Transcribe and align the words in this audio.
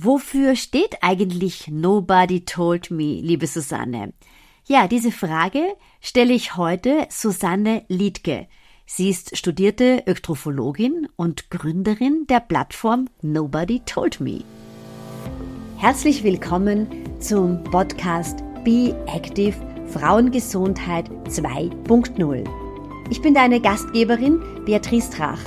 Wofür 0.00 0.54
steht 0.54 0.98
eigentlich 1.02 1.66
Nobody 1.66 2.44
Told 2.44 2.92
Me, 2.92 3.20
liebe 3.20 3.48
Susanne? 3.48 4.12
Ja, 4.64 4.86
diese 4.86 5.10
Frage 5.10 5.74
stelle 6.00 6.34
ich 6.34 6.56
heute 6.56 7.08
Susanne 7.10 7.82
Liedke. 7.88 8.46
Sie 8.86 9.10
ist 9.10 9.36
studierte 9.36 10.04
Öktrophologin 10.06 11.08
und 11.16 11.50
Gründerin 11.50 12.28
der 12.28 12.38
Plattform 12.38 13.08
Nobody 13.22 13.80
Told 13.80 14.20
Me. 14.20 14.44
Herzlich 15.78 16.22
willkommen 16.22 16.86
zum 17.18 17.64
Podcast 17.64 18.44
Be 18.62 18.94
Active 19.12 19.56
Frauengesundheit 19.88 21.10
2.0. 21.26 22.48
Ich 23.10 23.20
bin 23.20 23.34
deine 23.34 23.60
Gastgeberin 23.60 24.40
Beatrice 24.64 25.10
Trach. 25.10 25.40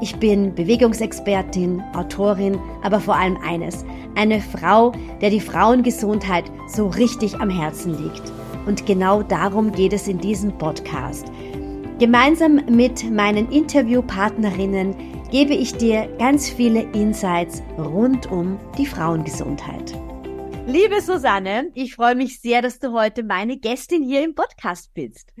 Ich 0.00 0.16
bin 0.16 0.54
Bewegungsexpertin, 0.54 1.82
Autorin, 1.94 2.58
aber 2.82 3.00
vor 3.00 3.16
allem 3.16 3.38
eines, 3.38 3.84
eine 4.14 4.42
Frau, 4.42 4.92
der 5.22 5.30
die 5.30 5.40
Frauengesundheit 5.40 6.44
so 6.68 6.88
richtig 6.88 7.40
am 7.40 7.48
Herzen 7.48 7.96
liegt. 8.02 8.22
Und 8.66 8.84
genau 8.84 9.22
darum 9.22 9.72
geht 9.72 9.94
es 9.94 10.06
in 10.06 10.18
diesem 10.18 10.56
Podcast. 10.58 11.26
Gemeinsam 11.98 12.60
mit 12.68 13.10
meinen 13.10 13.50
Interviewpartnerinnen 13.50 14.94
gebe 15.30 15.54
ich 15.54 15.74
dir 15.74 16.08
ganz 16.18 16.50
viele 16.50 16.82
Insights 16.92 17.62
rund 17.78 18.30
um 18.30 18.58
die 18.76 18.86
Frauengesundheit. 18.86 19.94
Liebe 20.66 21.00
Susanne, 21.00 21.70
ich 21.74 21.94
freue 21.94 22.16
mich 22.16 22.40
sehr, 22.40 22.60
dass 22.60 22.80
du 22.80 22.92
heute 22.92 23.22
meine 23.22 23.56
Gästin 23.56 24.02
hier 24.02 24.24
im 24.24 24.34
Podcast 24.34 24.92
bist. 24.92 25.32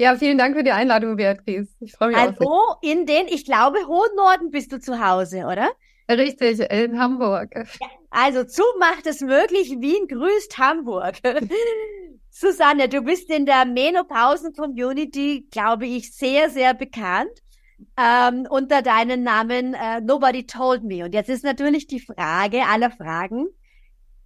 Ja, 0.00 0.16
vielen 0.16 0.38
Dank 0.38 0.56
für 0.56 0.64
die 0.64 0.72
Einladung, 0.72 1.16
Beatrice. 1.16 1.68
Ich 1.80 1.92
freue 1.92 2.08
mich 2.08 2.16
also 2.16 2.44
auch. 2.44 2.78
Also 2.82 2.92
in 2.92 3.06
den, 3.06 3.26
ich 3.28 3.44
glaube, 3.44 3.78
hohen 3.86 4.14
Norden 4.16 4.50
bist 4.50 4.72
du 4.72 4.80
zu 4.80 5.04
Hause, 5.04 5.44
oder? 5.46 5.70
Richtig, 6.10 6.60
in 6.60 6.98
Hamburg. 6.98 7.50
Ja, 7.54 7.86
also 8.10 8.44
Zug 8.44 8.66
macht 8.78 9.06
es 9.06 9.20
möglich. 9.20 9.70
Wien 9.80 10.06
grüßt 10.08 10.58
Hamburg. 10.58 11.16
Susanne, 12.30 12.88
du 12.88 13.00
bist 13.02 13.30
in 13.30 13.46
der 13.46 13.64
Menopausen-Community, 13.64 15.46
glaube 15.50 15.86
ich, 15.86 16.12
sehr, 16.12 16.50
sehr 16.50 16.74
bekannt. 16.74 17.30
Ähm, 17.96 18.46
unter 18.50 18.82
deinem 18.82 19.22
Namen 19.22 19.74
äh, 19.74 20.00
Nobody 20.00 20.46
Told 20.46 20.84
Me. 20.84 21.04
Und 21.04 21.14
jetzt 21.14 21.28
ist 21.28 21.44
natürlich 21.44 21.86
die 21.86 22.00
Frage 22.00 22.64
aller 22.66 22.90
Fragen, 22.90 23.46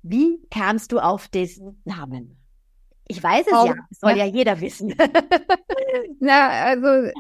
wie 0.03 0.41
kamst 0.51 0.93
du 0.93 1.01
auf 1.01 1.29
diesen 1.29 1.83
Namen? 1.85 2.38
Ich 3.11 3.23
weiß 3.23 3.47
es 3.47 3.53
Kaum, 3.53 3.69
ja, 3.69 3.75
soll 3.91 4.11
ja. 4.11 4.17
ja 4.19 4.27
jeder 4.27 4.61
wissen. 4.61 4.95
Na, 6.21 6.49
also 6.49 7.11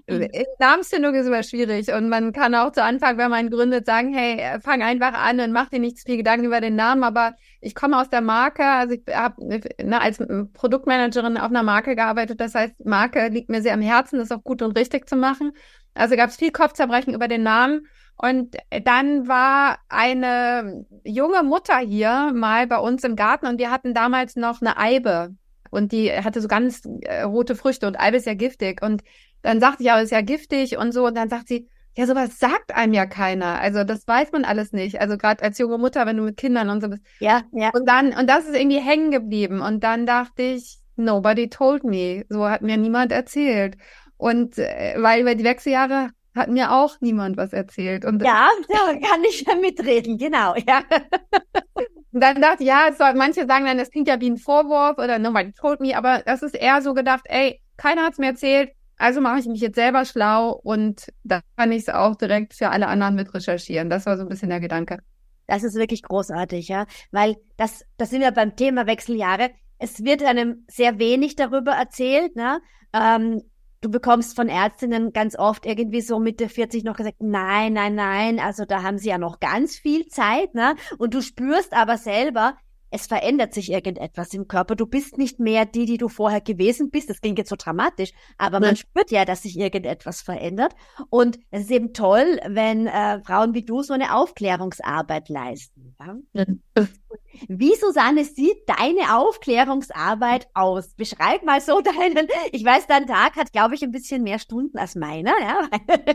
Namensfindung 0.58 1.14
ist 1.14 1.27
immer 1.27 1.42
schwierig 1.42 1.91
und 1.91 2.11
man 2.11 2.33
kann 2.33 2.55
auch 2.55 2.72
zu 2.72 2.83
Anfang, 2.83 3.17
wenn 3.17 3.30
man 3.30 3.48
gründet, 3.48 3.86
sagen, 3.86 4.12
hey, 4.12 4.61
fang 4.61 4.83
einfach 4.83 5.14
an 5.14 5.41
und 5.41 5.53
mach 5.53 5.70
dir 5.70 5.78
nicht 5.78 5.97
zu 5.97 6.05
viel 6.05 6.19
Gedanken 6.19 6.45
über 6.45 6.61
den 6.61 6.77
Namen, 6.77 7.05
aber 7.05 7.34
ich 7.62 7.75
komme 7.75 7.98
aus 7.98 8.11
der 8.11 8.20
Marke, 8.20 8.64
also 8.64 8.95
ich 8.95 9.14
habe 9.14 9.42
ne, 9.83 10.00
als 10.00 10.19
Produktmanagerin 10.53 11.39
auf 11.39 11.48
einer 11.48 11.62
Marke 11.62 11.97
gearbeitet, 11.97 12.39
das 12.39 12.55
heißt, 12.55 12.84
Marke 12.84 13.28
liegt 13.28 13.48
mir 13.48 13.62
sehr 13.62 13.73
am 13.73 13.80
Herzen, 13.80 14.19
das 14.19 14.30
auch 14.30 14.45
gut 14.45 14.61
und 14.61 14.77
richtig 14.77 15.08
zu 15.08 15.17
machen. 15.17 15.52
Also 15.95 16.17
gab 16.17 16.28
es 16.28 16.36
viel 16.36 16.52
Kopfzerbrechen 16.52 17.14
über 17.14 17.28
den 17.28 17.42
Namen 17.42 17.86
und 18.17 18.56
dann 18.84 19.27
war 19.27 19.78
eine 19.89 20.84
junge 21.05 21.42
Mutter 21.42 21.78
hier 21.78 22.33
mal 22.34 22.67
bei 22.67 22.78
uns 22.78 23.05
im 23.05 23.17
Garten 23.17 23.47
und 23.47 23.58
wir 23.58 23.70
hatten 23.70 23.95
damals 23.95 24.36
noch 24.36 24.61
eine 24.61 24.77
Eibe 24.77 25.34
und 25.70 25.92
die 25.92 26.12
hatte 26.12 26.41
so 26.41 26.48
ganz 26.48 26.83
äh, 27.02 27.22
rote 27.22 27.56
Früchte 27.56 27.86
und 27.86 27.98
Eibe 27.98 28.16
ist 28.16 28.27
ja 28.27 28.34
giftig. 28.34 28.83
Und 28.83 29.02
dann 29.42 29.61
sagte 29.61 29.83
ich, 29.83 29.86
ja, 29.86 30.00
ist 30.00 30.12
ja 30.12 30.20
giftig 30.20 30.77
und 30.78 30.92
so. 30.92 31.06
Und 31.06 31.16
dann 31.16 31.28
sagt 31.28 31.48
sie, 31.48 31.69
ja, 31.97 32.06
sowas 32.06 32.38
sagt 32.38 32.74
einem 32.74 32.92
ja 32.92 33.06
keiner. 33.06 33.61
Also 33.61 33.83
das 33.83 34.06
weiß 34.06 34.33
man 34.33 34.44
alles 34.44 34.72
nicht. 34.72 35.00
Also 35.00 35.16
gerade 35.16 35.42
als 35.42 35.58
junge 35.58 35.78
Mutter, 35.78 36.06
wenn 36.06 36.16
du 36.16 36.22
mit 36.22 36.36
Kindern 36.36 36.70
und 36.70 36.80
so 36.80 36.89
bist. 36.89 37.02
Ja, 37.19 37.42
ja. 37.52 37.70
Und 37.74 37.89
dann, 37.89 38.12
und 38.12 38.28
das 38.30 38.46
ist 38.46 38.56
irgendwie 38.56 38.80
hängen 38.80 39.11
geblieben. 39.11 39.61
Und 39.61 39.83
dann 39.83 40.06
dachte 40.06 40.42
ich, 40.42 40.78
nobody 40.96 41.48
told 41.48 41.84
me. 41.84 42.24
So 42.28 42.48
hat 42.48 42.62
mir 42.62 42.77
niemand 42.77 43.11
erzählt. 43.11 43.77
Und 44.17 44.58
äh, 44.58 44.95
weil 44.98 45.23
über 45.23 45.34
die 45.34 45.45
Wechseljahre 45.45 46.11
hat 46.36 46.51
mir 46.51 46.73
auch 46.73 46.96
niemand 47.01 47.36
was 47.36 47.52
erzählt. 47.52 48.05
Und 48.05 48.23
ja, 48.23 48.48
da 48.68 49.08
kann 49.08 49.24
ich 49.24 49.45
ja 49.46 49.55
mitreden, 49.57 50.18
genau, 50.18 50.55
ja. 50.55 50.83
Und 52.13 52.23
dann 52.23 52.41
dachte 52.41 52.63
ich, 52.63 52.69
ja, 52.69 52.91
soll, 52.96 53.14
manche 53.14 53.46
sagen 53.46 53.67
dann, 53.67 53.79
das 53.79 53.91
klingt 53.91 54.08
ja 54.08 54.20
wie 54.20 54.30
ein 54.30 54.39
Vorwurf 54.39 54.98
oder 54.98 55.19
nobody 55.19 55.52
told 55.52 55.80
me, 55.80 55.96
aber 55.96 56.23
das 56.24 56.42
ist 56.42 56.55
eher 56.55 56.80
so 56.80 56.95
gedacht, 56.95 57.24
ey, 57.24 57.61
keiner 57.77 58.02
hat's 58.02 58.19
mir 58.19 58.29
erzählt, 58.29 58.70
also 58.96 59.20
mache 59.20 59.39
ich 59.39 59.46
mich 59.46 59.61
jetzt 59.61 59.77
selber 59.77 60.05
schlau 60.05 60.52
und 60.52 61.13
da 61.23 61.41
kann 61.57 61.70
ich 61.70 61.83
es 61.83 61.89
auch 61.89 62.17
direkt 62.17 62.55
für 62.55 62.70
alle 62.70 62.89
anderen 62.89 63.14
mit 63.14 63.33
recherchieren. 63.33 63.91
Das 63.91 64.07
war 64.07 64.17
so 64.17 64.23
ein 64.23 64.29
bisschen 64.29 64.48
der 64.48 64.61
Gedanke. 64.61 64.98
Das 65.46 65.63
ist 65.63 65.77
wirklich 65.77 66.02
großartig, 66.02 66.69
ja, 66.69 66.86
weil 67.11 67.36
das, 67.57 67.85
das 67.96 68.11
sind 68.11 68.20
wir 68.20 68.33
beim 68.33 68.57
Thema 68.57 68.86
Wechseljahre. 68.86 69.51
Es 69.79 70.05
wird 70.05 70.23
einem 70.23 70.64
sehr 70.69 70.98
wenig 70.98 71.36
darüber 71.36 71.73
erzählt, 71.73 72.36
ne? 72.36 72.61
Ähm, 72.92 73.42
du 73.80 73.90
bekommst 73.90 74.36
von 74.36 74.48
Ärztinnen 74.48 75.12
ganz 75.12 75.36
oft 75.39 75.66
irgendwie 75.66 76.00
so 76.00 76.18
Mitte 76.18 76.48
40 76.48 76.84
noch 76.84 76.96
gesagt, 76.96 77.16
nein, 77.20 77.72
nein, 77.72 77.94
nein, 77.94 78.40
also 78.40 78.64
da 78.64 78.83
haben 78.83 78.98
sie 78.98 79.08
ja 79.08 79.18
noch 79.18 79.40
ganz 79.40 79.77
viel 79.77 80.06
Zeit, 80.06 80.55
ne? 80.55 80.74
Und 80.98 81.14
du 81.14 81.22
spürst 81.22 81.72
aber 81.72 81.96
selber, 81.96 82.56
es 82.91 83.07
verändert 83.07 83.55
sich 83.55 83.71
irgendetwas 83.71 84.33
im 84.35 84.49
Körper. 84.49 84.75
Du 84.75 84.87
bist 84.87 85.19
nicht 85.19 85.39
mehr 85.41 85.67
die, 85.67 85.85
die 85.85 85.99
du 85.99 86.09
vorher 86.09 86.41
gewesen 86.41 86.91
bist. 86.91 87.11
Das 87.11 87.21
klingt 87.21 87.39
jetzt 87.39 87.51
so 87.51 87.57
dramatisch, 87.57 88.13
aber 88.39 88.61
man 88.61 88.77
spürt 88.77 89.11
ja, 89.11 89.25
dass 89.25 89.43
sich 89.43 89.59
irgendetwas 89.59 90.23
verändert. 90.23 90.75
Und 91.11 91.39
es 91.51 91.63
ist 91.63 91.71
eben 91.71 91.93
toll, 91.93 92.41
wenn 92.47 92.87
äh, 92.87 93.21
Frauen 93.23 93.55
wie 93.55 93.65
du 93.65 93.83
so 93.83 93.93
eine 93.93 94.15
Aufklärungsarbeit 94.15 95.29
leisten. 95.29 95.97
Ja? 96.01 96.47
Wie, 97.49 97.75
Susanne, 97.75 98.25
sieht 98.25 98.67
deine 98.67 99.17
Aufklärungsarbeit 99.17 100.49
aus? 100.55 100.95
Beschreib 100.95 101.45
mal 101.45 101.61
so 101.61 101.81
deinen, 101.83 102.29
ich 102.53 102.65
weiß, 102.65 102.87
dein 102.87 103.07
Tag 103.07 103.37
hat, 103.37 103.53
glaube 103.53 103.75
ich, 103.75 103.83
ein 103.83 103.93
bisschen 103.93 104.23
mehr 104.23 104.39
Stunden 104.39 104.79
als 104.79 104.95
meiner, 104.95 105.35
ja. 105.41 105.69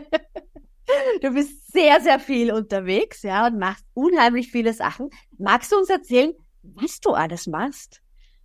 Du 1.22 1.30
bist 1.32 1.72
sehr, 1.72 2.00
sehr 2.02 2.20
viel 2.20 2.52
unterwegs, 2.52 3.22
ja, 3.22 3.46
und 3.46 3.58
machst 3.58 3.86
unheimlich 3.94 4.50
viele 4.50 4.74
Sachen. 4.74 5.08
Magst 5.38 5.72
du 5.72 5.76
uns 5.76 5.88
erzählen, 5.88 6.34
was 6.74 7.00
du 7.00 7.10
alles 7.10 7.46
machst? 7.46 8.00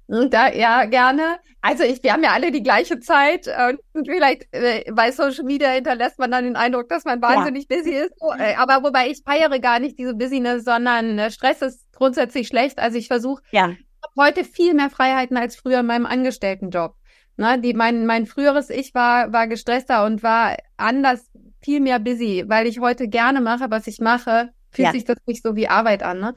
Da, 0.08 0.52
ja, 0.52 0.86
gerne. 0.86 1.38
Also 1.62 1.84
ich, 1.84 2.02
wir 2.02 2.14
haben 2.14 2.24
ja 2.24 2.32
alle 2.32 2.52
die 2.52 2.64
gleiche 2.64 3.00
Zeit 3.00 3.48
und 3.94 4.08
vielleicht 4.08 4.48
äh, 4.52 4.92
bei 4.92 5.12
Social 5.12 5.44
Media 5.44 5.70
hinterlässt 5.70 6.18
man 6.18 6.32
dann 6.32 6.46
den 6.46 6.56
Eindruck, 6.56 6.90
dass 6.90 7.06
man 7.06 7.22
wahnsinnig 7.22 7.68
ja. 7.70 7.78
busy 7.78 7.92
ist. 7.92 8.14
Äh, 8.40 8.56
aber 8.56 8.84
wobei 8.84 9.10
ich 9.10 9.22
feiere 9.24 9.60
gar 9.60 9.80
nicht 9.80 10.00
diese 10.00 10.16
Business, 10.16 10.64
sondern 10.64 11.20
äh, 11.20 11.30
Stress 11.30 11.62
ist 11.62 11.86
grundsätzlich 11.94 12.48
schlecht. 12.48 12.80
Also 12.80 12.98
ich 12.98 13.08
versuche 13.08 13.44
ja. 13.52 13.76
heute 14.18 14.46
viel 14.46 14.74
mehr 14.74 14.90
Freiheiten 14.90 15.38
als 15.38 15.56
früher 15.56 15.82
in 15.82 15.86
meinem 15.86 16.08
Angestelltenjob. 16.08 16.96
Ne, 17.38 17.60
die, 17.62 17.76
mein, 17.76 18.08
mein 18.08 18.26
früheres 18.26 18.72
Ich 18.72 18.96
war, 18.96 19.32
war 19.32 19.48
gestresster 19.48 20.06
und 20.06 20.24
war 20.24 20.58
anders, 20.76 21.30
viel 21.62 21.82
mehr 21.82 22.00
busy, 22.00 22.46
weil 22.48 22.66
ich 22.66 22.80
heute 22.80 23.08
gerne 23.08 23.42
mache, 23.42 23.70
was 23.70 23.86
ich 23.86 24.00
mache, 24.00 24.50
fühlt 24.72 24.88
ja. 24.88 24.92
sich 24.92 25.06
das 25.06 25.18
nicht 25.26 25.44
so 25.44 25.56
wie 25.56 25.68
Arbeit 25.68 26.02
an. 26.02 26.20
Ne? 26.20 26.36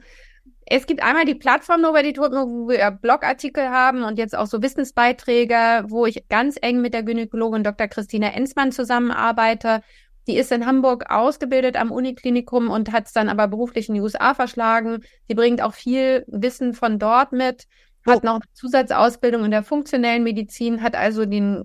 Es 0.75 0.87
gibt 0.87 1.03
einmal 1.03 1.25
die 1.25 1.35
Plattform 1.35 1.81
Nobody 1.81 2.13
Told 2.13 2.31
Me, 2.31 2.47
wo 2.47 2.67
wir 2.67 2.89
Blogartikel 2.89 3.69
haben 3.69 4.01
und 4.01 4.17
jetzt 4.17 4.35
auch 4.35 4.47
so 4.47 4.63
Wissensbeiträge, 4.63 5.85
wo 5.87 6.07
ich 6.07 6.27
ganz 6.29 6.57
eng 6.59 6.81
mit 6.81 6.95
der 6.95 7.03
Gynäkologin 7.03 7.63
Dr. 7.63 7.87
Christina 7.87 8.29
Enzmann 8.29 8.71
zusammenarbeite. 8.71 9.83
Die 10.25 10.35
ist 10.35 10.51
in 10.51 10.65
Hamburg 10.65 11.11
ausgebildet 11.11 11.77
am 11.77 11.91
Uniklinikum 11.91 12.71
und 12.71 12.91
hat 12.91 13.05
es 13.05 13.13
dann 13.13 13.29
aber 13.29 13.47
beruflich 13.47 13.87
in 13.87 13.93
die 13.93 14.01
USA 14.01 14.33
verschlagen. 14.33 15.03
Sie 15.27 15.35
bringt 15.35 15.61
auch 15.61 15.75
viel 15.75 16.25
Wissen 16.25 16.73
von 16.73 16.97
dort 16.97 17.33
mit 17.33 17.67
hat 18.05 18.23
noch 18.23 18.41
Zusatzausbildung 18.53 19.45
in 19.45 19.51
der 19.51 19.63
funktionellen 19.63 20.23
Medizin, 20.23 20.81
hat 20.81 20.95
also 20.95 21.25
den 21.25 21.63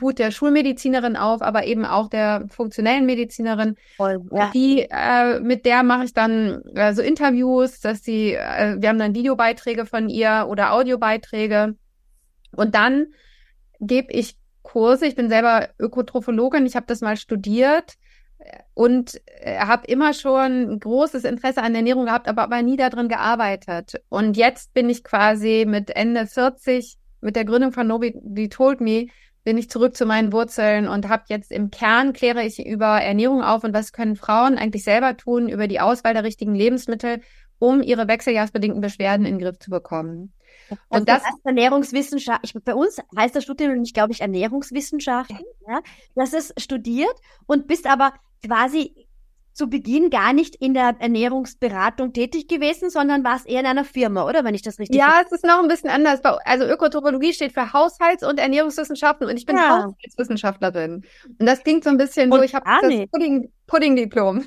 Hut 0.00 0.18
der 0.18 0.30
Schulmedizinerin 0.30 1.16
auf, 1.16 1.40
aber 1.40 1.64
eben 1.64 1.84
auch 1.84 2.08
der 2.08 2.46
funktionellen 2.48 3.06
Medizinerin. 3.06 3.76
Voll, 3.96 4.20
ja. 4.32 4.50
Die, 4.54 4.86
äh, 4.90 5.40
mit 5.40 5.64
der 5.64 5.82
mache 5.82 6.04
ich 6.04 6.12
dann 6.12 6.62
äh, 6.74 6.92
so 6.92 7.02
Interviews, 7.02 7.80
dass 7.80 8.02
sie, 8.02 8.34
äh, 8.34 8.76
wir 8.78 8.88
haben 8.88 8.98
dann 8.98 9.14
Videobeiträge 9.14 9.86
von 9.86 10.08
ihr 10.08 10.46
oder 10.48 10.72
Audiobeiträge. 10.72 11.74
Und 12.52 12.74
dann 12.74 13.06
gebe 13.80 14.12
ich 14.12 14.36
Kurse. 14.62 15.06
Ich 15.06 15.14
bin 15.14 15.28
selber 15.28 15.68
Ökotrophologin, 15.78 16.66
ich 16.66 16.76
habe 16.76 16.86
das 16.86 17.00
mal 17.00 17.16
studiert 17.16 17.94
und 18.74 19.20
äh, 19.40 19.58
habe 19.58 19.86
immer 19.86 20.14
schon 20.14 20.78
großes 20.78 21.24
Interesse 21.24 21.62
an 21.62 21.74
Ernährung 21.74 22.06
gehabt, 22.06 22.28
aber, 22.28 22.42
aber 22.42 22.62
nie 22.62 22.76
darin 22.76 23.08
gearbeitet. 23.08 24.00
Und 24.08 24.36
jetzt 24.36 24.72
bin 24.74 24.88
ich 24.88 25.04
quasi 25.04 25.64
mit 25.66 25.90
Ende 25.90 26.26
40 26.26 26.96
mit 27.20 27.36
der 27.36 27.44
Gründung 27.44 27.72
von 27.72 27.86
Nobody 27.86 28.48
Told 28.48 28.80
Me 28.80 29.06
bin 29.44 29.56
ich 29.56 29.70
zurück 29.70 29.96
zu 29.96 30.04
meinen 30.04 30.32
Wurzeln 30.32 30.88
und 30.88 31.08
habe 31.08 31.24
jetzt 31.28 31.50
im 31.50 31.70
Kern 31.70 32.12
kläre 32.12 32.44
ich 32.44 32.64
über 32.64 33.00
Ernährung 33.00 33.42
auf 33.42 33.64
und 33.64 33.72
was 33.72 33.92
können 33.92 34.14
Frauen 34.14 34.58
eigentlich 34.58 34.84
selber 34.84 35.16
tun 35.16 35.48
über 35.48 35.66
die 35.66 35.80
Auswahl 35.80 36.12
der 36.12 36.24
richtigen 36.24 36.54
Lebensmittel, 36.54 37.22
um 37.58 37.82
ihre 37.82 38.08
wechseljahrsbedingten 38.08 38.82
Beschwerden 38.82 39.24
in 39.24 39.38
den 39.38 39.44
Griff 39.44 39.58
zu 39.58 39.70
bekommen. 39.70 40.34
Also 40.70 41.00
und 41.00 41.08
das, 41.08 41.22
das 41.22 41.34
Ernährungswissenschaft, 41.44 42.40
ich, 42.44 42.54
bei 42.64 42.74
uns 42.74 42.98
heißt 43.16 43.34
das 43.34 43.44
Studium 43.44 43.74
nicht, 43.78 43.94
glaube 43.94 44.12
ich, 44.12 44.20
Ernährungswissenschaften. 44.20 45.38
Ja. 45.68 45.80
Das 46.14 46.32
ist 46.32 46.60
studiert 46.60 47.14
und 47.46 47.66
bist 47.66 47.86
aber 47.86 48.12
quasi 48.44 49.08
zu 49.58 49.68
Beginn 49.68 50.08
gar 50.08 50.32
nicht 50.32 50.54
in 50.54 50.72
der 50.72 50.94
Ernährungsberatung 51.00 52.12
tätig 52.12 52.46
gewesen, 52.46 52.90
sondern 52.90 53.24
warst 53.24 53.48
eher 53.48 53.58
in 53.58 53.66
einer 53.66 53.84
Firma, 53.84 54.24
oder? 54.24 54.44
Wenn 54.44 54.54
ich 54.54 54.62
das 54.62 54.78
richtig 54.78 54.96
Ja, 54.96 55.20
es 55.24 55.32
ist 55.32 55.44
noch 55.44 55.60
ein 55.60 55.66
bisschen 55.66 55.90
anders. 55.90 56.20
Also 56.44 56.64
Ökotropologie 56.64 57.32
steht 57.32 57.52
für 57.52 57.72
Haushalts- 57.72 58.24
und 58.24 58.38
Ernährungswissenschaften 58.38 59.28
und 59.28 59.36
ich 59.36 59.46
bin 59.46 59.56
ja. 59.56 59.82
Haushaltswissenschaftlerin. 59.82 61.04
Und 61.40 61.46
das 61.46 61.64
klingt 61.64 61.82
so 61.82 61.90
ein 61.90 61.96
bisschen 61.96 62.30
und 62.30 62.38
so, 62.38 62.44
ich 62.44 62.54
habe 62.54 62.64
das 62.66 63.08
Pudding, 63.10 63.52
Pudding-Diplom. 63.66 64.46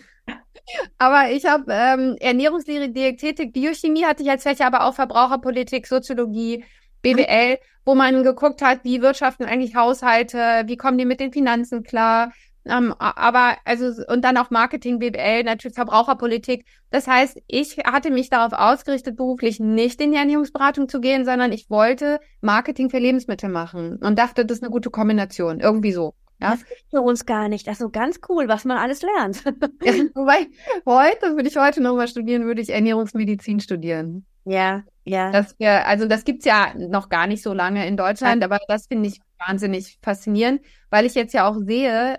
Aber 0.97 1.31
ich 1.31 1.45
habe 1.45 1.65
ähm, 1.69 2.15
Ernährungslehre, 2.19 2.89
Diätetik, 2.89 3.53
Biochemie 3.53 4.05
hatte 4.05 4.23
ich 4.23 4.29
als 4.29 4.43
Fächer, 4.43 4.67
aber 4.67 4.85
auch 4.85 4.93
Verbraucherpolitik, 4.93 5.87
Soziologie, 5.87 6.63
BWL, 7.01 7.57
wo 7.85 7.95
man 7.95 8.23
geguckt 8.23 8.61
hat, 8.61 8.83
wie 8.83 9.01
wirtschaften 9.01 9.45
eigentlich 9.45 9.75
Haushalte, 9.75 10.63
wie 10.67 10.77
kommen 10.77 10.97
die 10.97 11.05
mit 11.05 11.19
den 11.19 11.33
Finanzen 11.33 11.83
klar, 11.83 12.31
ähm, 12.65 12.93
aber 12.99 13.57
also 13.65 13.91
und 14.07 14.23
dann 14.23 14.37
auch 14.37 14.51
Marketing, 14.51 14.99
BWL, 14.99 15.43
natürlich 15.43 15.75
Verbraucherpolitik. 15.75 16.65
Das 16.91 17.07
heißt, 17.07 17.41
ich 17.47 17.77
hatte 17.79 18.11
mich 18.11 18.29
darauf 18.29 18.53
ausgerichtet, 18.53 19.15
beruflich 19.17 19.59
nicht 19.59 19.99
in 19.99 20.11
die 20.11 20.17
Ernährungsberatung 20.17 20.87
zu 20.87 21.01
gehen, 21.01 21.25
sondern 21.25 21.51
ich 21.51 21.69
wollte 21.69 22.19
Marketing 22.41 22.89
für 22.89 22.99
Lebensmittel 22.99 23.49
machen 23.49 23.97
und 23.97 24.19
dachte, 24.19 24.45
das 24.45 24.59
ist 24.59 24.63
eine 24.63 24.71
gute 24.71 24.91
Kombination, 24.91 25.59
irgendwie 25.59 25.91
so. 25.91 26.13
Ja. 26.41 26.51
Das 26.51 26.65
gibt 26.65 26.83
für 26.89 27.01
uns 27.01 27.25
gar 27.25 27.47
nicht. 27.47 27.67
Also 27.67 27.89
ganz 27.89 28.19
cool, 28.29 28.47
was 28.47 28.65
man 28.65 28.77
alles 28.77 29.01
lernt. 29.01 29.43
ja, 29.83 29.93
wobei 30.15 30.47
heute 30.85 31.35
würde 31.35 31.47
ich 31.47 31.57
heute 31.57 31.81
nochmal 31.81 32.07
studieren, 32.07 32.45
würde 32.45 32.61
ich 32.61 32.69
Ernährungsmedizin 32.69 33.59
studieren. 33.59 34.25
Ja, 34.45 34.83
ja. 35.05 35.31
Das 35.31 35.57
wir, 35.59 35.85
also 35.87 36.07
das 36.07 36.23
gibt's 36.23 36.45
ja 36.45 36.73
noch 36.75 37.09
gar 37.09 37.27
nicht 37.27 37.43
so 37.43 37.53
lange 37.53 37.85
in 37.85 37.95
Deutschland, 37.95 38.43
aber 38.43 38.59
das 38.67 38.87
finde 38.87 39.09
ich 39.09 39.19
wahnsinnig 39.37 39.99
faszinierend, 40.01 40.61
weil 40.89 41.05
ich 41.05 41.13
jetzt 41.13 41.33
ja 41.33 41.47
auch 41.47 41.57
sehe, 41.59 42.17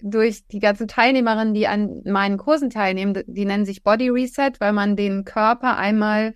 durch 0.00 0.46
die 0.46 0.60
ganzen 0.60 0.86
Teilnehmerinnen, 0.88 1.54
die 1.54 1.66
an 1.66 2.02
meinen 2.04 2.38
Kursen 2.38 2.70
teilnehmen, 2.70 3.20
die 3.26 3.44
nennen 3.44 3.64
sich 3.64 3.82
Body 3.82 4.08
Reset, 4.10 4.52
weil 4.60 4.72
man 4.72 4.96
den 4.96 5.24
Körper 5.24 5.76
einmal 5.76 6.34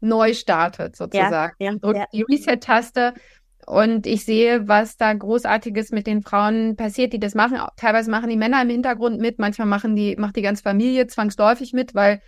neu 0.00 0.32
startet, 0.32 0.96
sozusagen. 0.96 1.54
Ja, 1.58 1.72
ja, 1.72 1.78
Drückt 1.78 1.98
ja. 1.98 2.06
die 2.12 2.22
Reset-Taste 2.22 3.14
und 3.68 4.06
ich 4.06 4.24
sehe, 4.24 4.66
was 4.66 4.96
da 4.96 5.12
Großartiges 5.12 5.90
mit 5.92 6.06
den 6.06 6.22
Frauen 6.22 6.74
passiert, 6.76 7.12
die 7.12 7.20
das 7.20 7.34
machen. 7.34 7.58
Teilweise 7.76 8.10
machen 8.10 8.30
die 8.30 8.36
Männer 8.36 8.62
im 8.62 8.70
Hintergrund 8.70 9.20
mit, 9.20 9.38
manchmal 9.38 9.66
machen 9.66 9.94
die, 9.94 10.16
macht 10.16 10.36
die 10.36 10.42
ganze 10.42 10.62
Familie 10.62 11.06
zwangsläufig 11.06 11.74
mit, 11.74 11.94
weil 11.94 12.22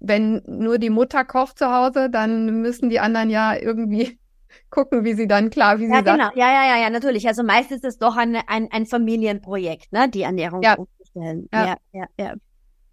wenn 0.00 0.42
nur 0.46 0.78
die 0.78 0.88
Mutter 0.88 1.24
kocht 1.26 1.58
zu 1.58 1.70
Hause, 1.70 2.08
dann 2.08 2.62
müssen 2.62 2.88
die 2.88 2.98
anderen 2.98 3.28
ja 3.28 3.54
irgendwie 3.54 4.18
gucken, 4.70 5.04
wie 5.04 5.12
sie 5.12 5.28
dann 5.28 5.50
klar, 5.50 5.78
wie 5.80 5.84
ja, 5.84 5.98
sie 5.98 6.04
genau. 6.04 6.16
dann. 6.16 6.30
Ja, 6.34 6.50
ja, 6.50 6.66
ja, 6.66 6.82
ja, 6.82 6.88
natürlich. 6.88 7.28
Also 7.28 7.42
meistens 7.42 7.78
ist 7.78 7.84
es 7.84 7.98
doch 7.98 8.16
ein, 8.16 8.34
ein, 8.46 8.68
ein 8.70 8.86
Familienprojekt, 8.86 9.92
ne, 9.92 10.08
die 10.08 10.22
Ernährung 10.22 10.62
ja. 10.62 10.76
umzustellen. 10.76 11.46
Ja. 11.52 11.66
ja, 11.66 11.76
ja, 11.92 12.06
ja. 12.18 12.34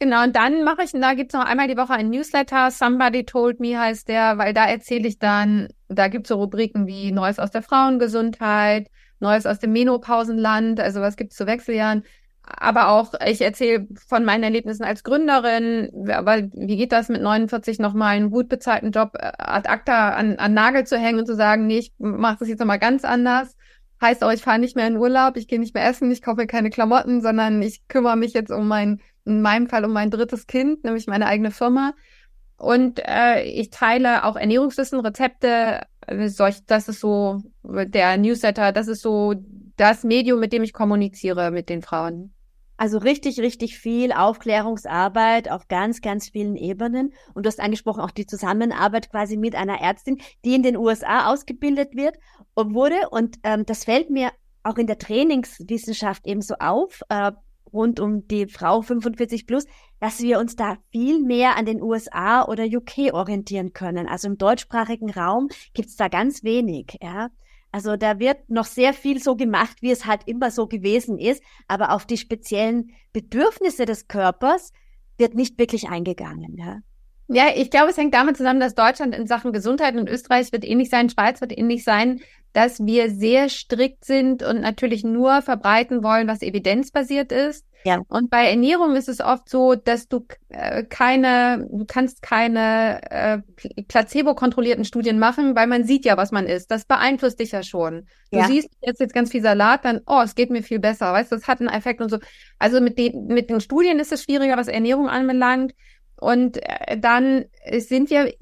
Genau, 0.04 0.22
und 0.22 0.36
dann 0.36 0.66
mache 0.66 0.84
ich, 0.84 0.92
da 0.92 1.14
gibt's 1.14 1.34
noch 1.34 1.46
einmal 1.46 1.70
die 1.70 1.78
Woche 1.78 1.94
ein 1.94 2.10
Newsletter, 2.10 2.72
Somebody 2.72 3.24
Told 3.24 3.62
Me 3.62 3.80
heißt 3.80 4.10
der, 4.10 4.38
weil 4.38 4.54
da 4.54 4.66
erzähle 4.66 5.08
ich 5.08 5.18
dann, 5.18 5.70
da 5.88 6.10
gibt's 6.10 6.28
so 6.28 6.36
Rubriken 6.36 6.88
wie 6.88 7.14
Neues 7.14 7.40
aus 7.40 7.52
der 7.52 7.62
Frauengesundheit, 7.62 8.90
Neues 9.22 9.46
aus 9.46 9.60
dem 9.60 9.72
Menopausenland, 9.72 10.82
also 10.82 11.00
was 11.00 11.16
gibt's 11.16 11.38
zu 11.38 11.48
Wechseljahren, 11.48 12.04
aber 12.44 12.90
auch, 12.90 13.14
ich 13.26 13.40
erzähle 13.40 13.88
von 14.06 14.26
meinen 14.26 14.44
Erlebnissen 14.44 14.84
als 14.84 15.06
Gründerin, 15.06 15.90
aber 16.12 16.50
wie 16.52 16.76
geht 16.76 16.92
das 16.92 17.08
mit 17.08 17.22
49 17.22 17.80
nochmal 17.80 18.18
einen 18.18 18.30
gut 18.30 18.50
bezahlten 18.50 18.92
Job 18.92 19.12
äh, 19.18 19.32
ad 19.38 19.70
acta 19.70 20.10
an, 20.10 20.36
an 20.36 20.54
Nagel 20.54 20.86
zu 20.86 20.98
hängen 20.98 21.20
und 21.20 21.28
zu 21.28 21.36
sagen, 21.38 21.66
nee, 21.66 21.78
ich 21.78 21.94
mache 21.98 22.40
das 22.40 22.50
jetzt 22.50 22.60
nochmal 22.60 22.80
ganz 22.80 23.06
anders. 23.06 23.56
Heißt 24.02 24.22
auch, 24.22 24.34
ich 24.34 24.42
fahre 24.42 24.60
nicht 24.60 24.76
mehr 24.76 24.88
in 24.88 24.98
Urlaub, 24.98 25.38
ich 25.38 25.48
gehe 25.48 25.62
nicht 25.62 25.74
mehr 25.74 25.88
essen, 25.88 26.12
ich 26.12 26.22
kaufe 26.22 26.46
keine 26.46 26.70
Klamotten, 26.70 27.22
sondern 27.22 27.62
ich 27.62 27.88
kümmere 27.88 28.18
mich 28.18 28.34
jetzt 28.34 28.52
um 28.52 28.68
mein, 28.68 29.00
in 29.25 29.42
meinem 29.42 29.68
Fall 29.68 29.86
um 29.86 29.94
mein 29.94 30.12
drittes 30.12 30.48
Kind, 30.48 30.84
nämlich 30.84 31.08
meine 31.08 31.28
eigene 31.28 31.52
Firma. 31.52 31.94
Und 32.58 33.02
äh, 33.06 33.44
ich 33.44 33.70
teile 33.70 34.24
auch 34.25 34.36
Ernährungswissen, 34.36 35.00
Rezepte, 35.00 35.81
äh, 36.08 36.28
solch, 36.28 36.66
das 36.66 36.88
ist 36.88 37.00
so 37.00 37.42
der 37.64 38.18
Newsletter, 38.18 38.72
das 38.72 38.88
ist 38.88 39.02
so 39.02 39.34
das 39.75 40.04
Medium, 40.04 40.40
mit 40.40 40.54
dem 40.54 40.64
ich 40.64 40.74
kommuniziere 40.74 41.52
mit 41.52 41.70
den 41.70 41.81
Frauen. 41.81 42.34
Also 42.78 42.98
richtig, 42.98 43.40
richtig 43.40 43.78
viel 43.78 44.12
Aufklärungsarbeit 44.12 45.50
auf 45.50 45.68
ganz, 45.68 46.02
ganz 46.02 46.30
vielen 46.30 46.56
Ebenen. 46.56 47.14
Und 47.34 47.46
du 47.46 47.48
hast 47.48 47.60
angesprochen 47.60 48.02
auch 48.02 48.12
die 48.12 48.26
Zusammenarbeit 48.26 49.12
quasi 49.12 49.38
mit 49.38 49.56
einer 49.56 49.80
Ärztin, 49.80 50.19
die 50.44 50.56
in 50.56 50.64
den 50.64 50.76
USA 50.76 51.31
ausgebildet 51.31 51.96
wird 51.96 52.18
und 52.56 52.74
wurde. 52.74 53.10
Und 53.12 53.38
ähm, 53.44 53.66
das 53.66 53.84
fällt 53.86 54.10
mir 54.10 54.31
auch 54.64 54.78
in 54.78 54.88
der 54.88 54.98
Trainingswissenschaft 54.98 56.26
ebenso 56.26 56.56
auf, 56.60 57.02
äh, 57.10 57.31
rund 57.74 58.00
um 58.00 58.28
die 58.28 58.48
Frau 58.48 58.81
45 58.81 59.48
plus, 59.48 59.66
dass 60.00 60.22
wir 60.22 60.40
uns 60.40 60.56
da 60.56 60.78
viel 60.92 61.20
mehr 61.20 61.58
an 61.58 61.66
den 61.66 61.81
USA 61.81 62.46
oder 62.46 62.66
UK 62.66 63.14
orientieren 63.14 63.74
können. 63.74 64.08
Also 64.08 64.28
im 64.28 64.38
deutschsprachigen 64.38 65.10
Raum 65.10 65.50
gibt's 65.74 65.96
da 65.96 66.08
ganz 66.08 66.44
wenig, 66.44 66.98
ja. 67.02 67.30
Also 67.72 67.98
da 67.98 68.20
wird 68.20 68.50
noch 68.50 68.66
sehr 68.66 68.94
viel 68.94 69.22
so 69.22 69.36
gemacht, 69.36 69.81
wie 69.81 69.90
es 69.90 70.06
halt 70.06 70.28
immer 70.28 70.52
so 70.52 70.68
gewesen 70.68 71.18
ist, 71.18 71.42
aber 71.68 71.92
auf 71.92 72.06
die 72.06 72.18
speziellen 72.18 72.92
Bedürfnisse 73.14 73.86
des 73.86 74.08
Körpers 74.08 74.74
wird 75.18 75.34
nicht 75.34 75.58
wirklich 75.58 75.90
eingegangen. 75.90 76.56
Ja. 76.58 76.81
Ja, 77.28 77.46
ich 77.56 77.72
glaube, 77.72 77.92
es 77.92 77.98
hängt 77.98 78.14
damit 78.14 78.38
zusammen, 78.38 78.60
dass 78.60 78.75
Deutschland 78.75 79.16
in 79.16 79.28
Sachen 79.28 79.54
Gesundheit 79.54 79.96
und 79.96 80.10
Österreich 80.10 80.52
wird 80.52 80.66
ähnlich 80.66 80.90
sein, 80.90 81.10
Schweiz 81.10 81.42
wird 81.42 81.58
ähnlich 81.58 81.84
sein, 81.84 82.22
dass 82.54 82.86
wir 82.86 83.10
sehr 83.10 83.50
strikt 83.50 84.06
sind 84.06 84.44
und 84.44 84.62
natürlich 84.62 85.04
nur 85.04 85.42
verbreiten 85.42 86.04
wollen, 86.04 86.28
was 86.28 86.42
evidenzbasiert 86.42 87.31
ist. 87.31 87.66
Ja. 87.86 88.02
Und 88.08 88.30
bei 88.30 88.50
Ernährung 88.50 88.96
ist 88.96 89.10
es 89.10 89.20
oft 89.20 89.50
so, 89.50 89.75
dass 89.75 90.08
du 90.08 90.25
äh, 90.50 90.84
keine, 90.84 91.68
du 91.70 91.86
kannst 91.86 92.22
keine 92.22 93.02
äh, 93.12 93.40
placebo-kontrollierten 93.88 94.86
Studien 94.86 95.19
machen, 95.19 95.56
weil 95.56 95.68
man 95.68 95.84
sieht 95.84 96.06
ja, 96.06 96.16
was 96.16 96.31
man 96.31 96.46
isst. 96.46 96.72
Das 96.72 96.86
beeinflusst 96.86 97.40
dich 97.40 97.52
ja 97.52 97.64
schon. 97.64 98.08
Du 98.31 98.40
ja. 98.40 98.46
siehst 98.46 98.69
jetzt 98.81 99.02
jetzt 99.02 99.14
ganz 99.14 99.31
viel 99.31 99.42
Salat, 99.42 99.84
dann, 99.84 100.02
oh, 100.06 100.22
es 100.24 100.36
geht 100.36 100.50
mir 100.50 100.64
viel 100.64 100.80
besser, 100.80 101.12
weißt 101.12 101.31
du, 101.31 101.36
das 101.36 101.48
hat 101.48 101.60
einen 101.60 101.69
Effekt 101.69 102.00
und 102.00 102.10
so. 102.10 102.19
Also 102.58 102.80
mit 102.80 102.98
den, 102.98 103.26
mit 103.26 103.50
den 103.50 103.60
Studien 103.60 104.00
ist 104.00 104.14
es 104.14 104.24
schwieriger, 104.24 104.56
was 104.56 104.68
Ernährung 104.68 105.10
anbelangt. 105.10 105.74
Und 106.18 106.57
äh, 106.62 106.98
dann 106.98 107.45
sind 107.77 108.10
wir 108.10 108.33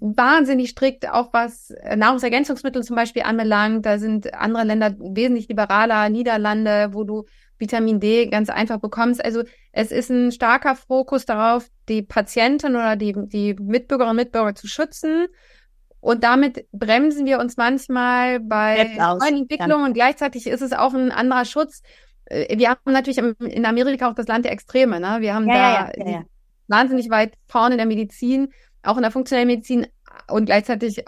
wahnsinnig 0.00 0.70
strikt, 0.70 1.08
auch 1.08 1.32
was 1.32 1.72
Nahrungsergänzungsmittel 1.96 2.82
zum 2.82 2.96
Beispiel 2.96 3.22
anbelangt. 3.22 3.86
Da 3.86 3.98
sind 3.98 4.34
andere 4.34 4.64
Länder 4.64 4.94
wesentlich 4.98 5.48
liberaler, 5.48 6.08
Niederlande, 6.10 6.90
wo 6.92 7.04
du 7.04 7.24
Vitamin 7.58 8.00
D 8.00 8.26
ganz 8.26 8.50
einfach 8.50 8.78
bekommst. 8.78 9.24
Also 9.24 9.42
es 9.72 9.90
ist 9.90 10.10
ein 10.10 10.32
starker 10.32 10.76
Fokus 10.76 11.24
darauf, 11.24 11.68
die 11.88 12.02
Patienten 12.02 12.74
oder 12.74 12.96
die, 12.96 13.14
die 13.14 13.54
Mitbürgerinnen 13.54 14.10
und 14.10 14.16
Mitbürger 14.16 14.54
zu 14.54 14.66
schützen. 14.66 15.26
Und 16.00 16.22
damit 16.22 16.66
bremsen 16.72 17.24
wir 17.24 17.38
uns 17.38 17.56
manchmal 17.56 18.38
bei 18.40 18.94
neuen 18.98 19.42
Entwicklungen 19.42 19.86
und 19.86 19.94
gleichzeitig 19.94 20.46
ist 20.46 20.60
es 20.60 20.74
auch 20.74 20.92
ein 20.92 21.10
anderer 21.10 21.46
Schutz. 21.46 21.80
Äh, 22.26 22.58
wir 22.58 22.68
haben 22.68 22.80
natürlich 22.84 23.18
in 23.18 23.64
Amerika 23.64 24.10
auch 24.10 24.14
das 24.14 24.26
Land 24.26 24.44
der 24.44 24.52
Extreme. 24.52 25.00
Ne? 25.00 25.16
Wir 25.20 25.34
haben 25.34 25.48
ja, 25.48 25.90
da 25.94 26.04
ja, 26.04 26.24
wahnsinnig 26.68 27.10
weit 27.10 27.34
vorne 27.46 27.74
in 27.74 27.78
der 27.78 27.86
Medizin, 27.86 28.48
auch 28.82 28.96
in 28.96 29.02
der 29.02 29.10
funktionellen 29.10 29.48
Medizin 29.48 29.86
und 30.28 30.46
gleichzeitig 30.46 31.04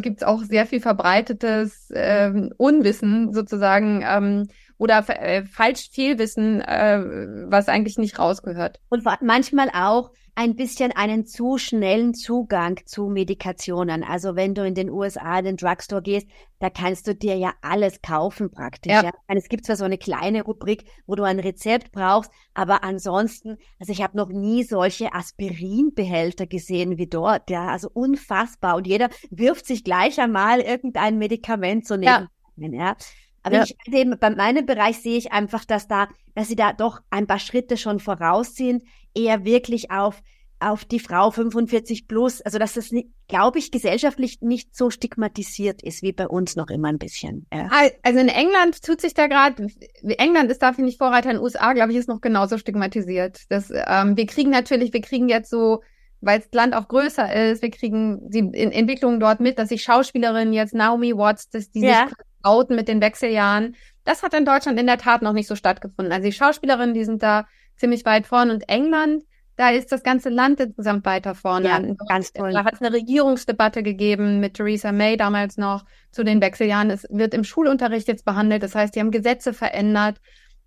gibt 0.00 0.18
es 0.18 0.22
auch 0.22 0.42
sehr 0.42 0.66
viel 0.66 0.80
verbreitetes 0.80 1.90
ähm, 1.94 2.52
Unwissen 2.56 3.32
sozusagen. 3.32 4.04
Ähm, 4.06 4.48
oder 4.78 5.04
äh, 5.08 5.44
falsch 5.44 5.90
Fehlwissen, 5.90 6.60
äh, 6.60 7.00
was 7.46 7.68
eigentlich 7.68 7.98
nicht 7.98 8.18
rausgehört. 8.18 8.80
Und 8.88 9.04
manchmal 9.20 9.70
auch 9.70 10.10
ein 10.36 10.56
bisschen 10.56 10.90
einen 10.92 11.26
zu 11.26 11.58
schnellen 11.58 12.14
Zugang 12.14 12.80
zu 12.86 13.06
Medikationen. 13.06 14.02
Also 14.02 14.34
wenn 14.34 14.54
du 14.54 14.66
in 14.66 14.74
den 14.74 14.90
USA 14.90 15.38
in 15.38 15.44
den 15.44 15.56
Drugstore 15.56 16.02
gehst, 16.02 16.26
da 16.58 16.70
kannst 16.70 17.06
du 17.06 17.14
dir 17.14 17.36
ja 17.36 17.52
alles 17.62 18.02
kaufen 18.02 18.50
praktisch. 18.50 18.92
Ja. 18.92 19.04
ja. 19.04 19.12
Es 19.28 19.48
gibt 19.48 19.64
zwar 19.64 19.76
so 19.76 19.84
eine 19.84 19.98
kleine 19.98 20.42
Rubrik, 20.42 20.84
wo 21.06 21.14
du 21.14 21.22
ein 21.22 21.38
Rezept 21.38 21.92
brauchst, 21.92 22.32
aber 22.52 22.82
ansonsten, 22.82 23.58
also 23.78 23.92
ich 23.92 24.02
habe 24.02 24.16
noch 24.16 24.28
nie 24.28 24.64
solche 24.64 25.12
Aspirinbehälter 25.14 26.46
gesehen 26.46 26.98
wie 26.98 27.06
dort. 27.06 27.48
Ja, 27.50 27.68
also 27.68 27.88
unfassbar. 27.92 28.76
Und 28.76 28.86
jeder 28.86 29.10
wirft 29.30 29.66
sich 29.66 29.84
gleich 29.84 30.18
einmal 30.20 30.60
irgendein 30.60 31.18
Medikament 31.18 31.86
so 31.86 31.94
neben. 31.94 32.06
Ja. 32.06 32.28
ja. 32.56 32.96
Aber 33.44 33.56
ja. 33.56 33.62
ich 33.62 33.76
eben 33.92 34.18
bei 34.18 34.30
meinem 34.30 34.66
Bereich 34.66 34.98
sehe 35.00 35.16
ich 35.16 35.32
einfach, 35.32 35.64
dass 35.64 35.86
da, 35.86 36.08
dass 36.34 36.48
sie 36.48 36.56
da 36.56 36.72
doch 36.72 37.00
ein 37.10 37.26
paar 37.26 37.38
Schritte 37.38 37.76
schon 37.76 38.00
voraus 38.00 38.56
sind, 38.56 38.82
eher 39.14 39.44
wirklich 39.44 39.90
auf 39.92 40.20
auf 40.64 40.84
die 40.84 41.00
Frau 41.00 41.30
45 41.30 42.08
plus, 42.08 42.40
also 42.40 42.58
dass 42.58 42.74
das, 42.74 42.90
glaube 43.28 43.58
ich, 43.58 43.70
gesellschaftlich 43.70 44.40
nicht 44.40 44.74
so 44.74 44.88
stigmatisiert 44.88 45.82
ist 45.82 46.02
wie 46.02 46.12
bei 46.12 46.26
uns 46.26 46.56
noch 46.56 46.68
immer 46.68 46.88
ein 46.88 46.98
bisschen. 46.98 47.46
Ja. 47.52 47.68
Also 48.02 48.18
in 48.18 48.28
England 48.28 48.82
tut 48.82 49.00
sich 49.00 49.12
da 49.12 49.26
gerade, 49.26 49.66
England 50.02 50.50
ist 50.50 50.62
da 50.62 50.72
finde 50.72 50.90
ich 50.90 50.96
Vorreiter, 50.96 51.30
in 51.30 51.36
den 51.36 51.44
USA, 51.44 51.74
glaube 51.74 51.92
ich, 51.92 51.98
ist 51.98 52.08
noch 52.08 52.22
genauso 52.22 52.56
stigmatisiert. 52.56 53.42
Das, 53.50 53.70
ähm, 53.70 54.16
wir 54.16 54.26
kriegen 54.26 54.50
natürlich, 54.50 54.92
wir 54.94 55.02
kriegen 55.02 55.28
jetzt 55.28 55.50
so, 55.50 55.82
weil 56.20 56.38
das 56.38 56.48
Land 56.52 56.74
auch 56.74 56.88
größer 56.88 57.50
ist, 57.50 57.60
wir 57.60 57.70
kriegen 57.70 58.30
die 58.30 58.50
Entwicklungen 58.54 59.20
dort 59.20 59.40
mit, 59.40 59.58
dass 59.58 59.68
sich 59.68 59.82
Schauspielerinnen 59.82 60.54
jetzt 60.54 60.72
Naomi 60.72 61.14
Watts, 61.14 61.50
dass 61.50 61.70
die 61.70 61.82
ja. 61.82 62.06
sich 62.06 62.16
outen 62.44 62.76
mit 62.76 62.88
den 62.88 63.00
Wechseljahren. 63.00 63.76
Das 64.04 64.22
hat 64.22 64.34
in 64.34 64.44
Deutschland 64.44 64.78
in 64.78 64.86
der 64.86 64.98
Tat 64.98 65.22
noch 65.22 65.32
nicht 65.32 65.48
so 65.48 65.56
stattgefunden. 65.56 66.12
Also 66.12 66.26
die 66.26 66.32
Schauspielerinnen, 66.32 66.94
die 66.94 67.04
sind 67.04 67.22
da 67.22 67.46
ziemlich 67.76 68.04
weit 68.04 68.26
vorne. 68.26 68.52
Und 68.52 68.68
England, 68.68 69.24
da 69.56 69.70
ist 69.70 69.92
das 69.92 70.02
ganze 70.02 70.28
Land 70.28 70.60
insgesamt 70.60 71.04
weiter 71.04 71.34
vorne. 71.34 71.68
Ja, 71.68 71.80
ganz 72.08 72.32
toll. 72.32 72.52
Da 72.52 72.64
hat 72.64 72.74
es 72.74 72.82
eine 72.82 72.92
Regierungsdebatte 72.92 73.82
gegeben 73.82 74.40
mit 74.40 74.54
Theresa 74.54 74.92
May 74.92 75.16
damals 75.16 75.56
noch 75.56 75.84
zu 76.10 76.24
den 76.24 76.40
Wechseljahren. 76.40 76.90
Es 76.90 77.06
wird 77.10 77.34
im 77.34 77.44
Schulunterricht 77.44 78.08
jetzt 78.08 78.24
behandelt. 78.24 78.62
Das 78.62 78.74
heißt, 78.74 78.94
die 78.94 79.00
haben 79.00 79.10
Gesetze 79.10 79.52
verändert. 79.52 80.20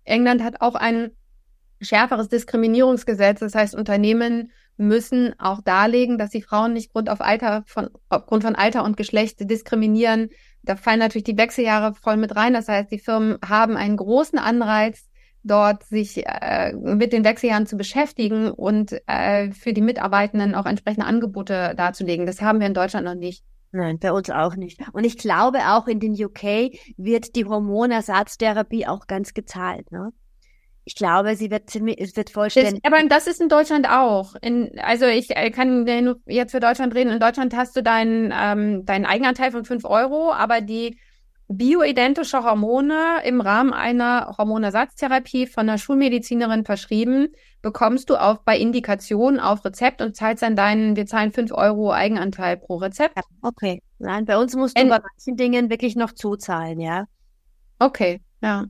England 0.04 0.42
hat 0.42 0.60
auch 0.60 0.74
ein 0.74 1.10
schärferes 1.80 2.28
Diskriminierungsgesetz. 2.28 3.40
Das 3.40 3.54
heißt, 3.54 3.74
Unternehmen 3.74 4.50
müssen 4.78 5.38
auch 5.38 5.60
darlegen, 5.60 6.18
dass 6.18 6.30
sie 6.30 6.42
Frauen 6.42 6.72
nicht 6.72 6.92
Grund 6.92 7.10
auf 7.10 7.20
Alter 7.20 7.64
von, 7.66 7.90
aufgrund 8.08 8.44
von 8.44 8.54
Alter 8.54 8.84
und 8.84 8.96
Geschlecht 8.96 9.38
diskriminieren. 9.50 10.30
Da 10.68 10.76
fallen 10.76 10.98
natürlich 10.98 11.24
die 11.24 11.38
Wechseljahre 11.38 11.94
voll 11.94 12.18
mit 12.18 12.36
rein. 12.36 12.52
Das 12.52 12.68
heißt, 12.68 12.92
die 12.92 12.98
Firmen 12.98 13.38
haben 13.42 13.78
einen 13.78 13.96
großen 13.96 14.38
Anreiz, 14.38 15.08
dort 15.42 15.82
sich 15.84 16.26
äh, 16.26 16.74
mit 16.74 17.14
den 17.14 17.24
Wechseljahren 17.24 17.66
zu 17.66 17.78
beschäftigen 17.78 18.50
und 18.50 18.92
äh, 19.06 19.50
für 19.52 19.72
die 19.72 19.80
Mitarbeitenden 19.80 20.54
auch 20.54 20.66
entsprechende 20.66 21.06
Angebote 21.06 21.72
darzulegen. 21.74 22.26
Das 22.26 22.42
haben 22.42 22.60
wir 22.60 22.66
in 22.66 22.74
Deutschland 22.74 23.06
noch 23.06 23.14
nicht. 23.14 23.44
Nein, 23.72 23.98
bei 23.98 24.12
uns 24.12 24.28
auch 24.28 24.56
nicht. 24.56 24.78
Und 24.92 25.04
ich 25.04 25.16
glaube, 25.16 25.58
auch 25.68 25.86
in 25.86 26.00
den 26.00 26.12
UK 26.12 26.74
wird 26.98 27.34
die 27.34 27.46
Hormonersatztherapie 27.46 28.86
auch 28.86 29.06
ganz 29.06 29.32
gezahlt. 29.32 29.90
Ne? 29.90 30.12
Ich 30.88 30.94
glaube, 30.94 31.36
sie 31.36 31.50
wird 31.50 31.68
ziemlich, 31.68 32.00
es 32.00 32.16
wird 32.16 32.30
vollständig. 32.30 32.80
Das, 32.82 32.90
aber 32.90 33.06
das 33.08 33.26
ist 33.26 33.42
in 33.42 33.50
Deutschland 33.50 33.86
auch. 33.90 34.34
In, 34.40 34.70
also 34.78 35.04
ich 35.04 35.36
äh, 35.36 35.50
kann 35.50 35.84
nur 35.84 36.16
jetzt 36.24 36.52
für 36.52 36.60
Deutschland 36.60 36.94
reden. 36.94 37.10
In 37.10 37.20
Deutschland 37.20 37.54
hast 37.54 37.76
du 37.76 37.82
deinen, 37.82 38.32
ähm, 38.34 38.86
deinen 38.86 39.04
Eigenanteil 39.04 39.50
von 39.50 39.66
fünf 39.66 39.84
Euro, 39.84 40.32
aber 40.32 40.62
die 40.62 40.98
bioidentische 41.46 42.42
Hormone 42.42 43.18
im 43.24 43.42
Rahmen 43.42 43.74
einer 43.74 44.34
Hormonersatztherapie 44.38 45.46
von 45.46 45.68
einer 45.68 45.76
Schulmedizinerin 45.76 46.64
verschrieben, 46.64 47.28
bekommst 47.60 48.08
du 48.08 48.16
auch 48.16 48.38
bei 48.38 48.56
Indikation 48.56 49.40
auf 49.40 49.66
Rezept 49.66 50.00
und 50.00 50.16
zahlst 50.16 50.42
dann 50.42 50.56
deinen, 50.56 50.96
wir 50.96 51.04
zahlen 51.04 51.32
fünf 51.32 51.52
Euro 51.52 51.92
Eigenanteil 51.92 52.56
pro 52.56 52.76
Rezept. 52.76 53.18
Okay. 53.42 53.82
Nein, 53.98 54.24
bei 54.24 54.38
uns 54.38 54.56
musst 54.56 54.78
du 54.78 54.80
in, 54.80 54.88
bei 54.88 55.00
manchen 55.00 55.36
Dingen 55.36 55.68
wirklich 55.68 55.96
noch 55.96 56.12
zuzahlen, 56.12 56.80
ja. 56.80 57.04
Okay, 57.78 58.22
ja. 58.40 58.64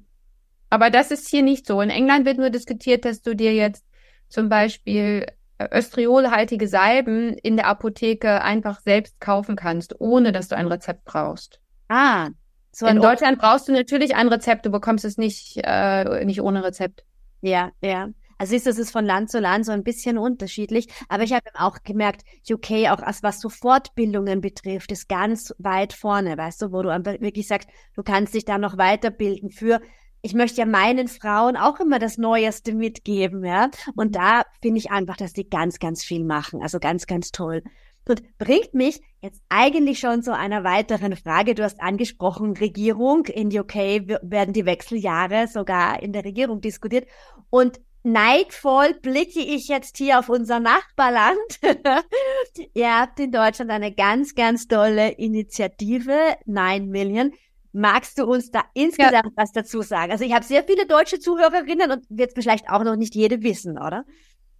Aber 0.71 0.91
das 0.91 1.11
ist 1.11 1.29
hier 1.29 1.43
nicht 1.43 1.67
so. 1.67 1.81
In 1.81 1.91
England 1.91 2.27
wird 2.27 2.39
nur 2.39 2.51
diskutiert, 2.51 3.05
dass 3.05 3.23
du 3.23 3.35
dir 3.35 3.55
jetzt 3.55 3.85
zum 4.29 4.49
Beispiel 4.49 5.27
äh, 5.59 5.69
östriolhaltige 5.71 6.69
Salben 6.69 7.33
in 7.35 7.57
der 7.57 7.67
Apotheke 7.67 8.43
einfach 8.43 8.81
selbst 8.81 9.21
kaufen 9.21 9.57
kannst, 9.57 10.01
ohne 10.01 10.33
dass 10.33 10.49
du 10.49 10.57
ein 10.57 10.67
Rezept 10.67 11.05
brauchst. 11.05 11.61
Ah, 11.89 12.29
so 12.71 12.87
in 12.87 13.01
Deutschland 13.01 13.39
brauchst 13.39 13.67
du 13.67 13.73
natürlich 13.73 14.15
ein 14.15 14.29
Rezept, 14.29 14.67
du 14.67 14.71
bekommst 14.71 15.05
es 15.05 15.17
nicht, 15.17 15.59
äh, 15.65 16.25
nicht 16.25 16.43
ohne 16.43 16.63
Rezept. 16.63 17.05
Ja, 17.41 17.71
ja. 17.81 18.09
Also 18.39 18.51
siehst 18.51 18.67
du, 18.67 18.71
es 18.71 18.79
ist 18.79 18.93
von 18.93 19.05
Land 19.05 19.31
zu 19.31 19.41
Land 19.41 19.67
so 19.67 19.73
ein 19.73 19.83
bisschen 19.83 20.17
unterschiedlich. 20.17 20.87
Aber 21.09 21.25
ich 21.25 21.33
habe 21.33 21.45
auch 21.55 21.79
gemerkt, 21.83 22.23
UK, 22.49 22.89
auch 22.91 23.03
was 23.23 23.41
so 23.41 23.49
Fortbildungen 23.49 24.41
betrifft, 24.41 24.93
ist 24.93 25.09
ganz 25.09 25.53
weit 25.59 25.93
vorne, 25.93 26.39
weißt 26.39 26.63
du, 26.63 26.73
wo 26.73 26.83
du 26.83 26.91
wirklich 27.21 27.49
sagst, 27.49 27.69
du 27.97 28.05
kannst 28.05 28.35
dich 28.35 28.45
da 28.45 28.59
noch 28.59 28.79
weiterbilden 28.79 29.51
für 29.51 29.81
ich 30.23 30.35
möchte 30.35 30.61
ja 30.61 30.67
meinen 30.67 31.09
Frauen 31.09 31.57
auch 31.57 31.81
immer 31.81 31.99
das 31.99 32.19
Neueste 32.19 32.75
mitgeben, 32.75 33.45
ja. 33.45 33.71
Und 33.95 34.17
da 34.17 34.43
finde 34.61 34.79
ich 34.79 34.91
einfach, 34.91 35.17
dass 35.17 35.33
die 35.33 35.49
ganz, 35.49 35.79
ganz 35.79 36.05
viel 36.05 36.25
machen. 36.25 36.63
Also 36.63 36.79
ganz, 36.81 37.07
ganz 37.07 37.31
toll. 37.31 37.63
Und 38.09 38.23
bringt 38.39 38.73
mich 38.73 39.01
jetzt 39.21 39.43
eigentlich 39.51 39.99
schon 39.99 40.23
zu 40.23 40.35
einer 40.35 40.65
weiteren 40.65 41.15
Frage. 41.15 41.55
Du 41.55 41.63
hast 41.63 41.81
angesprochen, 41.81 42.57
Regierung. 42.57 43.27
In 43.27 43.57
UK 43.57 43.75
werden 44.23 44.55
die 44.55 44.65
Wechseljahre 44.65 45.47
sogar 45.47 46.03
in 46.03 46.13
der 46.13 46.25
Regierung 46.25 46.63
diskutiert. 46.63 47.07
Und 47.51 47.81
neidvoll 48.03 48.95
blicke 48.95 49.41
ich 49.41 49.69
jetzt 49.69 49.99
hier 49.99 50.19
auf 50.19 50.31
unser 50.31 50.59
Nachbarland. 50.59 51.39
Ihr 52.75 52.99
habt 52.99 53.21
in 53.21 53.31
Deutschland 53.31 53.71
eine 53.71 53.95
ganz, 53.95 54.35
ganz 54.35 54.67
tolle 54.67 55.11
Initiative, 55.11 56.37
9 56.47 56.89
Million. 56.89 57.33
Magst 57.73 58.19
du 58.19 58.25
uns 58.25 58.51
da 58.51 58.65
insgesamt 58.75 59.13
ja. 59.13 59.33
was 59.37 59.53
dazu 59.53 59.83
sagen? 59.83 60.11
Also 60.11 60.25
ich 60.25 60.33
habe 60.33 60.45
sehr 60.45 60.65
viele 60.65 60.87
deutsche 60.87 61.21
Zuhörerinnen 61.21 61.91
und 61.91 62.05
wird 62.09 62.33
vielleicht 62.35 62.69
auch 62.71 62.83
noch 62.83 62.97
nicht 62.97 63.15
jede 63.15 63.43
wissen, 63.43 63.79
oder? 63.79 64.05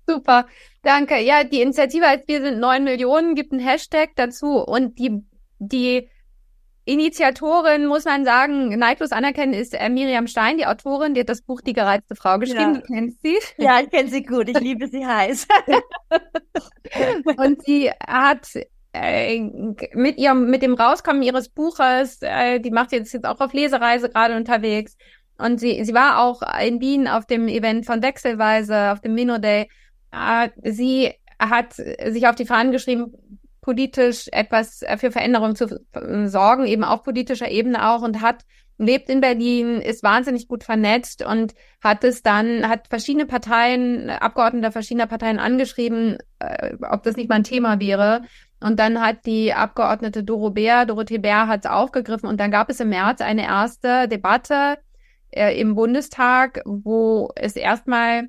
Super, 0.07 0.47
danke. 0.83 1.19
Ja, 1.19 1.45
die 1.45 1.61
Initiative 1.61 2.07
als 2.07 2.27
Wir 2.27 2.43
sind 2.43 2.61
neun 2.61 2.85
Millionen 2.85 3.35
gibt 3.35 3.53
einen 3.53 3.61
Hashtag 3.61 4.11
dazu 4.17 4.59
und 4.65 4.99
die, 4.99 5.23
die 5.59 6.09
Initiatorin, 6.89 7.85
muss 7.85 8.07
man 8.07 8.25
sagen, 8.25 8.71
neidlos 8.79 9.13
anerkennen, 9.13 9.53
ist 9.53 9.75
äh, 9.75 9.91
Miriam 9.91 10.27
Stein, 10.27 10.57
die 10.57 10.65
Autorin, 10.65 11.13
die 11.13 11.21
hat 11.21 11.29
das 11.29 11.43
Buch 11.43 11.61
Die 11.61 11.75
gereizte 11.75 12.17
Frau 12.17 12.39
geschrieben. 12.39 12.77
Ja. 12.77 12.81
Du 12.81 12.87
kennst 12.87 13.21
sie? 13.21 13.37
Ja, 13.59 13.81
ich 13.81 13.91
kenne 13.91 14.09
sie 14.09 14.23
gut. 14.23 14.49
Ich 14.49 14.59
liebe 14.59 14.89
sie 14.89 15.05
heiß. 15.05 15.47
und 17.37 17.63
sie 17.65 17.91
hat 17.91 18.49
äh, 18.93 19.41
mit 19.95 20.19
ihrem, 20.19 20.51
mit 20.51 20.63
dem 20.63 20.75
Rauskommen 20.75 21.23
ihres 21.23 21.49
Buches, 21.49 22.19
äh, 22.23 22.61
die 22.61 22.71
macht 22.71 22.93
jetzt, 22.93 23.13
jetzt 23.13 23.27
auch 23.27 23.41
auf 23.41 23.53
Lesereise 23.53 24.09
gerade 24.09 24.37
unterwegs. 24.37 24.97
Und 25.37 25.61
sie, 25.61 25.85
sie 25.85 25.95
war 25.95 26.21
auch 26.21 26.43
in 26.61 26.81
Wien 26.81 27.07
auf 27.07 27.27
dem 27.27 27.49
Event 27.49 27.87
von 27.87 28.03
Wechselweise, 28.03 28.93
auf 28.93 29.01
dem 29.01 29.15
Mino 29.15 29.39
Day. 29.39 29.69
Äh, 30.13 30.49
sie 30.63 31.13
hat 31.39 31.75
sich 31.75 32.27
auf 32.27 32.35
die 32.35 32.47
Fahnen 32.47 32.73
geschrieben, 32.73 33.13
politisch 33.61 34.29
etwas 34.33 34.83
für 34.97 35.13
Veränderung 35.13 35.55
zu 35.55 35.69
sorgen, 36.25 36.67
eben 36.67 36.85
auf 36.85 37.03
politischer 37.03 37.51
Ebene 37.51 37.91
auch 37.91 38.03
und 38.03 38.23
hat 38.23 38.45
lebt 38.79 39.09
in 39.09 39.21
Berlin, 39.21 39.81
ist 39.81 40.03
wahnsinnig 40.03 40.47
gut 40.49 40.65
vernetzt 40.65 41.25
und 41.25 41.55
hat 41.83 42.05
es 42.05 42.23
dann, 42.23 42.69
hat 42.69 42.87
verschiedene 42.89 43.27
Parteien, 43.27 44.09
Abgeordnete 44.09 44.73
verschiedener 44.73 45.09
Parteien 45.09 45.41
angeschrieben, 45.41 46.19
äh, 46.39 46.77
ob 46.89 47.03
das 47.03 47.17
nicht 47.17 47.29
mal 47.29 47.37
ein 47.37 47.45
Thema 47.45 47.81
wäre. 47.81 48.23
Und 48.61 48.79
dann 48.81 49.01
hat 49.01 49.27
die 49.27 49.53
Abgeordnete 49.53 50.25
Doro 50.25 50.51
Bär, 50.51 50.85
Dorothee 50.85 51.19
Bär 51.19 51.47
hat 51.47 51.65
es 51.65 51.71
aufgegriffen 51.71 52.29
und 52.29 52.41
dann 52.41 52.51
gab 52.51 52.71
es 52.71 52.81
im 52.81 52.89
März 52.89 53.21
eine 53.21 53.45
erste 53.45 54.09
Debatte 54.09 54.79
äh, 55.31 55.59
im 55.61 55.75
Bundestag, 55.75 56.61
wo 56.65 57.31
es 57.37 57.55
erstmal, 57.55 58.29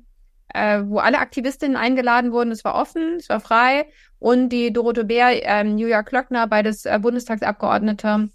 äh, 0.54 0.82
wo 0.84 0.98
alle 0.98 1.18
Aktivistinnen 1.18 1.76
eingeladen 1.76 2.30
wurden. 2.32 2.52
Es 2.52 2.64
war 2.64 2.76
offen, 2.76 3.16
es 3.18 3.28
war 3.28 3.40
frei 3.40 3.86
und 4.20 4.50
die 4.50 4.72
Dorothee 4.72 5.04
Bär, 5.04 5.44
äh, 5.44 5.66
Julia 5.66 6.02
Klöckner, 6.04 6.46
beides 6.46 6.84
äh, 6.84 6.98
Bundestagsabgeordnete 7.00 8.30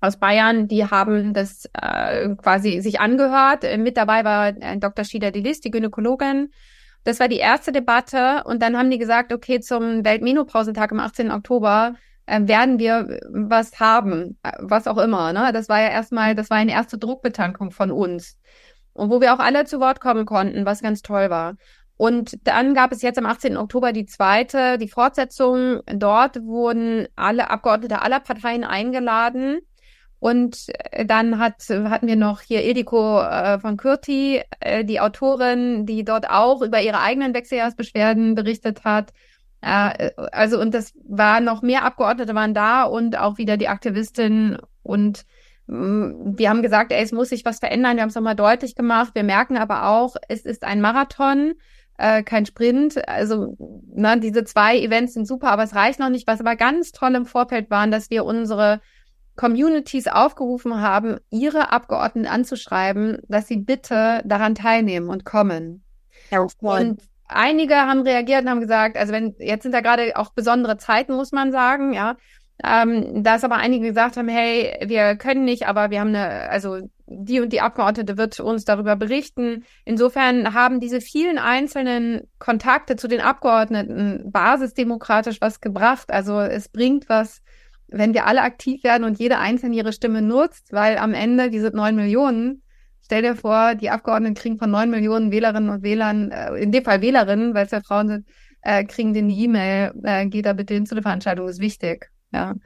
aus 0.00 0.18
Bayern, 0.18 0.68
die 0.68 0.84
haben 0.84 1.32
das 1.34 1.68
äh, 1.74 2.34
quasi 2.36 2.80
sich 2.80 3.00
angehört. 3.00 3.64
Äh, 3.64 3.78
mit 3.78 3.96
dabei 3.96 4.24
war 4.24 4.48
äh, 4.48 4.78
Dr. 4.78 5.04
Shida 5.04 5.30
Delis, 5.30 5.60
die 5.60 5.70
Gynäkologin, 5.70 6.50
das 7.06 7.20
war 7.20 7.28
die 7.28 7.36
erste 7.36 7.70
Debatte 7.70 8.42
und 8.46 8.60
dann 8.60 8.76
haben 8.76 8.90
die 8.90 8.98
gesagt, 8.98 9.32
okay, 9.32 9.60
zum 9.60 10.04
Weltmenopausentag 10.04 10.90
am 10.90 10.98
18. 10.98 11.30
Oktober 11.30 11.94
äh, 12.26 12.40
werden 12.42 12.80
wir 12.80 13.20
was 13.30 13.78
haben, 13.78 14.36
äh, 14.42 14.50
was 14.58 14.88
auch 14.88 14.98
immer. 14.98 15.32
Ne? 15.32 15.52
Das 15.52 15.68
war 15.68 15.80
ja 15.80 15.88
erstmal, 15.88 16.34
das 16.34 16.50
war 16.50 16.56
eine 16.56 16.72
erste 16.72 16.98
Druckbetankung 16.98 17.70
von 17.70 17.92
uns. 17.92 18.36
Und 18.92 19.08
wo 19.10 19.20
wir 19.20 19.32
auch 19.32 19.38
alle 19.38 19.64
zu 19.66 19.78
Wort 19.78 20.00
kommen 20.00 20.26
konnten, 20.26 20.66
was 20.66 20.82
ganz 20.82 21.00
toll 21.00 21.30
war. 21.30 21.54
Und 21.96 22.38
dann 22.42 22.74
gab 22.74 22.90
es 22.90 23.02
jetzt 23.02 23.18
am 23.18 23.26
18. 23.26 23.56
Oktober 23.56 23.92
die 23.92 24.06
zweite, 24.06 24.76
die 24.76 24.88
Fortsetzung. 24.88 25.82
Dort 25.86 26.42
wurden 26.42 27.06
alle 27.14 27.50
Abgeordnete 27.50 28.02
aller 28.02 28.18
Parteien 28.18 28.64
eingeladen. 28.64 29.60
Und 30.18 30.66
äh, 30.90 31.04
dann 31.04 31.38
hat, 31.38 31.62
hatten 31.68 32.06
wir 32.06 32.16
noch 32.16 32.40
hier 32.40 32.64
Ildiko 32.64 33.20
äh, 33.20 33.58
von 33.58 33.76
Kürti, 33.76 34.42
äh, 34.60 34.84
die 34.84 35.00
Autorin, 35.00 35.86
die 35.86 36.04
dort 36.04 36.28
auch 36.30 36.62
über 36.62 36.80
ihre 36.80 37.00
eigenen 37.00 37.34
Wechseljahrsbeschwerden 37.34 38.34
berichtet 38.34 38.84
hat. 38.84 39.12
Äh, 39.60 40.10
also, 40.32 40.60
und 40.60 40.72
das 40.74 40.94
war 41.06 41.40
noch 41.40 41.62
mehr 41.62 41.84
Abgeordnete 41.84 42.34
waren 42.34 42.54
da 42.54 42.84
und 42.84 43.18
auch 43.18 43.38
wieder 43.38 43.56
die 43.56 43.68
Aktivistin. 43.68 44.58
Und 44.82 45.24
mh, 45.66 45.76
mm, 45.76 46.38
wir 46.38 46.50
haben 46.50 46.62
gesagt, 46.62 46.92
ey, 46.92 47.02
es 47.02 47.12
muss 47.12 47.28
sich 47.28 47.44
was 47.44 47.58
verändern. 47.58 47.96
Wir 47.96 48.02
haben 48.02 48.10
es 48.10 48.14
nochmal 48.14 48.36
deutlich 48.36 48.74
gemacht. 48.74 49.10
Wir 49.14 49.24
merken 49.24 49.56
aber 49.56 49.88
auch, 49.88 50.16
es 50.28 50.44
ist 50.46 50.64
ein 50.64 50.80
Marathon. 50.80 51.54
Äh, 51.98 52.22
kein 52.22 52.46
Sprint. 52.46 53.06
Also, 53.08 53.56
ne, 53.94 54.18
diese 54.20 54.44
zwei 54.44 54.78
Events 54.78 55.14
sind 55.14 55.26
super, 55.26 55.50
aber 55.50 55.64
es 55.64 55.74
reicht 55.74 55.98
noch 55.98 56.10
nicht. 56.10 56.26
Was 56.26 56.40
aber 56.40 56.56
ganz 56.56 56.92
toll 56.92 57.14
im 57.14 57.26
Vorfeld 57.26 57.70
waren, 57.70 57.90
dass 57.90 58.10
wir 58.10 58.24
unsere 58.24 58.80
Communities 59.36 60.08
aufgerufen 60.08 60.80
haben, 60.80 61.18
ihre 61.30 61.70
Abgeordneten 61.72 62.28
anzuschreiben, 62.28 63.18
dass 63.28 63.46
sie 63.46 63.58
bitte 63.58 64.22
daran 64.24 64.54
teilnehmen 64.54 65.08
und 65.08 65.24
kommen. 65.24 65.84
Und 66.82 67.02
einige 67.28 67.74
haben 67.74 68.02
reagiert 68.02 68.42
und 68.42 68.50
haben 68.50 68.60
gesagt, 68.60 68.96
also 68.96 69.12
wenn, 69.12 69.34
jetzt 69.38 69.62
sind 69.62 69.72
da 69.72 69.80
gerade 69.80 70.16
auch 70.16 70.30
besondere 70.30 70.76
Zeiten, 70.78 71.14
muss 71.14 71.32
man 71.32 71.52
sagen, 71.52 71.92
ja. 71.92 72.16
Ähm, 72.64 73.22
dass 73.22 73.44
aber 73.44 73.56
einige 73.56 73.88
gesagt 73.88 74.16
haben, 74.16 74.28
hey, 74.28 74.78
wir 74.86 75.16
können 75.16 75.44
nicht, 75.44 75.68
aber 75.68 75.90
wir 75.90 76.00
haben 76.00 76.14
eine, 76.14 76.48
also 76.48 76.78
die 77.04 77.40
und 77.40 77.52
die 77.52 77.60
Abgeordnete 77.60 78.16
wird 78.16 78.40
uns 78.40 78.64
darüber 78.64 78.96
berichten. 78.96 79.64
Insofern 79.84 80.54
haben 80.54 80.80
diese 80.80 81.02
vielen 81.02 81.36
einzelnen 81.36 82.26
Kontakte 82.38 82.96
zu 82.96 83.08
den 83.08 83.20
Abgeordneten 83.20 84.30
basisdemokratisch 84.32 85.42
was 85.42 85.60
gebracht. 85.60 86.10
Also 86.10 86.40
es 86.40 86.70
bringt 86.70 87.10
was, 87.10 87.42
wenn 87.88 88.14
wir 88.14 88.26
alle 88.26 88.42
aktiv 88.42 88.82
werden 88.84 89.04
und 89.04 89.18
jede 89.18 89.38
einzelne 89.38 89.76
ihre 89.76 89.92
Stimme 89.92 90.22
nutzt, 90.22 90.72
weil 90.72 90.98
am 90.98 91.14
Ende 91.14 91.50
diese 91.50 91.68
neun 91.68 91.96
Millionen 91.96 92.62
Stell 93.06 93.22
dir 93.22 93.36
vor, 93.36 93.76
die 93.76 93.88
Abgeordneten 93.88 94.34
kriegen 94.34 94.58
von 94.58 94.68
neun 94.68 94.90
Millionen 94.90 95.30
Wählerinnen 95.30 95.70
und 95.70 95.84
Wählern, 95.84 96.32
äh, 96.32 96.56
in 96.56 96.72
dem 96.72 96.82
Fall 96.82 97.02
Wählerinnen, 97.02 97.54
weil 97.54 97.66
es 97.66 97.70
ja 97.70 97.80
Frauen 97.80 98.08
sind, 98.08 98.26
äh, 98.62 98.82
kriegen 98.82 99.14
den 99.14 99.30
E-Mail, 99.30 99.92
äh, 100.02 100.26
geht 100.26 100.44
da 100.44 100.54
bitte 100.54 100.74
hin 100.74 100.86
zu 100.86 100.96
der 100.96 101.04
Veranstaltung, 101.04 101.48
ist 101.48 101.60
wichtig. 101.60 102.10
Ja. 102.32 102.56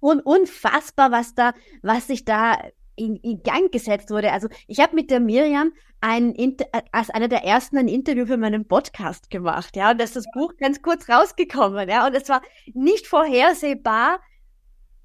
Und 0.00 0.18
unfassbar, 0.26 1.12
was 1.12 1.36
da, 1.36 1.52
was 1.80 2.08
sich 2.08 2.24
da 2.24 2.58
in, 2.96 3.14
in 3.14 3.44
Gang 3.44 3.70
gesetzt 3.70 4.10
wurde. 4.10 4.32
Also 4.32 4.48
ich 4.66 4.80
habe 4.80 4.96
mit 4.96 5.12
der 5.12 5.20
Miriam 5.20 5.72
ein 6.00 6.32
Inter 6.32 6.66
als 6.90 7.10
einer 7.10 7.28
der 7.28 7.44
ersten 7.44 7.78
ein 7.78 7.86
Interview 7.86 8.26
für 8.26 8.38
meinen 8.38 8.66
Podcast 8.66 9.30
gemacht, 9.30 9.76
ja, 9.76 9.92
und 9.92 10.00
da 10.00 10.04
ist 10.04 10.16
das 10.16 10.24
Buch 10.34 10.56
ganz 10.58 10.82
kurz 10.82 11.08
rausgekommen, 11.08 11.88
ja, 11.88 12.04
und 12.04 12.14
es 12.16 12.28
war 12.28 12.42
nicht 12.74 13.06
vorhersehbar, 13.06 14.18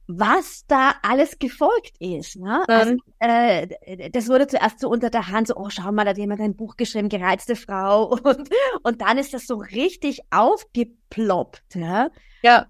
was 0.07 0.65
da 0.67 0.95
alles 1.01 1.37
gefolgt 1.37 1.95
ist. 1.99 2.37
Ne? 2.37 2.63
Also, 2.67 2.95
äh, 3.19 4.09
das 4.09 4.29
wurde 4.29 4.47
zuerst 4.47 4.79
so 4.79 4.89
unter 4.89 5.09
der 5.09 5.27
Hand, 5.27 5.47
so, 5.47 5.55
oh, 5.55 5.69
schau 5.69 5.91
mal, 5.91 6.05
da 6.05 6.11
hat 6.11 6.17
jemand 6.17 6.41
ein 6.41 6.55
Buch 6.55 6.77
geschrieben, 6.77 7.09
gereizte 7.09 7.55
Frau. 7.55 8.17
Und, 8.23 8.49
und 8.83 9.01
dann 9.01 9.17
ist 9.17 9.33
das 9.33 9.45
so 9.45 9.55
richtig 9.55 10.21
aufgeploppt. 10.31 11.75
Ja. 11.75 12.09
ja. 12.41 12.67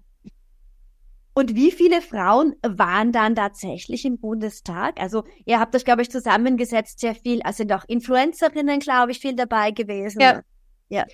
Und 1.34 1.54
wie 1.54 1.70
viele 1.70 2.02
Frauen 2.02 2.56
waren 2.66 3.12
dann 3.12 3.36
tatsächlich 3.36 4.04
im 4.04 4.18
Bundestag? 4.18 5.00
Also 5.00 5.24
ihr 5.46 5.60
habt 5.60 5.74
das, 5.74 5.84
glaube 5.84 6.02
ich, 6.02 6.10
zusammengesetzt, 6.10 6.98
sehr 6.98 7.14
viel. 7.14 7.40
Also 7.42 7.58
sind 7.58 7.72
auch 7.72 7.84
Influencerinnen, 7.86 8.80
glaube 8.80 9.12
ich, 9.12 9.20
viel 9.20 9.36
dabei 9.36 9.70
gewesen. 9.70 10.20
Ja. 10.20 10.42
ja. 10.88 11.06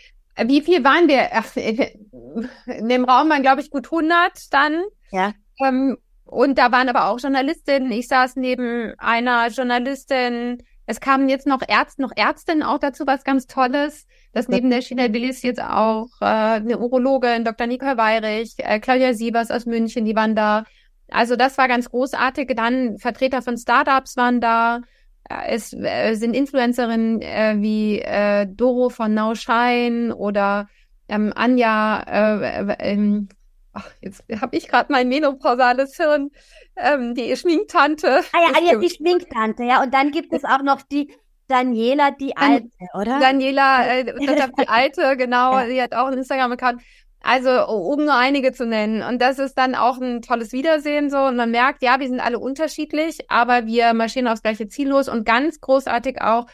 Wie 0.46 0.62
viel 0.62 0.82
waren 0.82 1.08
wir? 1.08 1.28
Ach, 1.32 1.54
in 1.56 2.88
dem 2.88 3.04
Raum 3.04 3.28
waren, 3.28 3.42
glaube 3.42 3.60
ich, 3.60 3.70
gut 3.70 3.86
100 3.86 4.52
dann. 4.52 4.82
Ja. 5.12 5.32
Ähm, 5.62 5.98
und 6.24 6.58
da 6.58 6.72
waren 6.72 6.88
aber 6.88 7.08
auch 7.08 7.18
Journalistinnen. 7.20 7.92
Ich 7.92 8.08
saß 8.08 8.36
neben 8.36 8.94
einer 8.98 9.48
Journalistin. 9.48 10.62
Es 10.86 11.00
kamen 11.00 11.28
jetzt 11.28 11.46
noch 11.46 11.60
Ärzte, 11.66 12.02
noch 12.02 12.12
Ärztinnen 12.14 12.62
auch 12.62 12.78
dazu, 12.78 13.06
was 13.06 13.24
ganz 13.24 13.46
Tolles. 13.46 14.06
Dass 14.32 14.48
neben 14.48 14.70
der 14.70 14.82
China 14.82 15.12
Willis 15.12 15.42
jetzt 15.42 15.62
auch 15.62 16.08
äh, 16.20 16.24
eine 16.24 16.78
Urologin, 16.78 17.44
Dr. 17.44 17.66
Nicole 17.66 17.96
Weirich, 17.96 18.54
äh, 18.58 18.80
Claudia 18.80 19.14
Sievers 19.14 19.50
aus 19.50 19.64
München, 19.66 20.04
die 20.04 20.16
waren 20.16 20.34
da. 20.34 20.64
Also 21.08 21.36
das 21.36 21.56
war 21.58 21.68
ganz 21.68 21.90
großartig. 21.90 22.52
Dann 22.56 22.98
Vertreter 22.98 23.42
von 23.42 23.56
Startups 23.56 24.16
waren 24.16 24.40
da. 24.40 24.80
Äh, 25.28 25.54
es 25.54 25.72
äh, 25.72 26.14
sind 26.14 26.34
Influencerinnen 26.34 27.22
äh, 27.22 27.56
wie 27.58 28.00
äh, 28.00 28.46
Doro 28.46 28.88
von 28.88 29.36
Shine 29.36 30.14
oder 30.16 30.68
ähm, 31.08 31.32
Anja, 31.34 32.00
äh, 32.00 32.94
äh, 32.94 33.26
ach, 33.74 33.90
jetzt 34.00 34.24
habe 34.40 34.56
ich 34.56 34.68
gerade 34.68 34.90
mein 34.92 35.08
menopausales 35.08 35.96
Hirn, 35.96 36.30
ähm, 36.76 37.14
die 37.14 37.36
Schminktante. 37.36 38.20
Ah 38.32 38.60
ja, 38.60 38.72
ja, 38.72 38.78
die 38.78 38.90
Schminktante, 38.90 39.64
ja. 39.64 39.82
Und 39.82 39.92
dann 39.92 40.10
gibt 40.10 40.32
es 40.32 40.44
auch 40.44 40.62
noch 40.62 40.82
die 40.82 41.12
Daniela, 41.48 42.10
die 42.10 42.36
Alte, 42.36 42.68
oder? 42.94 43.20
Daniela, 43.20 43.86
äh, 43.86 44.04
die 44.04 44.68
Alte, 44.68 45.16
genau, 45.18 45.58
ja. 45.58 45.66
die 45.66 45.82
hat 45.82 45.94
auch 45.94 46.06
einen 46.06 46.18
Instagram-Account. 46.18 46.80
Also, 47.26 47.66
um 47.66 48.04
nur 48.04 48.14
einige 48.14 48.52
zu 48.52 48.66
nennen. 48.66 49.02
Und 49.02 49.22
das 49.22 49.38
ist 49.38 49.54
dann 49.54 49.74
auch 49.74 49.98
ein 49.98 50.20
tolles 50.20 50.52
Wiedersehen 50.52 51.08
so. 51.08 51.18
Und 51.18 51.36
man 51.36 51.50
merkt, 51.50 51.82
ja, 51.82 51.98
wir 51.98 52.06
sind 52.06 52.20
alle 52.20 52.38
unterschiedlich, 52.38 53.30
aber 53.30 53.64
wir 53.64 53.94
marschieren 53.94 54.28
aufs 54.28 54.42
gleiche 54.42 54.68
Ziel 54.68 54.90
los. 54.90 55.08
Und 55.08 55.24
ganz 55.24 55.58
großartig 55.60 56.20
auch 56.20 56.46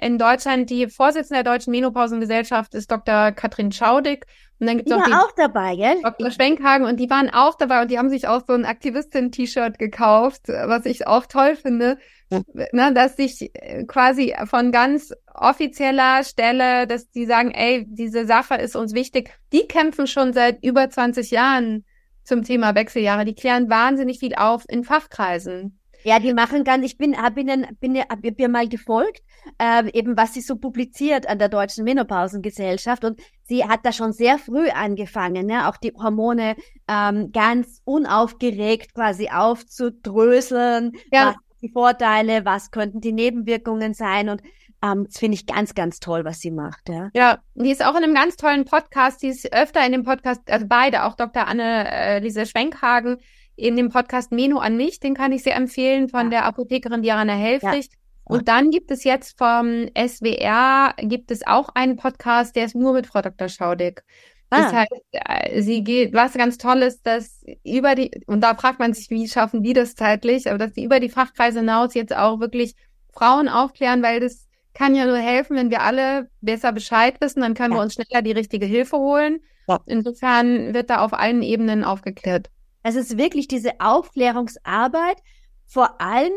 in 0.00 0.18
Deutschland, 0.18 0.68
die 0.68 0.88
Vorsitzende 0.88 1.42
der 1.42 1.52
Deutschen 1.52 1.70
Menopausengesellschaft 1.70 2.74
ist 2.74 2.90
Dr. 2.90 3.32
Katrin 3.32 3.72
Schaudig. 3.72 4.26
Und 4.58 4.66
dann 4.66 4.76
gibt's 4.76 4.92
die 4.92 4.98
noch 4.98 5.06
die 5.06 5.12
auch 5.12 5.32
dabei, 5.36 5.76
gell? 5.76 6.00
Dr. 6.02 6.30
Schwenkhagen 6.30 6.86
und 6.86 6.98
die 6.98 7.10
waren 7.10 7.30
auch 7.30 7.56
dabei 7.56 7.82
und 7.82 7.90
die 7.90 7.98
haben 7.98 8.08
sich 8.08 8.26
auch 8.26 8.42
so 8.46 8.54
ein 8.54 8.64
Aktivistin-T-Shirt 8.64 9.78
gekauft, 9.78 10.48
was 10.48 10.86
ich 10.86 11.06
auch 11.06 11.26
toll 11.26 11.56
finde, 11.56 11.98
ja. 12.30 12.40
ne, 12.72 12.92
dass 12.94 13.16
sich 13.16 13.50
äh, 13.54 13.84
quasi 13.84 14.34
von 14.46 14.72
ganz 14.72 15.12
offizieller 15.34 16.24
Stelle, 16.24 16.86
dass 16.86 17.10
die 17.10 17.26
sagen, 17.26 17.50
ey, 17.50 17.86
diese 17.86 18.26
Sache 18.26 18.54
ist 18.54 18.76
uns 18.76 18.94
wichtig. 18.94 19.30
Die 19.52 19.66
kämpfen 19.66 20.06
schon 20.06 20.32
seit 20.32 20.62
über 20.62 20.88
20 20.88 21.30
Jahren 21.30 21.84
zum 22.24 22.42
Thema 22.42 22.74
Wechseljahre. 22.74 23.24
Die 23.24 23.34
klären 23.34 23.68
wahnsinnig 23.70 24.18
viel 24.18 24.34
auf 24.34 24.64
in 24.68 24.84
Fachkreisen. 24.84 25.78
Ja, 26.06 26.20
die 26.20 26.32
machen 26.32 26.62
ganz, 26.62 26.86
ich 26.86 26.98
bin, 26.98 27.20
hab 27.20 27.36
ihnen, 27.36 27.66
bin, 27.80 27.98
hab 27.98 28.20
ihr 28.22 28.48
mal 28.48 28.68
gefolgt, 28.68 29.22
äh, 29.58 29.90
eben 29.90 30.16
was 30.16 30.34
sie 30.34 30.40
so 30.40 30.54
publiziert 30.54 31.28
an 31.28 31.40
der 31.40 31.48
Deutschen 31.48 31.82
Menopausengesellschaft 31.82 33.04
und 33.04 33.20
sie 33.42 33.64
hat 33.64 33.80
da 33.82 33.90
schon 33.90 34.12
sehr 34.12 34.38
früh 34.38 34.68
angefangen, 34.68 35.46
ne, 35.46 35.68
auch 35.68 35.76
die 35.76 35.92
Hormone 35.92 36.54
ähm, 36.86 37.32
ganz 37.32 37.80
unaufgeregt 37.84 38.94
quasi 38.94 39.30
aufzudröseln, 39.30 40.92
ja. 41.10 41.30
was 41.30 41.34
die 41.60 41.70
Vorteile, 41.70 42.44
was 42.44 42.70
könnten 42.70 43.00
die 43.00 43.12
Nebenwirkungen 43.12 43.92
sein 43.92 44.28
und 44.28 44.42
ähm, 44.84 45.06
das 45.06 45.18
finde 45.18 45.34
ich 45.34 45.46
ganz, 45.46 45.74
ganz 45.74 45.98
toll, 45.98 46.24
was 46.24 46.38
sie 46.38 46.52
macht. 46.52 46.88
Ja, 46.88 47.10
ja 47.14 47.38
die 47.56 47.72
ist 47.72 47.84
auch 47.84 47.96
in 47.96 48.04
einem 48.04 48.14
ganz 48.14 48.36
tollen 48.36 48.64
Podcast, 48.64 49.22
die 49.22 49.28
ist 49.28 49.52
öfter 49.52 49.84
in 49.84 49.90
dem 49.90 50.04
Podcast, 50.04 50.42
also 50.48 50.66
beide, 50.68 51.02
auch 51.02 51.16
Dr. 51.16 51.48
Anne 51.48 51.90
äh, 51.90 52.46
Schwenkhagen, 52.46 53.16
in 53.56 53.76
dem 53.76 53.88
Podcast 53.88 54.32
Menu 54.32 54.58
an 54.58 54.76
mich, 54.76 55.00
den 55.00 55.14
kann 55.14 55.32
ich 55.32 55.42
sehr 55.42 55.56
empfehlen, 55.56 56.08
von 56.08 56.24
ja. 56.24 56.30
der 56.30 56.44
Apothekerin 56.44 57.02
Diana 57.02 57.32
Helfrich. 57.32 57.86
Ja. 57.86 57.98
Und 58.28 58.48
dann 58.48 58.70
gibt 58.70 58.90
es 58.90 59.04
jetzt 59.04 59.38
vom 59.38 59.88
SWR, 59.96 60.94
gibt 60.98 61.30
es 61.30 61.46
auch 61.46 61.68
einen 61.74 61.96
Podcast, 61.96 62.56
der 62.56 62.66
ist 62.66 62.74
nur 62.74 62.92
mit 62.92 63.06
Frau 63.06 63.22
Dr. 63.22 63.48
Schaudig. 63.48 64.02
Ah. 64.50 64.62
Das 64.62 64.72
heißt, 64.72 64.92
äh, 65.12 65.62
sie 65.62 65.82
geht, 65.82 66.12
was 66.12 66.34
ganz 66.34 66.58
toll 66.58 66.82
ist, 66.82 67.06
dass 67.06 67.44
über 67.64 67.94
die, 67.94 68.10
und 68.26 68.40
da 68.42 68.54
fragt 68.54 68.78
man 68.78 68.94
sich, 68.94 69.10
wie 69.10 69.28
schaffen 69.28 69.62
die 69.62 69.72
das 69.72 69.94
zeitlich, 69.94 70.48
aber 70.48 70.58
dass 70.58 70.74
sie 70.74 70.84
über 70.84 71.00
die 71.00 71.08
Fachkreise 71.08 71.60
hinaus 71.60 71.94
jetzt 71.94 72.14
auch 72.14 72.40
wirklich 72.40 72.74
Frauen 73.12 73.48
aufklären, 73.48 74.02
weil 74.02 74.20
das 74.20 74.46
kann 74.74 74.94
ja 74.94 75.06
nur 75.06 75.16
helfen, 75.16 75.56
wenn 75.56 75.70
wir 75.70 75.82
alle 75.82 76.28
besser 76.42 76.72
Bescheid 76.72 77.20
wissen, 77.20 77.40
dann 77.40 77.54
können 77.54 77.72
ja. 77.72 77.78
wir 77.78 77.82
uns 77.82 77.94
schneller 77.94 78.22
die 78.22 78.32
richtige 78.32 78.66
Hilfe 78.66 78.98
holen. 78.98 79.40
Ja. 79.68 79.80
Insofern 79.86 80.74
wird 80.74 80.90
da 80.90 80.98
auf 80.98 81.12
allen 81.12 81.42
Ebenen 81.42 81.82
aufgeklärt. 81.82 82.50
Es 82.86 82.94
ist 82.94 83.18
wirklich 83.18 83.48
diese 83.48 83.80
Aufklärungsarbeit, 83.80 85.20
vor 85.64 86.00
allem 86.00 86.34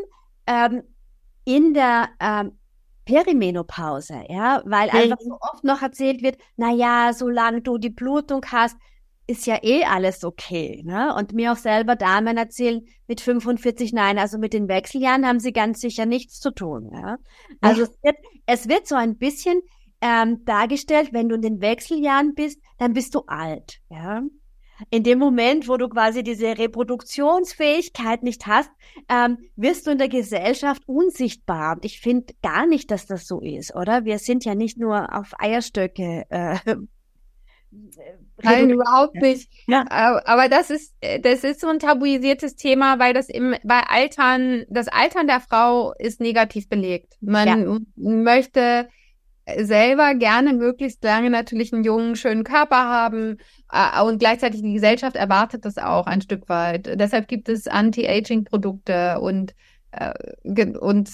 ähm, 0.47 0.81
in 1.45 1.75
der 1.75 2.09
ähm, 2.19 2.57
Perimenopause, 3.05 4.23
ja, 4.29 4.63
weil 4.65 4.89
einfach 4.89 5.19
so 5.19 5.37
oft 5.39 5.63
noch 5.63 5.83
erzählt 5.83 6.23
wird, 6.23 6.39
na 6.57 6.73
ja, 6.73 7.13
solange 7.13 7.61
du 7.61 7.77
die 7.77 7.91
Blutung 7.91 8.43
hast, 8.51 8.75
ist 9.27 9.45
ja 9.45 9.59
eh 9.61 9.83
alles 9.83 10.23
okay, 10.23 10.81
ne? 10.83 11.13
Und 11.15 11.33
mir 11.33 11.51
auch 11.51 11.57
selber 11.57 11.95
Damen 11.95 12.35
erzählen 12.35 12.81
mit 13.05 13.21
45, 13.21 13.93
nein, 13.93 14.17
also 14.17 14.39
mit 14.39 14.53
den 14.53 14.67
Wechseljahren 14.67 15.27
haben 15.27 15.39
sie 15.39 15.53
ganz 15.53 15.79
sicher 15.81 16.07
nichts 16.07 16.39
zu 16.39 16.49
tun, 16.49 16.89
ja? 16.91 17.17
Also 17.61 17.83
es 17.83 17.91
wird, 18.01 18.17
es 18.47 18.67
wird 18.67 18.87
so 18.87 18.95
ein 18.95 19.19
bisschen 19.19 19.61
ähm, 20.01 20.43
dargestellt, 20.45 21.13
wenn 21.13 21.29
du 21.29 21.35
in 21.35 21.43
den 21.43 21.61
Wechseljahren 21.61 22.33
bist, 22.33 22.59
dann 22.79 22.93
bist 22.93 23.13
du 23.13 23.21
alt, 23.27 23.81
ja? 23.91 24.23
In 24.89 25.03
dem 25.03 25.19
Moment, 25.19 25.67
wo 25.67 25.77
du 25.77 25.89
quasi 25.89 26.23
diese 26.23 26.57
Reproduktionsfähigkeit 26.57 28.23
nicht 28.23 28.47
hast, 28.47 28.71
ähm, 29.09 29.37
wirst 29.55 29.87
du 29.87 29.91
in 29.91 29.97
der 29.97 30.09
Gesellschaft 30.09 30.83
unsichtbar. 30.87 31.75
Und 31.75 31.85
ich 31.85 31.99
finde 31.99 32.33
gar 32.41 32.65
nicht, 32.65 32.91
dass 32.91 33.05
das 33.05 33.27
so 33.27 33.41
ist, 33.41 33.75
oder? 33.75 34.05
Wir 34.05 34.19
sind 34.19 34.45
ja 34.45 34.55
nicht 34.55 34.77
nur 34.77 35.15
auf 35.15 35.33
Eierstöcke. 35.39 36.25
Äh, 36.29 36.57
Nein, 38.41 38.69
überhaupt 38.69 39.15
nicht. 39.15 39.51
Ja. 39.67 39.85
Aber 39.89 40.47
das 40.49 40.69
ist, 40.69 40.95
das 41.21 41.43
ist 41.43 41.59
so 41.59 41.67
ein 41.67 41.79
tabuisiertes 41.79 42.55
Thema, 42.55 42.99
weil 42.99 43.13
das 43.13 43.29
im, 43.29 43.55
bei 43.63 43.81
Altern, 43.81 44.65
das 44.69 44.87
Altern 44.87 45.27
der 45.27 45.39
Frau 45.39 45.93
ist 45.99 46.19
negativ 46.19 46.67
belegt. 46.67 47.15
Man 47.21 47.47
ja. 47.47 47.79
möchte 47.95 48.89
selber 49.57 50.15
gerne 50.15 50.53
möglichst 50.53 51.03
lange 51.03 51.29
natürlich 51.29 51.73
einen 51.73 51.83
jungen, 51.83 52.15
schönen 52.15 52.43
Körper 52.43 52.77
haben 52.77 53.37
äh, 53.71 54.01
und 54.01 54.19
gleichzeitig 54.19 54.61
die 54.61 54.73
Gesellschaft 54.73 55.15
erwartet 55.15 55.65
das 55.65 55.77
auch 55.77 56.07
ein 56.07 56.21
Stück 56.21 56.49
weit. 56.49 56.99
Deshalb 56.99 57.27
gibt 57.27 57.49
es 57.49 57.67
Anti-Aging-Produkte 57.67 59.19
und, 59.19 59.55
äh, 59.91 60.13
und 60.77 61.09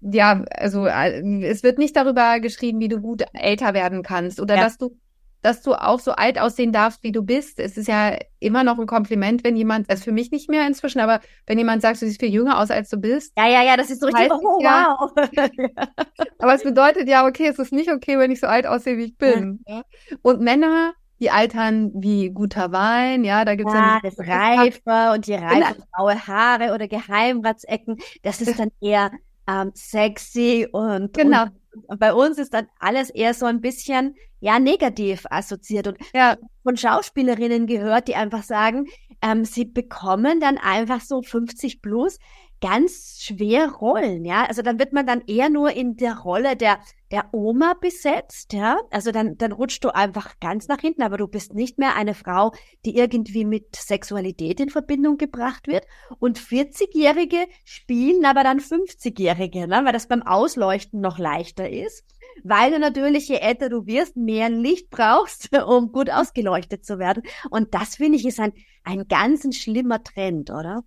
ja, 0.00 0.44
also 0.56 0.86
äh, 0.86 1.44
es 1.44 1.62
wird 1.62 1.78
nicht 1.78 1.96
darüber 1.96 2.40
geschrieben, 2.40 2.80
wie 2.80 2.88
du 2.88 3.00
gut 3.00 3.24
älter 3.32 3.74
werden 3.74 4.02
kannst 4.02 4.40
oder 4.40 4.56
ja. 4.56 4.64
dass 4.64 4.78
du 4.78 4.96
dass 5.42 5.62
du 5.62 5.74
auch 5.74 6.00
so 6.00 6.12
alt 6.12 6.38
aussehen 6.38 6.72
darfst, 6.72 7.02
wie 7.02 7.12
du 7.12 7.22
bist. 7.22 7.58
Es 7.58 7.76
ist 7.76 7.88
ja 7.88 8.16
immer 8.38 8.64
noch 8.64 8.78
ein 8.78 8.86
Kompliment, 8.86 9.44
wenn 9.44 9.56
jemand, 9.56 9.90
also 9.90 10.04
für 10.04 10.12
mich 10.12 10.30
nicht 10.30 10.48
mehr 10.48 10.66
inzwischen, 10.66 11.00
aber 11.00 11.20
wenn 11.46 11.58
jemand 11.58 11.82
sagt, 11.82 12.00
du 12.00 12.06
siehst 12.06 12.20
viel 12.20 12.32
jünger 12.32 12.60
aus, 12.60 12.70
als 12.70 12.88
du 12.88 12.96
bist. 12.96 13.32
Ja, 13.36 13.48
ja, 13.48 13.62
ja, 13.62 13.76
das 13.76 13.90
ist 13.90 14.00
so 14.00 14.06
richtig, 14.06 14.30
oh, 14.32 14.60
ja, 14.62 14.96
wow. 14.98 15.10
aber 16.38 16.54
es 16.54 16.62
bedeutet 16.62 17.08
ja, 17.08 17.26
okay, 17.26 17.48
es 17.48 17.58
ist 17.58 17.72
nicht 17.72 17.90
okay, 17.90 18.18
wenn 18.18 18.30
ich 18.30 18.40
so 18.40 18.46
alt 18.46 18.66
aussehe, 18.66 18.96
wie 18.96 19.04
ich 19.04 19.16
bin. 19.16 19.64
Ja. 19.66 19.82
Und 20.22 20.40
Männer, 20.40 20.92
die 21.20 21.30
altern 21.30 21.90
wie 21.94 22.30
guter 22.30 22.72
Wein, 22.72 23.24
ja, 23.24 23.44
da 23.44 23.56
gibt's 23.56 23.74
ja, 23.74 24.00
ja 24.00 24.00
das 24.02 24.18
Reife 24.18 25.14
und 25.14 25.26
die 25.26 25.34
reife 25.34 25.82
graue 25.92 26.26
Haare 26.26 26.72
oder 26.72 26.86
Geheimratsecken, 26.88 27.98
das 28.22 28.40
ist 28.40 28.58
dann 28.58 28.70
eher 28.80 29.10
ähm, 29.48 29.72
sexy 29.74 30.68
und, 30.70 31.14
genau. 31.14 31.44
und 31.44 31.61
bei 31.98 32.12
uns 32.12 32.38
ist 32.38 32.54
dann 32.54 32.68
alles 32.78 33.10
eher 33.10 33.34
so 33.34 33.46
ein 33.46 33.60
bisschen 33.60 34.14
ja 34.40 34.58
negativ 34.58 35.24
assoziiert 35.30 35.86
und 35.86 35.98
ja. 36.14 36.36
von 36.62 36.76
Schauspielerinnen 36.76 37.66
gehört, 37.66 38.08
die 38.08 38.16
einfach 38.16 38.42
sagen, 38.42 38.86
ähm, 39.22 39.44
sie 39.44 39.64
bekommen 39.64 40.40
dann 40.40 40.58
einfach 40.58 41.00
so 41.00 41.22
50 41.22 41.80
plus 41.80 42.18
ganz 42.60 43.18
schwer 43.20 43.70
rollen, 43.72 44.24
ja. 44.24 44.46
Also 44.46 44.62
dann 44.62 44.78
wird 44.78 44.92
man 44.92 45.06
dann 45.06 45.22
eher 45.26 45.50
nur 45.50 45.72
in 45.72 45.96
der 45.96 46.18
Rolle 46.18 46.56
der, 46.56 46.78
der 47.12 47.28
Oma 47.32 47.74
besetzt, 47.78 48.54
ja. 48.54 48.80
Also 48.90 49.12
dann, 49.12 49.36
dann 49.36 49.52
rutscht 49.52 49.84
du 49.84 49.94
einfach 49.94 50.40
ganz 50.40 50.66
nach 50.66 50.80
hinten, 50.80 51.02
aber 51.02 51.18
du 51.18 51.28
bist 51.28 51.52
nicht 51.52 51.78
mehr 51.78 51.94
eine 51.94 52.14
Frau, 52.14 52.52
die 52.86 52.96
irgendwie 52.96 53.44
mit 53.44 53.76
Sexualität 53.76 54.58
in 54.60 54.70
Verbindung 54.70 55.18
gebracht 55.18 55.68
wird. 55.68 55.84
Und 56.18 56.40
40-Jährige 56.40 57.46
spielen 57.64 58.24
aber 58.24 58.42
dann 58.42 58.60
50-Jährige, 58.60 59.68
ne? 59.68 59.82
weil 59.84 59.92
das 59.92 60.08
beim 60.08 60.22
Ausleuchten 60.22 61.00
noch 61.00 61.18
leichter 61.18 61.68
ist. 61.68 62.02
Weil 62.44 62.70
du 62.70 62.78
natürlich, 62.78 63.28
je 63.28 63.36
älter 63.36 63.68
du 63.68 63.86
wirst, 63.86 64.16
mehr 64.16 64.48
Licht 64.48 64.88
brauchst, 64.88 65.54
um 65.66 65.92
gut 65.92 66.08
ausgeleuchtet 66.08 66.86
zu 66.86 66.98
werden. 66.98 67.22
Und 67.50 67.74
das 67.74 67.96
finde 67.96 68.16
ich 68.16 68.24
ist 68.24 68.40
ein, 68.40 68.54
ein 68.84 69.06
ganz 69.06 69.44
ein 69.44 69.52
schlimmer 69.52 70.02
Trend, 70.02 70.50
oder? 70.50 70.82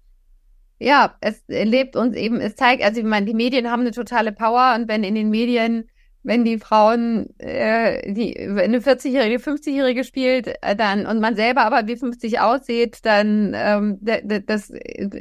Ja, 0.80 1.16
es 1.22 1.42
lebt 1.48 1.96
uns 1.96 2.16
eben, 2.16 2.42
es 2.42 2.56
zeigt, 2.56 2.84
also 2.84 3.00
ich 3.00 3.06
meine, 3.06 3.28
die 3.28 3.34
Medien 3.34 3.70
haben 3.70 3.82
eine 3.82 3.92
totale 3.92 4.34
Power 4.34 4.76
und 4.76 4.90
wenn 4.90 5.04
in 5.04 5.16
den 5.16 5.30
Medien 5.30 5.88
wenn 6.26 6.44
die 6.44 6.58
Frauen, 6.58 7.30
äh, 7.40 8.12
die 8.12 8.38
eine 8.40 8.80
40-Jährige, 8.80 9.38
50-Jährige 9.38 10.04
spielt, 10.04 10.48
äh, 10.62 10.76
dann 10.76 11.06
und 11.06 11.20
man 11.20 11.36
selber 11.36 11.62
aber 11.66 11.88
wie 11.88 11.96
50 11.96 12.40
aussieht, 12.40 13.06
dann 13.06 13.54
ähm, 13.56 14.00
das 14.02 14.72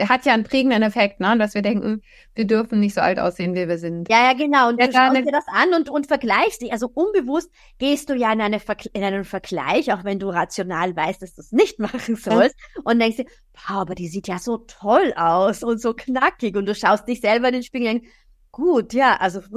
hat 0.08 0.24
ja 0.24 0.32
einen 0.32 0.44
prägenden 0.44 0.82
Effekt, 0.82 1.20
ne? 1.20 1.36
dass 1.38 1.54
wir 1.54 1.62
denken, 1.62 2.00
wir 2.34 2.46
dürfen 2.46 2.80
nicht 2.80 2.94
so 2.94 3.02
alt 3.02 3.18
aussehen, 3.18 3.54
wie 3.54 3.68
wir 3.68 3.78
sind. 3.78 4.08
Ja, 4.08 4.30
ja, 4.30 4.32
genau. 4.32 4.70
Und 4.70 4.80
ja, 4.80 4.86
du 4.86 4.92
schaust 4.92 5.16
dir 5.16 5.32
das 5.32 5.46
an 5.46 5.74
und, 5.74 5.90
und 5.90 6.06
vergleichst 6.06 6.62
dich. 6.62 6.72
Also 6.72 6.90
unbewusst 6.92 7.50
gehst 7.78 8.08
du 8.08 8.14
ja 8.14 8.32
in, 8.32 8.40
eine 8.40 8.60
in 8.92 9.04
einen 9.04 9.24
Vergleich, 9.24 9.92
auch 9.92 10.04
wenn 10.04 10.18
du 10.18 10.30
rational 10.30 10.96
weißt, 10.96 11.20
dass 11.20 11.34
du 11.34 11.42
es 11.42 11.52
nicht 11.52 11.78
machen 11.78 12.16
sollst, 12.16 12.56
und 12.82 12.98
denkst 12.98 13.18
dir, 13.18 13.26
wow, 13.52 13.76
aber 13.76 13.94
die 13.94 14.08
sieht 14.08 14.26
ja 14.26 14.38
so 14.38 14.58
toll 14.58 15.12
aus 15.16 15.62
und 15.62 15.80
so 15.80 15.92
knackig. 15.92 16.56
Und 16.56 16.66
du 16.66 16.74
schaust 16.74 17.06
dich 17.06 17.20
selber 17.20 17.48
in 17.48 17.54
den 17.54 17.62
Spiegel 17.62 17.88
und 17.88 17.94
denkst, 17.94 18.08
gut, 18.54 18.92
ja, 18.92 19.16
also. 19.16 19.40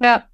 Ja, 0.00 0.28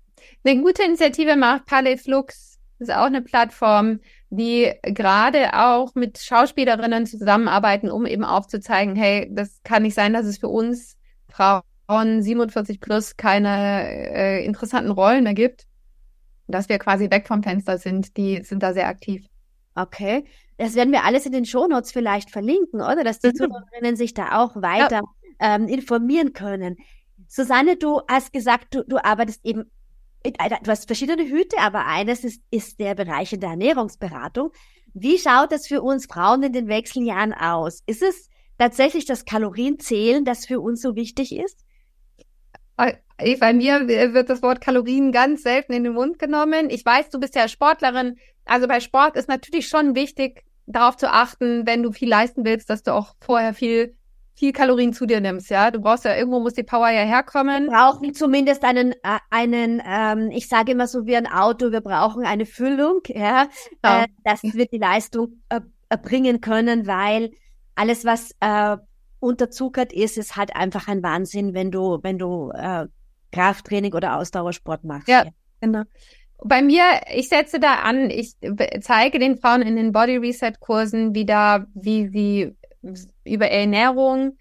eine 0.44 0.60
gute 0.60 0.82
Initiative 0.82 1.36
macht 1.36 1.64
Palais 1.64 1.96
Flux. 1.96 2.58
Das 2.78 2.88
ist 2.88 2.94
auch 2.94 3.06
eine 3.06 3.22
Plattform, 3.22 4.00
die 4.28 4.72
gerade 4.82 5.54
auch 5.54 5.94
mit 5.94 6.18
Schauspielerinnen 6.18 7.06
zusammenarbeiten, 7.06 7.90
um 7.90 8.04
eben 8.04 8.24
aufzuzeigen, 8.24 8.94
hey, 8.94 9.30
das 9.32 9.60
kann 9.62 9.84
nicht 9.84 9.94
sein, 9.94 10.12
dass 10.12 10.26
es 10.26 10.36
für 10.36 10.48
uns 10.48 10.98
Frauen 11.30 12.22
47 12.22 12.78
plus 12.78 13.16
keine 13.16 13.88
äh, 13.88 14.44
interessanten 14.44 14.90
Rollen 14.90 15.24
mehr 15.24 15.34
gibt. 15.34 15.66
Dass 16.46 16.68
wir 16.68 16.78
quasi 16.78 17.10
weg 17.10 17.26
vom 17.26 17.42
Fenster 17.42 17.78
sind, 17.78 18.18
die 18.18 18.42
sind 18.42 18.62
da 18.62 18.74
sehr 18.74 18.88
aktiv. 18.88 19.24
Okay. 19.74 20.24
Das 20.58 20.74
werden 20.74 20.92
wir 20.92 21.04
alles 21.04 21.24
in 21.26 21.32
den 21.32 21.46
Shownotes 21.46 21.90
vielleicht 21.90 22.30
verlinken, 22.30 22.80
oder? 22.80 23.02
Dass 23.02 23.18
die 23.18 23.28
mhm. 23.28 23.36
Zuhörerinnen 23.36 23.96
sich 23.96 24.12
da 24.12 24.38
auch 24.42 24.56
weiter 24.56 25.00
ja. 25.40 25.54
ähm, 25.54 25.68
informieren 25.68 26.34
können. 26.34 26.76
Susanne, 27.28 27.76
du 27.76 28.00
hast 28.08 28.32
gesagt, 28.32 28.74
du, 28.74 28.84
du 28.84 29.02
arbeitest 29.02 29.44
eben, 29.44 29.70
du 30.24 30.70
hast 30.70 30.86
verschiedene 30.86 31.24
Hüte, 31.24 31.58
aber 31.58 31.86
eines 31.86 32.24
ist, 32.24 32.42
ist 32.50 32.80
der 32.80 32.94
Bereich 32.94 33.32
in 33.32 33.40
der 33.40 33.50
Ernährungsberatung. 33.50 34.50
Wie 34.94 35.18
schaut 35.18 35.52
es 35.52 35.66
für 35.66 35.82
uns 35.82 36.06
Frauen 36.06 36.42
in 36.42 36.52
den 36.52 36.68
Wechseljahren 36.68 37.32
aus? 37.32 37.82
Ist 37.86 38.02
es 38.02 38.28
tatsächlich 38.58 39.04
das 39.04 39.24
Kalorienzählen, 39.24 40.24
das 40.24 40.46
für 40.46 40.60
uns 40.60 40.80
so 40.80 40.94
wichtig 40.94 41.36
ist? 41.36 41.64
Äh, 42.76 42.94
bei 43.38 43.52
mir 43.52 43.86
wird 43.86 44.30
das 44.30 44.42
Wort 44.42 44.60
Kalorien 44.60 45.12
ganz 45.12 45.42
selten 45.42 45.72
in 45.72 45.84
den 45.84 45.94
Mund 45.94 46.18
genommen. 46.18 46.70
Ich 46.70 46.84
weiß, 46.84 47.10
du 47.10 47.20
bist 47.20 47.34
ja 47.34 47.48
Sportlerin. 47.48 48.16
Also 48.44 48.66
bei 48.66 48.80
Sport 48.80 49.16
ist 49.16 49.28
natürlich 49.28 49.68
schon 49.68 49.94
wichtig, 49.94 50.44
darauf 50.66 50.96
zu 50.96 51.12
achten, 51.12 51.66
wenn 51.66 51.82
du 51.82 51.92
viel 51.92 52.08
leisten 52.08 52.44
willst, 52.44 52.70
dass 52.70 52.82
du 52.82 52.92
auch 52.92 53.14
vorher 53.20 53.54
viel 53.54 53.96
viel 54.34 54.52
Kalorien 54.52 54.92
zu 54.92 55.06
dir 55.06 55.20
nimmst, 55.20 55.50
ja. 55.50 55.70
Du 55.70 55.80
brauchst 55.80 56.04
ja 56.04 56.16
irgendwo 56.16 56.40
muss 56.40 56.54
die 56.54 56.64
Power 56.64 56.90
ja 56.90 57.02
herkommen. 57.02 57.66
Wir 57.66 57.70
brauchen 57.70 58.14
zumindest 58.14 58.64
einen, 58.64 58.92
äh, 58.92 59.18
einen, 59.30 59.80
ähm, 59.86 60.30
ich 60.32 60.48
sage 60.48 60.72
immer 60.72 60.86
so 60.86 61.06
wie 61.06 61.16
ein 61.16 61.26
Auto, 61.26 61.70
wir 61.70 61.80
brauchen 61.80 62.24
eine 62.24 62.46
Füllung, 62.46 63.00
ja. 63.08 63.48
ja. 63.84 64.02
Äh, 64.02 64.06
dass 64.24 64.42
wir 64.42 64.66
die 64.66 64.78
Leistung 64.78 65.40
äh, 65.48 65.60
erbringen 65.88 66.40
können, 66.40 66.86
weil 66.86 67.30
alles, 67.76 68.04
was 68.04 68.32
äh, 68.40 68.76
unterzuckert 69.20 69.92
ist, 69.92 70.18
ist 70.18 70.36
halt 70.36 70.54
einfach 70.54 70.88
ein 70.88 71.02
Wahnsinn, 71.02 71.54
wenn 71.54 71.70
du, 71.70 72.00
wenn 72.02 72.18
du 72.18 72.50
äh, 72.50 72.86
Krafttraining 73.32 73.94
oder 73.94 74.16
Ausdauersport 74.18 74.84
machst. 74.84 75.08
Ja, 75.08 75.24
ja. 75.24 75.30
genau. 75.60 75.82
Bei 76.44 76.60
mir, 76.60 76.82
ich 77.14 77.28
setze 77.28 77.58
da 77.58 77.76
an, 77.76 78.10
ich 78.10 78.34
zeige 78.80 79.18
den 79.18 79.38
Frauen 79.38 79.62
in 79.62 79.76
den 79.76 79.92
Body 79.92 80.16
Reset 80.16 80.52
Kursen 80.60 81.14
wieder, 81.14 81.66
wie 81.74 82.08
sie 82.08 82.54
über 83.24 83.48
Ernährung 83.48 84.36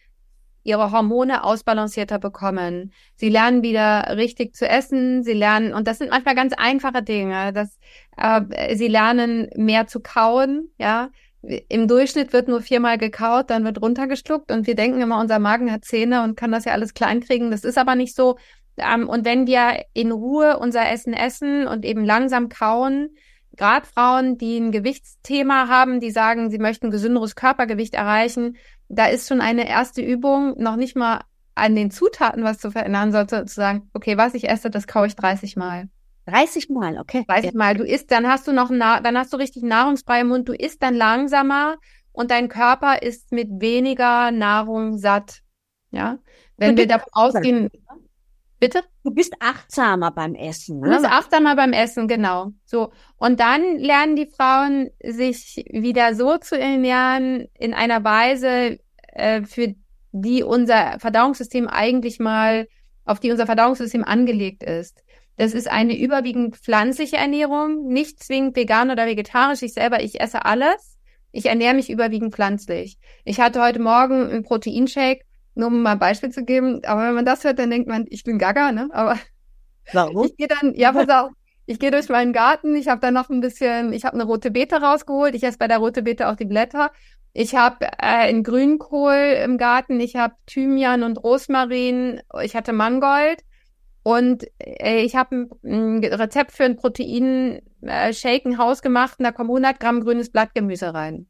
ihre 0.64 0.92
Hormone 0.92 1.44
ausbalancierter 1.44 2.20
bekommen. 2.20 2.94
Sie 3.16 3.30
lernen 3.30 3.64
wieder 3.64 4.16
richtig 4.16 4.56
zu 4.56 4.68
essen. 4.68 5.24
Sie 5.24 5.34
lernen, 5.34 5.74
und 5.74 5.88
das 5.88 5.98
sind 5.98 6.10
manchmal 6.10 6.36
ganz 6.36 6.54
einfache 6.54 7.04
Dinge, 7.04 7.54
dass 7.54 7.78
äh, 8.18 8.76
sie 8.76 8.88
lernen 8.88 9.50
mehr 9.56 9.88
zu 9.88 10.00
kauen, 10.00 10.70
ja. 10.78 11.10
Im 11.68 11.90
Durchschnitt 11.90 12.32
wird 12.32 12.48
nur 12.48 12.62
viermal 12.62 12.98
gekaut, 12.98 13.50
dann 13.50 13.66
wird 13.66 13.82
runtergeschluckt 13.82 14.50
und 14.50 14.66
wir 14.66 14.76
denken 14.76 15.02
immer, 15.02 15.20
unser 15.20 15.40
Magen 15.40 15.74
hat 15.74 15.84
Zähne 15.84 16.24
und 16.24 16.38
kann 16.38 16.54
das 16.54 16.64
ja 16.64 16.72
alles 16.72 16.94
klein 16.94 17.20
kriegen. 17.20 17.52
Das 17.52 17.66
ist 17.66 17.78
aber 17.78 17.96
nicht 17.96 18.16
so. 18.16 18.38
Ähm, 18.78 19.10
und 19.10 19.26
wenn 19.26 19.46
wir 19.46 19.84
in 19.92 20.14
Ruhe 20.14 20.58
unser 20.58 20.90
Essen 20.90 21.12
essen 21.12 21.68
und 21.68 21.84
eben 21.84 22.06
langsam 22.06 22.48
kauen, 22.48 23.10
gerade 23.58 23.86
Frauen, 23.86 24.38
die 24.38 24.58
ein 24.58 24.72
Gewichtsthema 24.72 25.68
haben, 25.68 26.00
die 26.00 26.12
sagen, 26.12 26.50
sie 26.50 26.60
möchten 26.60 26.92
gesünderes 26.92 27.36
Körpergewicht 27.36 27.94
erreichen, 27.94 28.58
da 28.90 29.06
ist 29.06 29.28
schon 29.28 29.42
eine 29.42 29.68
erste 29.68 30.02
Übung, 30.02 30.56
noch 30.62 30.76
nicht 30.76 30.96
mal 30.96 31.22
an 31.56 31.76
den 31.76 31.92
Zutaten 31.92 32.44
was 32.44 32.58
zu 32.58 32.72
verändern, 32.72 33.12
sondern 33.12 33.48
zu 33.48 33.54
sagen, 33.54 33.90
okay, 33.94 34.18
was 34.18 34.34
ich 34.34 34.50
esse, 34.50 34.70
das 34.70 34.88
kaue 34.88 35.08
ich 35.08 35.16
30 35.16 35.56
Mal. 35.56 35.90
30 36.26 36.70
Mal, 36.70 36.98
okay. 37.00 37.26
30 37.28 37.54
Mal. 37.54 37.76
Du 37.76 37.84
isst, 37.84 38.12
dann 38.12 38.28
hast 38.28 38.48
du 38.48 38.54
noch, 38.54 38.70
dann 38.70 39.18
hast 39.18 39.34
du 39.34 39.38
richtig 39.38 39.64
nahrungsfrei 39.64 40.22
im 40.22 40.30
Mund. 40.30 40.48
Du 40.48 40.54
isst 40.54 40.82
dann 40.82 40.96
langsamer 40.96 41.76
und 42.12 42.32
dein 42.32 42.48
Körper 42.48 43.02
ist 43.02 43.32
mit 43.32 43.50
weniger 43.60 44.32
Nahrung 44.32 44.98
satt. 44.98 45.42
Ja. 45.92 46.20
Wenn 46.58 46.78
wir 46.78 46.88
davon 46.88 47.10
ausgehen, 47.12 47.70
Bitte? 48.60 48.82
Du 49.04 49.12
bist 49.12 49.34
achtsamer 49.40 50.12
beim 50.12 50.34
Essen. 50.34 50.80
Ne? 50.80 50.88
Du 50.88 50.96
bist 50.96 51.06
achtsamer 51.06 51.56
beim 51.56 51.74
Essen, 51.74 52.08
genau. 52.08 52.52
So. 52.66 52.94
Und 53.18 53.40
dann 53.42 53.78
lernen 53.78 54.16
die 54.16 54.28
Frauen 54.28 54.92
sich 55.04 55.66
wieder 55.70 56.16
so 56.16 56.38
zu 56.38 56.58
ernähren 56.58 57.48
in 57.60 57.74
einer 57.74 58.04
Weise, 58.04 58.80
äh, 59.12 59.44
für 59.44 59.76
die 60.14 60.44
unser 60.44 61.00
Verdauungssystem 61.00 61.68
eigentlich 61.68 62.20
mal, 62.20 62.68
auf 63.04 63.20
die 63.20 63.32
unser 63.32 63.46
Verdauungssystem 63.46 64.06
angelegt 64.06 64.64
ist. 64.64 65.04
Das 65.36 65.54
ist 65.54 65.70
eine 65.70 65.98
überwiegend 65.98 66.56
pflanzliche 66.56 67.18
Ernährung, 67.18 67.88
nicht 67.88 68.24
zwingend 68.24 68.56
vegan 68.56 68.92
oder 68.92 69.06
vegetarisch. 69.06 69.64
Ich 69.64 69.74
selber, 69.74 70.02
ich 70.02 70.22
esse 70.22 70.46
alles. 70.46 70.98
Ich 71.32 71.48
ernähre 71.48 71.74
mich 71.74 71.90
überwiegend 71.90 72.34
pflanzlich. 72.34 73.00
Ich 73.26 73.40
hatte 73.40 73.62
heute 73.62 73.80
Morgen 73.80 74.30
einen 74.30 74.44
Proteinshake 74.44 75.26
nur 75.56 75.68
um 75.68 75.82
mal 75.82 75.94
ein 75.94 76.00
Beispiel 76.00 76.30
zu 76.30 76.44
geben. 76.44 76.82
Aber 76.86 77.08
wenn 77.08 77.16
man 77.16 77.26
das 77.26 77.44
hört, 77.44 77.60
dann 77.60 77.70
denkt 77.70 77.88
man, 77.88 78.06
ich 78.10 78.24
bin 78.24 78.40
gaga, 78.40 78.72
ne? 78.72 78.90
Aber 78.92 79.18
Warum? 79.92 80.26
ich 80.26 80.38
gehe 80.38 80.48
dann, 80.48 80.74
ja, 80.76 80.92
pass 80.92 81.10
auf, 81.10 81.32
ich 81.66 81.80
gehe 81.80 81.92
durch 81.92 82.10
meinen 82.10 82.34
Garten, 82.34 82.76
ich 82.76 82.88
habe 82.88 83.02
dann 83.02 83.14
noch 83.14 83.30
ein 83.30 83.42
bisschen, 83.42 83.94
ich 83.94 84.06
habe 84.06 84.16
eine 84.16 84.26
rote 84.26 84.52
Beete 84.52 84.82
rausgeholt, 84.82 85.36
ich 85.36 85.44
esse 85.44 85.58
bei 85.58 85.68
der 85.68 85.78
rote 85.78 86.04
Beete 86.04 86.28
auch 86.28 86.36
die 86.36 86.46
Blätter. 86.46 86.92
Ich 87.34 87.56
habe 87.56 87.86
äh, 87.86 87.90
einen 88.00 88.44
Grünkohl 88.44 89.38
im 89.44 89.58
Garten, 89.58 90.00
ich 90.00 90.16
habe 90.16 90.36
Thymian 90.46 91.04
und 91.04 91.18
Rosmarin, 91.18 92.22
ich 92.44 92.56
hatte 92.56 92.74
Mangold 92.74 93.44
und 94.04 94.46
äh, 94.60 95.02
ich 95.04 95.16
habe 95.16 95.36
ein, 95.36 95.50
ein, 95.64 96.04
Rezept 96.04 96.52
für 96.52 96.66
ein 96.66 96.76
Protein-Shake, 96.76 98.46
äh, 98.46 98.50
ein 98.50 98.58
Haus 98.58 98.82
gemacht 98.82 99.16
und 99.18 99.24
da 99.24 99.32
kommen 99.32 99.50
100 99.50 99.80
Gramm 99.80 100.02
grünes 100.02 100.32
Blattgemüse 100.32 100.94
rein. 100.94 101.28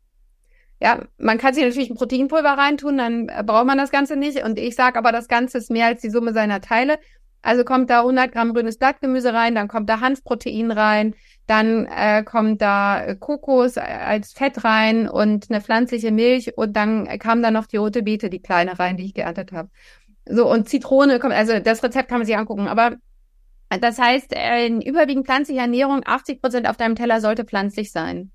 Ja, 0.83 0.99
man 1.17 1.37
kann 1.37 1.53
sich 1.53 1.63
natürlich 1.63 1.89
ein 1.89 1.95
Proteinpulver 1.95 2.57
reintun, 2.57 2.97
dann 2.97 3.29
äh, 3.29 3.41
braucht 3.41 3.65
man 3.65 3.77
das 3.77 3.89
Ganze 3.89 4.17
nicht. 4.17 4.43
Und 4.43 4.59
ich 4.59 4.75
sage 4.75 4.99
aber, 4.99 5.13
das 5.13 5.29
Ganze 5.29 5.57
ist 5.59 5.71
mehr 5.71 5.85
als 5.85 6.01
die 6.01 6.09
Summe 6.09 6.33
seiner 6.33 6.59
Teile. 6.59 6.99
Also 7.41 7.63
kommt 7.63 7.89
da 7.89 8.01
100 8.01 8.33
Gramm 8.33 8.53
grünes 8.53 8.77
Blattgemüse 8.77 9.33
rein, 9.33 9.55
dann 9.55 9.69
kommt 9.69 9.89
da 9.89 10.01
Hanfprotein 10.01 10.71
rein, 10.71 11.15
dann 11.47 11.85
äh, 11.85 12.23
kommt 12.23 12.61
da 12.61 13.15
Kokos 13.17 13.77
als 13.77 14.33
Fett 14.33 14.65
rein 14.65 15.07
und 15.07 15.49
eine 15.49 15.61
pflanzliche 15.61 16.11
Milch 16.11 16.57
und 16.57 16.73
dann 16.75 17.07
kam 17.17 17.41
da 17.41 17.49
noch 17.51 17.65
die 17.65 17.77
rote 17.77 18.03
Beete, 18.03 18.29
die 18.29 18.41
kleine 18.41 18.77
rein, 18.77 18.97
die 18.97 19.05
ich 19.05 19.13
geerntet 19.13 19.53
habe. 19.53 19.69
So, 20.25 20.51
und 20.51 20.67
Zitrone 20.67 21.19
kommt, 21.19 21.33
also 21.33 21.59
das 21.59 21.81
Rezept 21.81 22.09
kann 22.09 22.19
man 22.19 22.27
sich 22.27 22.35
angucken. 22.35 22.67
Aber 22.67 22.97
das 23.69 23.99
heißt, 23.99 24.33
äh, 24.35 24.65
in 24.67 24.81
überwiegend 24.81 25.25
pflanzlicher 25.25 25.61
Ernährung, 25.61 26.01
80 26.05 26.41
Prozent 26.41 26.67
auf 26.67 26.75
deinem 26.75 26.95
Teller 26.95 27.21
sollte 27.21 27.45
pflanzlich 27.45 27.91
sein. 27.93 28.31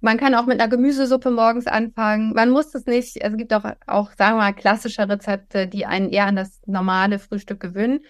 Man 0.00 0.16
kann 0.16 0.34
auch 0.34 0.46
mit 0.46 0.60
einer 0.60 0.70
Gemüsesuppe 0.70 1.30
morgens 1.30 1.66
anfangen. 1.66 2.32
Man 2.32 2.50
muss 2.50 2.74
es 2.74 2.86
nicht. 2.86 3.16
Es 3.16 3.36
gibt 3.36 3.52
auch, 3.52 3.64
auch, 3.86 4.10
sagen 4.16 4.36
wir 4.36 4.42
mal, 4.42 4.52
klassische 4.52 5.08
Rezepte, 5.08 5.66
die 5.66 5.86
einen 5.86 6.10
eher 6.10 6.26
an 6.26 6.36
das 6.36 6.60
normale 6.66 7.18
Frühstück 7.18 7.58
gewöhnen. 7.58 8.00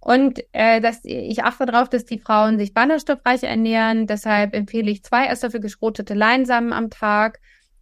Und 0.00 0.40
äh, 0.52 0.80
das, 0.80 1.00
ich 1.04 1.44
achte 1.44 1.66
darauf, 1.66 1.88
dass 1.88 2.04
die 2.04 2.18
Frauen 2.18 2.58
sich 2.58 2.74
ballaststoffreich 2.74 3.42
ernähren. 3.42 4.06
Deshalb 4.06 4.54
empfehle 4.54 4.90
ich 4.90 5.02
zwei 5.02 5.26
Esslöffel 5.26 5.60
geschrotete 5.60 6.14
Leinsamen 6.14 6.72
am 6.72 6.90
Tag. 6.90 7.40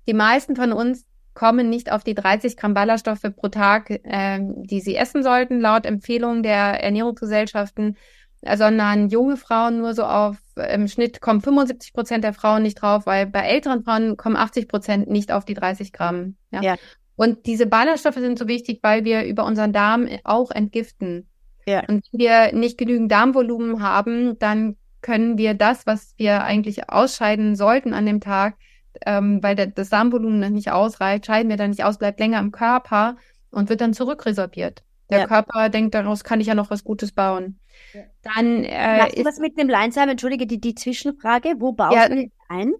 Die 0.08 0.14
meisten 0.14 0.56
von 0.56 0.72
uns 0.72 1.04
kommen 1.34 1.70
nicht 1.70 1.92
auf 1.92 2.02
die 2.02 2.14
30 2.14 2.56
Gramm 2.56 2.74
Ballaststoffe 2.74 3.30
pro 3.36 3.48
Tag, 3.48 3.90
äh, 3.90 4.40
die 4.40 4.80
sie 4.80 4.96
essen 4.96 5.22
sollten, 5.22 5.60
laut 5.60 5.86
Empfehlung 5.86 6.42
der 6.42 6.82
Ernährungsgesellschaften, 6.82 7.94
äh, 7.94 8.17
sondern 8.42 9.08
junge 9.08 9.36
Frauen 9.36 9.78
nur 9.78 9.94
so 9.94 10.04
auf, 10.04 10.36
im 10.56 10.88
Schnitt 10.88 11.20
kommen 11.20 11.40
75 11.40 11.92
Prozent 11.92 12.24
der 12.24 12.32
Frauen 12.32 12.62
nicht 12.62 12.80
drauf, 12.80 13.06
weil 13.06 13.26
bei 13.26 13.40
älteren 13.40 13.82
Frauen 13.82 14.16
kommen 14.16 14.36
80 14.36 14.68
Prozent 14.68 15.08
nicht 15.08 15.32
auf 15.32 15.44
die 15.44 15.54
30 15.54 15.92
Gramm. 15.92 16.36
Ja? 16.50 16.62
ja. 16.62 16.76
Und 17.16 17.46
diese 17.46 17.66
Ballaststoffe 17.66 18.14
sind 18.14 18.38
so 18.38 18.46
wichtig, 18.46 18.78
weil 18.82 19.04
wir 19.04 19.24
über 19.24 19.44
unseren 19.44 19.72
Darm 19.72 20.08
auch 20.22 20.50
entgiften. 20.52 21.28
Ja. 21.66 21.80
Und 21.80 22.04
wenn 22.12 22.20
wir 22.20 22.52
nicht 22.52 22.78
genügend 22.78 23.10
Darmvolumen 23.10 23.82
haben, 23.82 24.38
dann 24.38 24.76
können 25.00 25.36
wir 25.36 25.54
das, 25.54 25.86
was 25.86 26.14
wir 26.16 26.44
eigentlich 26.44 26.90
ausscheiden 26.90 27.56
sollten 27.56 27.92
an 27.92 28.06
dem 28.06 28.20
Tag, 28.20 28.56
ähm, 29.04 29.42
weil 29.42 29.54
das 29.54 29.90
Darmvolumen 29.90 30.52
nicht 30.52 30.70
ausreicht, 30.70 31.26
scheiden 31.26 31.50
wir 31.50 31.56
dann 31.56 31.70
nicht 31.70 31.84
aus, 31.84 31.98
bleibt 31.98 32.20
länger 32.20 32.40
im 32.40 32.52
Körper 32.52 33.16
und 33.50 33.68
wird 33.68 33.80
dann 33.80 33.94
zurückresorbiert. 33.94 34.82
Der 35.10 35.20
ja. 35.20 35.26
Körper 35.26 35.68
denkt, 35.70 35.94
daraus 35.94 36.22
kann 36.22 36.40
ich 36.40 36.48
ja 36.48 36.54
noch 36.54 36.70
was 36.70 36.84
Gutes 36.84 37.12
bauen. 37.12 37.58
Ja. 37.94 38.02
Dann 38.34 38.64
äh, 38.64 38.98
Machst 38.98 39.18
du 39.18 39.24
was 39.24 39.38
mit 39.38 39.58
dem 39.58 39.68
Leinsamen? 39.68 40.10
Entschuldige, 40.10 40.46
die, 40.46 40.60
die 40.60 40.74
Zwischenfrage. 40.74 41.54
Wo 41.58 41.72
baust 41.72 41.96
ja, 41.96 42.08
du 42.08 42.16
den 42.16 42.32
ein? 42.48 42.74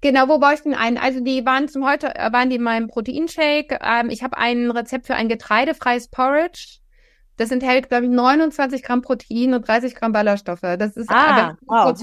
Genau, 0.00 0.28
wo 0.28 0.38
baue 0.38 0.54
ich 0.54 0.60
den 0.60 0.74
ein? 0.74 0.98
Also 0.98 1.20
die 1.20 1.46
waren 1.46 1.68
zum 1.68 1.86
heute, 1.86 2.14
äh, 2.14 2.32
waren 2.32 2.50
die 2.50 2.56
in 2.56 2.62
meinem 2.62 2.88
Proteinshake. 2.88 3.78
Ähm, 3.82 4.10
ich 4.10 4.22
habe 4.22 4.36
ein 4.36 4.70
Rezept 4.70 5.06
für 5.06 5.14
ein 5.14 5.28
getreidefreies 5.28 6.08
Porridge. 6.08 6.80
Das 7.36 7.50
enthält, 7.50 7.88
glaube 7.88 8.04
ich, 8.04 8.10
29 8.10 8.82
Gramm 8.82 9.02
Protein 9.02 9.54
und 9.54 9.66
30 9.66 9.94
Gramm 9.94 10.12
Ballaststoffe. 10.12 10.60
Das 10.60 10.96
ist 10.96 11.10
ah, 11.10 11.56
wow. 11.66 12.00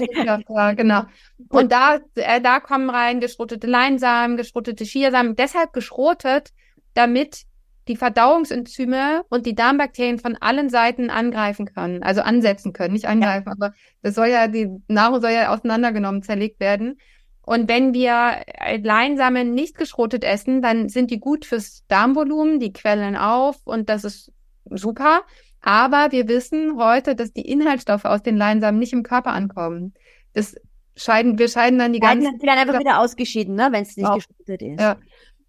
ja, 0.48 0.72
genau. 0.72 1.02
Und 1.48 1.72
da, 1.72 2.00
äh, 2.16 2.40
da 2.40 2.60
kommen 2.60 2.90
rein 2.90 3.20
geschrotete 3.20 3.66
Leinsamen, 3.66 4.36
geschrotete 4.36 4.84
Chiasamen, 4.84 5.34
deshalb 5.34 5.72
geschrotet, 5.72 6.50
damit 6.94 7.44
die 7.88 7.96
Verdauungsenzyme 7.96 9.24
und 9.28 9.46
die 9.46 9.54
Darmbakterien 9.54 10.18
von 10.18 10.36
allen 10.36 10.70
Seiten 10.70 11.10
angreifen 11.10 11.66
können, 11.66 12.02
also 12.02 12.20
ansetzen 12.20 12.72
können, 12.72 12.92
nicht 12.92 13.06
angreifen, 13.06 13.48
ja. 13.48 13.52
aber 13.52 13.74
das 14.02 14.14
soll 14.14 14.28
ja, 14.28 14.46
die 14.46 14.68
Nahrung 14.88 15.20
soll 15.20 15.32
ja 15.32 15.52
auseinandergenommen, 15.52 16.22
zerlegt 16.22 16.60
werden. 16.60 16.98
Und 17.44 17.68
wenn 17.68 17.92
wir 17.92 18.42
Leinsamen 18.82 19.52
nicht 19.52 19.76
geschrotet 19.76 20.22
essen, 20.22 20.62
dann 20.62 20.88
sind 20.88 21.10
die 21.10 21.18
gut 21.18 21.44
fürs 21.44 21.84
Darmvolumen, 21.88 22.60
die 22.60 22.72
quellen 22.72 23.16
auf 23.16 23.56
und 23.64 23.88
das 23.88 24.04
ist 24.04 24.32
super. 24.70 25.22
Aber 25.60 26.12
wir 26.12 26.28
wissen 26.28 26.76
heute, 26.76 27.16
dass 27.16 27.32
die 27.32 27.48
Inhaltsstoffe 27.48 28.04
aus 28.04 28.22
den 28.22 28.36
Leinsamen 28.36 28.78
nicht 28.78 28.92
im 28.92 29.02
Körper 29.02 29.32
ankommen. 29.32 29.94
Das 30.34 30.54
scheiden, 30.96 31.38
wir 31.38 31.48
scheiden 31.48 31.78
dann 31.78 31.92
die 31.92 32.00
ganzen. 32.00 32.38
Die 32.38 32.46
werden 32.46 32.58
einfach 32.58 32.78
wieder 32.78 33.00
ausgeschieden, 33.00 33.54
ne, 33.54 33.68
wenn 33.70 33.82
es 33.82 33.96
nicht 33.96 34.12
geschrotet 34.12 34.62
ist. 34.62 34.80
Ja. 34.80 34.96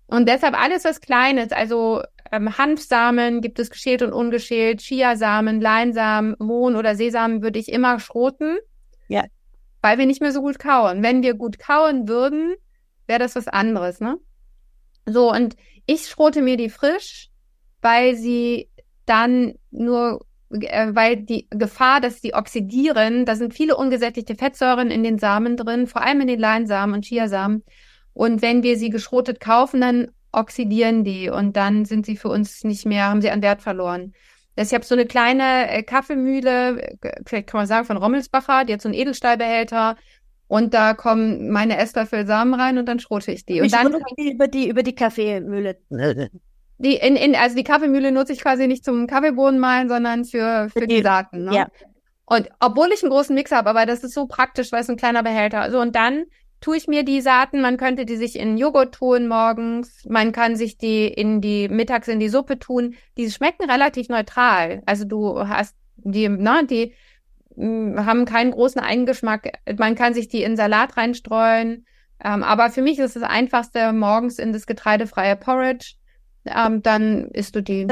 Und 0.08 0.28
deshalb 0.28 0.60
alles, 0.60 0.86
was 0.86 1.02
klein 1.02 1.38
ist, 1.38 1.54
also 1.54 2.02
ähm, 2.34 2.58
Hanfsamen 2.58 3.42
gibt 3.42 3.60
es 3.60 3.70
geschält 3.70 4.02
und 4.02 4.12
ungeschält, 4.12 4.82
Chiasamen, 4.82 5.62
Leinsamen, 5.62 6.36
Mohn 6.40 6.76
oder 6.76 6.96
Sesam 6.96 7.44
würde 7.44 7.60
ich 7.60 7.72
immer 7.72 8.00
schroten. 8.00 8.58
Ja. 9.08 9.26
Weil 9.82 10.00
wir 10.00 10.08
nicht 10.08 10.20
mehr 10.20 10.32
so 10.32 10.42
gut 10.42 10.58
kauen. 10.58 11.04
Wenn 11.04 11.22
wir 11.22 11.36
gut 11.36 11.60
kauen 11.60 12.08
würden, 12.08 12.56
wäre 13.06 13.20
das 13.20 13.36
was 13.36 13.48
anderes, 13.48 14.00
ne? 14.00 14.18
So, 15.06 15.32
und 15.32 15.56
ich 15.86 16.08
schrote 16.08 16.42
mir 16.42 16.58
die 16.58 16.70
frisch, 16.70 17.30
weil 17.82 18.16
sie 18.16 18.70
dann 19.06 19.54
nur, 19.70 20.26
äh, 20.50 20.88
weil 20.92 21.18
die 21.18 21.48
Gefahr, 21.52 22.02
dass 22.02 22.20
sie 22.20 22.34
oxidieren, 22.34 23.26
da 23.26 23.36
sind 23.36 23.54
viele 23.54 23.78
ungesättigte 23.78 24.36
Fettsäuren 24.36 24.90
in 24.90 25.04
den 25.04 25.20
Samen 25.20 25.56
drin, 25.56 25.86
vor 25.86 26.02
allem 26.02 26.22
in 26.22 26.28
den 26.28 26.40
Leinsamen 26.40 26.96
und 26.96 27.06
Chiasamen. 27.06 27.64
Und 28.14 28.42
wenn 28.42 28.64
wir 28.64 28.78
sie 28.78 28.90
geschrotet 28.90 29.40
kaufen, 29.40 29.82
dann 29.82 30.08
oxidieren 30.34 31.04
die 31.04 31.30
und 31.30 31.56
dann 31.56 31.86
sind 31.86 32.06
sie 32.06 32.18
für 32.18 32.30
uns 32.30 32.64
nicht 32.64 32.86
mehr, 32.86 33.06
haben 33.06 33.22
sie 33.22 33.32
an 33.32 33.42
Wert 33.42 33.62
verloren. 33.62 34.14
Das, 34.56 34.68
ich 34.68 34.74
habe 34.74 34.86
so 34.86 34.96
eine 34.96 35.06
kleine 35.06 35.70
äh, 35.70 35.84
Kaffeemühle, 35.84 36.82
äh, 37.02 37.22
vielleicht 37.26 37.48
kann 37.48 37.60
man 37.60 37.68
sagen 37.68 37.86
von 37.86 37.98
Rommelsbacher, 37.98 38.66
die 38.66 38.74
hat 38.74 38.82
so 38.82 38.90
einen 38.90 38.98
Edelstahlbehälter 38.98 39.96
und 40.48 40.74
da 40.74 40.94
kommen 40.94 41.50
meine 41.50 41.78
Esslöffel 41.78 42.28
Samen 42.28 42.54
rein 42.54 42.78
und 42.78 42.86
dann 42.88 43.00
schrote 43.00 43.32
ich 43.32 43.46
die. 43.46 43.62
Und 43.62 43.68
ich 43.68 43.72
dann 43.72 43.94
über 44.18 44.48
die 44.48 44.70
über 44.70 44.84
die 44.84 44.96
Kaffeemühle. 44.96 45.78
Die 46.80 46.96
in, 46.96 47.16
in 47.16 47.36
also 47.36 47.56
die 47.56 47.64
Kaffeemühle 47.64 48.12
nutze 48.12 48.34
ich 48.34 48.42
quasi 48.42 48.68
nicht 48.68 48.84
zum 48.84 49.08
Kaffeebohnen 49.08 49.60
malen, 49.60 49.88
sondern 49.88 50.26
für 50.26 50.70
für 50.70 50.88
die, 50.88 50.98
die 50.98 51.02
Saaten. 51.04 51.46
Ne? 51.46 51.56
Ja. 51.56 51.68
Und 52.26 52.50
obwohl 52.60 52.90
ich 52.92 53.04
einen 53.04 53.12
großen 53.12 53.34
Mix 53.34 53.52
habe, 53.52 53.70
aber 53.70 53.86
das 53.86 54.04
ist 54.04 54.14
so 54.14 54.26
praktisch, 54.26 54.72
weil 54.72 54.82
es 54.82 54.90
ein 54.90 54.98
kleiner 54.98 55.24
Behälter. 55.24 55.72
So 55.72 55.80
und 55.80 55.96
dann 55.96 56.26
tue 56.64 56.78
ich 56.78 56.88
mir 56.88 57.04
die 57.04 57.20
Saaten. 57.20 57.62
Man 57.62 57.76
könnte 57.76 58.06
die 58.06 58.16
sich 58.16 58.40
in 58.40 58.58
Joghurt 58.58 58.96
tun 58.96 59.28
morgens. 59.28 60.06
Man 60.08 60.32
kann 60.32 60.56
sich 60.56 60.78
die 60.78 61.08
in 61.08 61.42
die 61.42 61.68
mittags 61.68 62.08
in 62.08 62.22
die 62.22 62.30
Suppe 62.30 62.58
tun. 62.58 62.96
Die 63.18 63.30
schmecken 63.30 63.70
relativ 63.70 64.08
neutral. 64.08 64.82
Also 64.86 65.04
du 65.04 65.48
hast 65.48 65.76
die, 65.98 66.30
ne, 66.30 66.66
die 66.66 66.94
mh, 67.56 67.98
hm, 67.98 68.06
haben 68.06 68.26
keinen 68.26 68.52
großen 68.52 68.80
Eingeschmack. 68.80 69.52
Man 69.78 69.96
kann 69.96 70.14
sich 70.14 70.30
die 70.30 70.44
in 70.44 70.56
Salat 70.56 70.96
reinstreuen. 70.96 71.86
Ähm, 72.24 72.44
aber 72.44 72.70
für 72.70 72.82
mich 72.82 72.98
ist 72.98 73.18
das 73.18 73.24
einfachste 73.24 73.92
morgens 73.92 74.40
in 74.40 74.54
das 74.54 74.66
getreidefreie 74.66 75.36
Porridge. 75.36 75.96
Ähm, 76.46 76.82
dann 76.82 77.26
isst 77.32 77.56
du 77.56 77.62
die. 77.62 77.88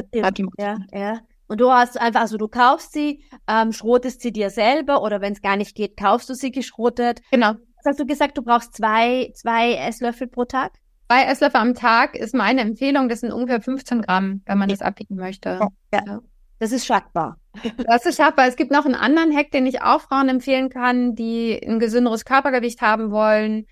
Ja, 0.58 0.78
ja. 0.94 1.20
Und 1.50 1.60
du 1.60 1.70
hast 1.70 2.00
einfach, 2.00 2.22
also 2.22 2.38
du 2.38 2.48
kaufst 2.48 2.94
sie, 2.94 3.26
ähm, 3.50 3.74
schrotest 3.74 4.22
sie 4.22 4.32
dir 4.32 4.50
selber 4.50 5.04
oder 5.04 5.20
wenn 5.20 5.34
es 5.34 5.42
gar 5.42 5.58
nicht 5.58 5.76
geht, 5.76 5.98
kaufst 5.98 6.30
du 6.30 6.34
sie 6.34 6.52
geschrotet. 6.52 7.22
Genau. 7.32 7.56
Hast 7.86 8.00
du 8.00 8.06
gesagt, 8.06 8.38
du 8.38 8.42
brauchst 8.42 8.76
zwei, 8.76 9.32
zwei 9.34 9.74
Esslöffel 9.74 10.28
pro 10.28 10.46
Tag? 10.46 10.74
Zwei 11.10 11.24
Esslöffel 11.26 11.60
am 11.60 11.74
Tag 11.74 12.16
ist 12.16 12.34
meine 12.34 12.62
Empfehlung. 12.62 13.10
Das 13.10 13.22
sind 13.22 13.32
ungefähr 13.32 13.62
15 13.62 14.02
Gramm, 14.02 14.42
wenn 14.46 14.58
man 14.58 14.70
das 14.70 14.82
abwiegen 14.82 15.16
möchte. 15.16 15.60
Ja. 15.94 16.04
ja. 16.06 16.22
Das 16.60 16.72
ist 16.72 16.86
schaffbar. 16.86 17.38
Das 17.86 18.06
ist 18.06 18.18
schaffbar. 18.18 18.48
Es 18.48 18.56
gibt 18.56 18.72
noch 18.72 18.86
einen 18.86 18.96
anderen 18.96 19.36
Hack, 19.36 19.52
den 19.52 19.66
ich 19.66 19.82
auch 19.82 20.02
Frauen 20.02 20.30
empfehlen 20.30 20.70
kann, 20.70 21.16
die 21.16 21.60
ein 21.62 21.80
gesünderes 21.80 22.24
Körpergewicht 22.24 22.82
haben 22.82 23.12
wollen. 23.12 23.66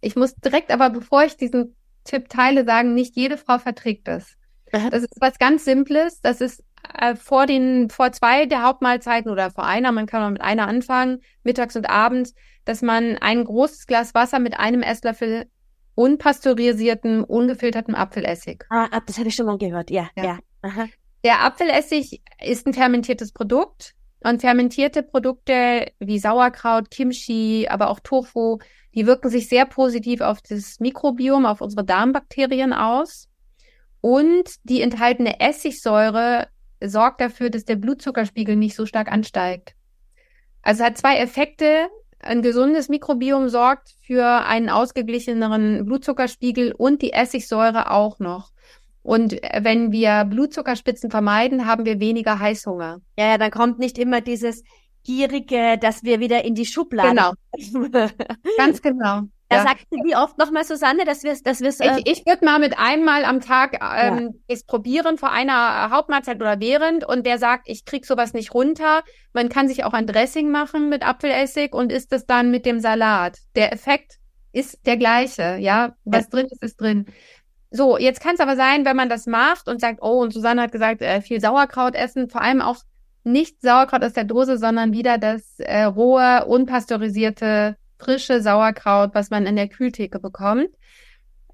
Ich 0.00 0.16
muss 0.16 0.34
direkt 0.36 0.70
aber, 0.70 0.90
bevor 0.90 1.24
ich 1.24 1.36
diesen 1.36 1.76
Tipp 2.04 2.28
teile, 2.28 2.64
sagen, 2.64 2.94
nicht 2.94 3.16
jede 3.16 3.36
Frau 3.36 3.58
verträgt 3.58 4.08
das. 4.08 4.36
Das 4.72 5.02
ist 5.02 5.20
was 5.20 5.38
ganz 5.38 5.64
Simples. 5.64 6.20
Das 6.22 6.40
ist 6.40 6.64
äh, 6.98 7.14
vor 7.14 7.46
den, 7.46 7.90
vor 7.90 8.12
zwei 8.12 8.46
der 8.46 8.62
Hauptmahlzeiten 8.62 9.30
oder 9.30 9.50
vor 9.50 9.64
einer, 9.64 9.92
man 9.92 10.06
kann 10.06 10.22
mal 10.22 10.30
mit 10.30 10.40
einer 10.40 10.66
anfangen, 10.66 11.20
mittags 11.44 11.76
und 11.76 11.88
abends, 11.90 12.34
dass 12.64 12.82
man 12.82 13.18
ein 13.18 13.44
großes 13.44 13.86
Glas 13.86 14.14
Wasser 14.14 14.38
mit 14.38 14.58
einem 14.58 14.82
Esslöffel 14.82 15.46
unpasteurisiertem, 15.94 17.24
ungefiltertem 17.24 17.94
Apfelessig. 17.94 18.64
Ah, 18.70 19.00
das 19.06 19.18
habe 19.18 19.28
ich 19.28 19.34
schon 19.34 19.46
mal 19.46 19.58
gehört, 19.58 19.90
ja, 19.90 20.08
ja. 20.16 20.24
ja. 20.24 20.38
Aha. 20.62 20.88
Der 21.24 21.44
Apfelessig 21.44 22.22
ist 22.42 22.66
ein 22.66 22.74
fermentiertes 22.74 23.32
Produkt 23.32 23.94
und 24.20 24.40
fermentierte 24.40 25.02
Produkte 25.02 25.92
wie 25.98 26.18
Sauerkraut, 26.18 26.90
Kimchi, 26.90 27.66
aber 27.68 27.90
auch 27.90 28.00
Tofu, 28.00 28.58
die 28.94 29.06
wirken 29.06 29.28
sich 29.28 29.48
sehr 29.48 29.66
positiv 29.66 30.20
auf 30.20 30.40
das 30.42 30.80
Mikrobiom, 30.80 31.46
auf 31.46 31.60
unsere 31.60 31.84
Darmbakterien 31.84 32.72
aus. 32.72 33.28
Und 34.00 34.54
die 34.64 34.82
enthaltene 34.82 35.40
Essigsäure 35.40 36.48
sorgt 36.82 37.20
dafür, 37.20 37.50
dass 37.50 37.64
der 37.64 37.76
Blutzuckerspiegel 37.76 38.56
nicht 38.56 38.74
so 38.74 38.86
stark 38.86 39.10
ansteigt. 39.10 39.74
Also 40.62 40.84
hat 40.84 40.98
zwei 40.98 41.18
Effekte 41.18 41.88
ein 42.22 42.42
gesundes 42.42 42.88
Mikrobiom 42.88 43.48
sorgt 43.48 43.94
für 44.02 44.24
einen 44.24 44.70
ausgeglicheneren 44.70 45.84
Blutzuckerspiegel 45.84 46.72
und 46.72 47.02
die 47.02 47.12
Essigsäure 47.12 47.90
auch 47.90 48.18
noch. 48.18 48.50
Und 49.02 49.32
wenn 49.60 49.90
wir 49.90 50.24
Blutzuckerspitzen 50.24 51.10
vermeiden, 51.10 51.66
haben 51.66 51.84
wir 51.84 51.98
weniger 51.98 52.38
Heißhunger. 52.38 53.00
Ja, 53.18 53.26
ja, 53.26 53.38
dann 53.38 53.50
kommt 53.50 53.78
nicht 53.80 53.98
immer 53.98 54.20
dieses 54.20 54.62
gierige, 55.02 55.76
dass 55.78 56.04
wir 56.04 56.20
wieder 56.20 56.44
in 56.44 56.54
die 56.54 56.66
Schublade. 56.66 57.08
Genau. 57.08 57.32
Ganz 58.56 58.80
genau. 58.80 59.22
Da 59.52 59.58
ja. 59.58 59.62
sagst 59.64 59.86
du 59.90 59.96
wie 60.04 60.16
oft 60.16 60.38
nochmal, 60.38 60.64
Susanne, 60.64 61.04
dass 61.04 61.22
wir 61.22 61.36
dass 61.42 61.60
wir's, 61.60 61.80
äh 61.80 61.98
Ich, 61.98 62.20
ich 62.20 62.26
würde 62.26 62.44
mal 62.44 62.58
mit 62.58 62.78
einmal 62.78 63.24
am 63.24 63.40
Tag 63.40 63.74
ähm, 63.74 64.18
ja. 64.18 64.28
es 64.48 64.64
probieren 64.64 65.18
vor 65.18 65.30
einer 65.30 65.90
Hauptmahlzeit 65.90 66.36
oder 66.36 66.58
während 66.60 67.06
und 67.06 67.24
wer 67.24 67.38
sagt, 67.38 67.68
ich 67.68 67.84
krieg 67.84 68.06
sowas 68.06 68.32
nicht 68.32 68.54
runter, 68.54 69.02
man 69.32 69.48
kann 69.48 69.68
sich 69.68 69.84
auch 69.84 69.92
ein 69.92 70.06
Dressing 70.06 70.50
machen 70.50 70.88
mit 70.88 71.06
Apfelessig 71.06 71.74
und 71.74 71.92
isst 71.92 72.12
es 72.12 72.26
dann 72.26 72.50
mit 72.50 72.64
dem 72.64 72.80
Salat. 72.80 73.38
Der 73.54 73.72
Effekt 73.72 74.18
ist 74.52 74.86
der 74.86 74.96
gleiche, 74.96 75.56
ja. 75.58 75.94
Was 76.04 76.24
ja. 76.24 76.30
drin 76.30 76.46
ist, 76.50 76.62
ist 76.62 76.80
drin. 76.80 77.06
So, 77.70 77.98
jetzt 77.98 78.20
kann 78.20 78.34
es 78.34 78.40
aber 78.40 78.56
sein, 78.56 78.84
wenn 78.84 78.96
man 78.96 79.08
das 79.08 79.26
macht 79.26 79.68
und 79.68 79.80
sagt, 79.80 80.00
oh, 80.02 80.20
und 80.20 80.32
Susanne 80.32 80.62
hat 80.62 80.72
gesagt, 80.72 81.02
äh, 81.02 81.20
viel 81.20 81.40
Sauerkraut 81.40 81.94
essen, 81.94 82.28
vor 82.28 82.42
allem 82.42 82.60
auch 82.60 82.76
nicht 83.24 83.62
Sauerkraut 83.62 84.04
aus 84.04 84.12
der 84.12 84.24
Dose, 84.24 84.58
sondern 84.58 84.92
wieder 84.92 85.18
das 85.18 85.58
äh, 85.58 85.84
rohe, 85.84 86.44
unpasteurisierte 86.46 87.76
frische 88.02 88.42
Sauerkraut, 88.42 89.10
was 89.14 89.30
man 89.30 89.46
in 89.46 89.56
der 89.56 89.68
Kühltheke 89.68 90.18
bekommt. 90.18 90.68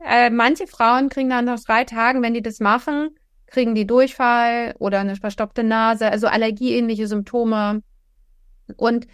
Äh, 0.04 0.30
manche 0.30 0.66
Frauen 0.66 1.08
kriegen 1.08 1.30
dann 1.30 1.44
nach 1.44 1.61
drei 1.61 1.84
Tagen, 1.84 2.22
wenn 2.22 2.34
die 2.34 2.42
das 2.42 2.61
machen, 2.61 3.11
kriegen 3.46 3.74
die 3.74 3.87
Durchfall 3.87 4.74
oder 4.78 5.00
eine 5.00 5.16
verstopfte 5.16 5.64
Nase, 5.64 6.11
also 6.11 6.26
allergieähnliche 6.26 7.06
Symptome. 7.06 7.82
Und 8.76 9.06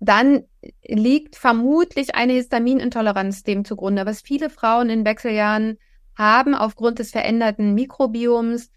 dann 0.00 0.44
liegt 0.86 1.36
vermutlich 1.36 2.14
eine 2.14 2.34
Histaminintoleranz 2.34 3.42
dem 3.42 3.64
zugrunde, 3.64 4.06
was 4.06 4.22
viele 4.22 4.50
Frauen 4.50 4.90
in 4.90 5.04
Wechseljahren 5.04 5.78
haben 6.16 6.54
aufgrund 6.54 6.98
des 6.98 7.10
veränderten 7.10 7.74
Mikrobioms, 7.74 8.70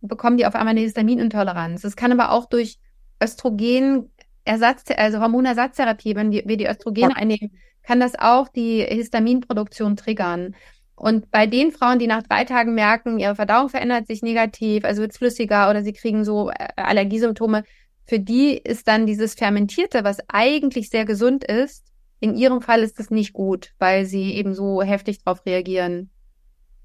bekommen 0.00 0.36
die 0.36 0.46
auf 0.46 0.54
einmal 0.54 0.72
eine 0.72 0.80
Histaminintoleranz. 0.80 1.84
Es 1.84 1.96
kann 1.96 2.12
aber 2.12 2.32
auch 2.32 2.46
durch 2.46 2.78
Östrogenersatz, 4.50 4.84
also 4.96 5.20
Hormonersatztherapie, 5.20 6.14
wenn 6.14 6.32
wir 6.32 6.56
die 6.56 6.68
Östrogene 6.68 7.16
einnehmen, 7.16 7.52
kann 7.82 8.00
das 8.00 8.18
auch 8.18 8.48
die 8.48 8.82
Histaminproduktion 8.82 9.96
triggern. 9.96 10.54
Und 10.94 11.30
bei 11.30 11.46
den 11.46 11.72
Frauen, 11.72 11.98
die 11.98 12.06
nach 12.06 12.22
drei 12.22 12.44
Tagen 12.44 12.74
merken, 12.74 13.18
ihre 13.18 13.34
Verdauung 13.34 13.70
verändert 13.70 14.06
sich 14.06 14.22
negativ, 14.22 14.84
also 14.84 15.00
wird 15.00 15.14
flüssiger 15.14 15.70
oder 15.70 15.82
sie 15.82 15.94
kriegen 15.94 16.24
so 16.24 16.50
äh, 16.50 16.68
Allergiesymptome, 16.76 17.64
für 18.06 18.18
die 18.18 18.58
ist 18.58 18.86
dann 18.88 19.06
dieses 19.06 19.34
Fermentierte, 19.34 20.04
was 20.04 20.18
eigentlich 20.28 20.90
sehr 20.90 21.04
gesund 21.04 21.44
ist, 21.44 21.86
in 22.18 22.36
ihrem 22.36 22.60
Fall 22.60 22.82
ist 22.82 23.00
es 23.00 23.10
nicht 23.10 23.32
gut, 23.32 23.72
weil 23.78 24.04
sie 24.04 24.34
eben 24.34 24.54
so 24.54 24.82
heftig 24.82 25.24
darauf 25.24 25.46
reagieren. 25.46 26.10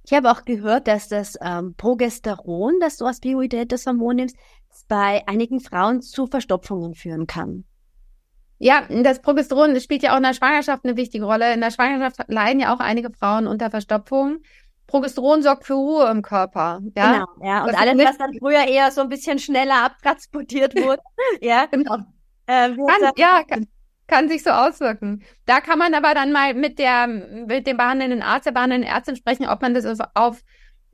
Ich 0.05 0.13
habe 0.13 0.31
auch 0.31 0.45
gehört, 0.45 0.87
dass 0.87 1.07
das 1.07 1.35
ähm, 1.41 1.73
Progesteron, 1.75 2.75
das 2.79 2.97
du 2.97 3.05
als 3.05 3.19
Bioident 3.19 3.71
das 3.71 3.87
Hormon 3.87 4.17
nimmst, 4.17 4.37
bei 4.87 5.27
einigen 5.27 5.59
Frauen 5.59 6.01
zu 6.01 6.27
Verstopfungen 6.27 6.93
führen 6.93 7.25
kann. 7.25 7.65
Ja, 8.59 8.83
das 8.87 9.21
Progesteron 9.21 9.79
spielt 9.79 10.03
ja 10.03 10.13
auch 10.13 10.17
in 10.17 10.23
der 10.23 10.33
Schwangerschaft 10.33 10.85
eine 10.85 10.95
wichtige 10.95 11.25
Rolle. 11.25 11.53
In 11.53 11.61
der 11.61 11.71
Schwangerschaft 11.71 12.29
leiden 12.29 12.59
ja 12.59 12.73
auch 12.73 12.79
einige 12.79 13.11
Frauen 13.11 13.47
unter 13.47 13.69
Verstopfung. 13.71 14.37
Progesteron 14.87 15.41
sorgt 15.41 15.65
für 15.65 15.73
Ruhe 15.73 16.09
im 16.09 16.21
Körper. 16.21 16.79
Ja? 16.95 17.13
Genau, 17.13 17.25
ja. 17.41 17.63
Und 17.63 17.73
das 17.73 17.81
alles, 17.81 18.05
was 18.05 18.17
dann 18.17 18.33
früher 18.37 18.67
eher 18.67 18.91
so 18.91 19.01
ein 19.01 19.09
bisschen 19.09 19.39
schneller 19.39 19.85
abtransportiert 19.85 20.75
wurde. 20.75 21.01
ja, 21.41 21.65
genau. 21.65 21.95
Äh, 22.45 22.75
kann, 22.75 23.11
ja, 23.17 23.43
kann, 23.47 23.67
kann 24.07 24.29
sich 24.29 24.43
so 24.43 24.51
auswirken. 24.51 25.23
Da 25.45 25.61
kann 25.61 25.79
man 25.79 25.93
aber 25.93 26.13
dann 26.13 26.31
mal 26.31 26.53
mit 26.53 26.79
der, 26.79 27.07
mit 27.07 27.67
dem 27.67 27.77
behandelnden 27.77 28.21
Arzt, 28.21 28.45
der 28.45 28.51
behandelnden 28.51 28.89
Ärztin 28.89 29.15
sprechen, 29.15 29.47
ob 29.47 29.61
man 29.61 29.73
das 29.73 29.99
auf 30.13 30.41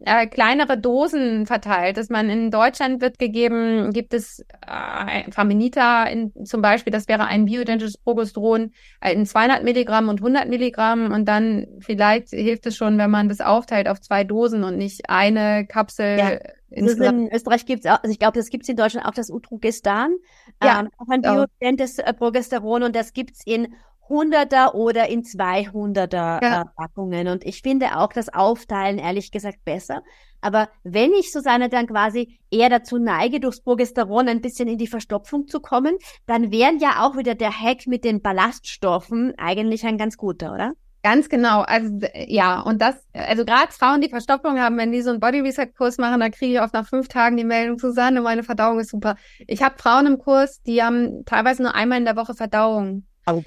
äh, 0.06 0.28
kleinere 0.28 0.78
Dosen 0.78 1.46
verteilt. 1.46 1.98
Dass 1.98 2.10
man 2.10 2.30
in 2.30 2.52
Deutschland 2.52 3.02
wird 3.02 3.20
gegeben, 3.20 3.92
gibt 3.94 4.14
es 4.14 4.44
äh, 4.68 5.32
Faminita 5.32 6.06
in, 6.06 6.34
zum 6.46 6.62
Beispiel, 6.62 6.92
das 6.92 7.08
wäre 7.08 7.26
ein 7.26 7.46
bioidentisches 7.46 7.98
Progesteron 7.98 8.72
äh, 9.00 9.14
in 9.14 9.26
200 9.26 9.64
Milligramm 9.64 10.10
und 10.10 10.20
100 10.20 10.50
Milligramm 10.50 11.12
und 11.12 11.26
dann 11.26 11.68
vielleicht 11.80 12.30
hilft 12.30 12.66
es 12.66 12.76
schon, 12.76 12.98
wenn 12.98 13.12
man 13.12 13.30
das 13.30 13.42
aufteilt 13.42 13.88
auf 13.88 14.02
zwei 14.02 14.24
Dosen 14.24 14.64
und 14.64 14.78
nicht 14.78 15.10
eine 15.10 15.66
Kapsel. 15.68 16.18
Ja. 16.18 16.30
in 16.70 17.30
Österreich 17.32 17.66
gibt's 17.66 17.86
auch, 17.86 18.02
also 18.02 18.12
ich 18.12 18.20
glaube, 18.20 18.40
das 18.40 18.50
gibt's 18.50 18.70
in 18.70 18.78
Deutschland 18.78 19.06
auch 19.06 19.14
das 19.14 19.30
Utrogestan, 19.30 20.16
ja, 20.64 20.80
ähm, 20.80 20.90
auch 20.98 21.10
ein 21.10 21.22
bioidentes 21.22 22.00
äh, 22.00 22.14
Progesteron 22.14 22.84
und 22.84 22.96
das 22.96 23.14
gibt's 23.14 23.42
in 23.46 23.76
100er 24.12 24.74
oder 24.74 25.10
in 25.10 25.24
200er 25.24 26.43
ja. 26.43 26.62
äh, 26.62 26.65
Packungen. 26.76 27.28
Und 27.28 27.45
ich 27.45 27.62
finde 27.62 27.97
auch 27.97 28.12
das 28.13 28.34
Aufteilen 28.34 28.97
ehrlich 28.97 29.32
gesagt 29.32 29.63
besser. 29.63 30.04
Aber 30.41 30.69
wenn 30.84 31.13
ich, 31.13 31.32
Susanne, 31.32 31.69
dann 31.69 31.88
quasi 31.88 32.39
eher 32.50 32.69
dazu 32.69 32.97
neige, 32.97 33.39
durchs 33.39 33.62
Progesteron 33.62 34.28
ein 34.28 34.41
bisschen 34.41 34.67
in 34.67 34.78
die 34.78 34.88
Verstopfung 34.88 35.47
zu 35.47 35.60
kommen, 35.60 35.97
dann 36.26 36.52
wären 36.52 36.80
ja 36.80 37.06
auch 37.06 37.15
wieder 37.15 37.36
der 37.36 37.52
Hack 37.52 37.88
mit 37.88 38.04
den 38.04 38.21
Ballaststoffen 38.21 39.34
eigentlich 39.38 39.86
ein 39.86 39.97
ganz 39.97 40.17
guter, 40.17 40.54
oder? 40.54 40.74
Ganz 41.04 41.30
genau. 41.30 41.62
Also 41.62 42.00
ja, 42.28 42.62
und 42.62 42.82
das, 42.82 42.95
also 43.13 43.43
gerade 43.43 43.71
Frauen, 43.71 44.02
die 44.02 44.10
Verstopfung 44.10 44.60
haben, 44.60 44.78
wenn 44.78 44.91
die 44.91 45.02
so 45.02 45.10
einen 45.10 45.19
Body 45.19 45.39
Reset 45.39 45.67
Kurs 45.76 45.97
machen, 45.97 46.19
da 46.19 46.30
kriege 46.30 46.54
ich 46.54 46.62
oft 46.62 46.74
nach 46.74 46.88
fünf 46.88 47.08
Tagen 47.08 47.38
die 47.38 47.43
Meldung, 47.43 47.80
Susanne, 47.80 48.21
meine 48.21 48.43
Verdauung 48.43 48.80
ist 48.80 48.91
super. 48.91 49.15
Ich 49.47 49.63
habe 49.63 49.76
Frauen 49.80 50.06
im 50.06 50.19
Kurs, 50.19 50.62
die 50.62 50.84
haben 50.84 51.26
teilweise 51.26 51.63
nur 51.63 51.74
einmal 51.74 51.97
in 51.97 52.06
der 52.06 52.15
Woche 52.15 52.36
Verdauung. 52.36 53.06
Oh, 53.26 53.41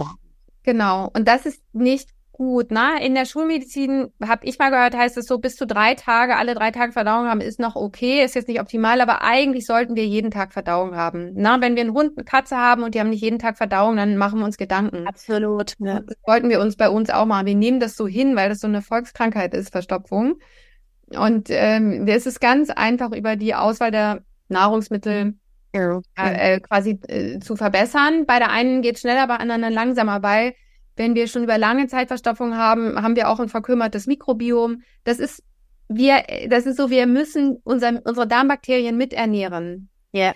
Genau. 0.64 1.11
Und 1.14 1.29
das 1.29 1.46
ist 1.46 1.62
nicht 1.72 2.11
gut. 2.35 2.72
Ne? 2.72 3.05
In 3.05 3.14
der 3.14 3.27
Schulmedizin 3.27 4.09
habe 4.22 4.44
ich 4.44 4.59
mal 4.59 4.70
gehört, 4.70 4.96
heißt 4.96 5.16
es 5.16 5.27
so, 5.27 5.38
bis 5.38 5.55
zu 5.55 5.66
drei 5.66 5.94
Tage, 5.94 6.37
alle 6.37 6.55
drei 6.55 6.72
Tage 6.72 6.92
Verdauung 6.92 7.27
haben, 7.27 7.40
ist 7.40 7.61
noch 7.61 7.77
okay, 7.77 8.24
ist 8.24 8.35
jetzt 8.35 8.48
nicht 8.48 8.61
optimal, 8.61 9.00
aber 9.00 9.22
eigentlich 9.22 9.66
sollten 9.66 9.94
wir 9.94 10.05
jeden 10.05 10.33
Tag 10.33 10.53
Verdauung 10.53 10.96
haben. 10.96 11.31
Na, 11.35 11.61
wenn 11.61 11.77
wir 11.77 11.83
einen 11.83 11.94
Hund, 11.94 12.12
eine 12.16 12.24
Katze 12.24 12.57
haben 12.57 12.83
und 12.83 12.94
die 12.94 13.00
haben 13.00 13.11
nicht 13.11 13.22
jeden 13.22 13.38
Tag 13.38 13.57
Verdauung, 13.57 13.96
dann 13.96 14.16
machen 14.16 14.40
wir 14.40 14.44
uns 14.44 14.57
Gedanken. 14.57 15.07
Absolut. 15.07 15.74
Ja. 15.79 16.00
Das 16.00 16.16
sollten 16.27 16.48
wir 16.48 16.61
uns 16.61 16.77
bei 16.77 16.90
uns 16.90 17.09
auch 17.09 17.27
machen. 17.27 17.46
Wir 17.46 17.55
nehmen 17.55 17.79
das 17.79 17.94
so 17.94 18.09
hin, 18.09 18.35
weil 18.35 18.48
das 18.48 18.59
so 18.59 18.66
eine 18.66 18.83
Volkskrankheit 18.83 19.55
ist, 19.55 19.70
Verstopfung. 19.70 20.40
Und 21.11 21.48
ähm, 21.50 22.07
es 22.09 22.27
ist 22.27 22.40
ganz 22.40 22.70
einfach 22.70 23.12
über 23.12 23.37
die 23.37 23.55
Auswahl 23.55 23.92
der 23.92 24.24
Nahrungsmittel 24.48 25.35
ja. 25.74 26.00
äh, 26.16 26.60
quasi 26.60 26.98
äh, 27.08 27.38
zu 27.40 27.56
verbessern. 27.56 28.26
Bei 28.26 28.38
der 28.38 28.50
einen 28.50 28.82
geht 28.82 28.98
schneller, 28.98 29.26
bei 29.26 29.37
anderen 29.37 29.72
langsamer, 29.72 30.22
weil 30.22 30.54
wenn 30.96 31.14
wir 31.14 31.26
schon 31.26 31.44
über 31.44 31.58
lange 31.58 31.88
Zeit 31.88 32.08
Verstopfung 32.08 32.56
haben, 32.56 33.02
haben 33.02 33.16
wir 33.16 33.28
auch 33.28 33.40
ein 33.40 33.48
verkümmertes 33.48 34.06
Mikrobiom. 34.06 34.82
Das 35.02 35.18
ist 35.18 35.42
wir, 35.88 36.24
das 36.48 36.66
ist 36.66 36.76
so, 36.76 36.88
wir 36.88 37.06
müssen 37.06 37.58
unser, 37.64 38.00
unsere 38.04 38.26
Darmbakterien 38.26 38.96
miternähren. 38.96 39.90
Ja. 40.12 40.32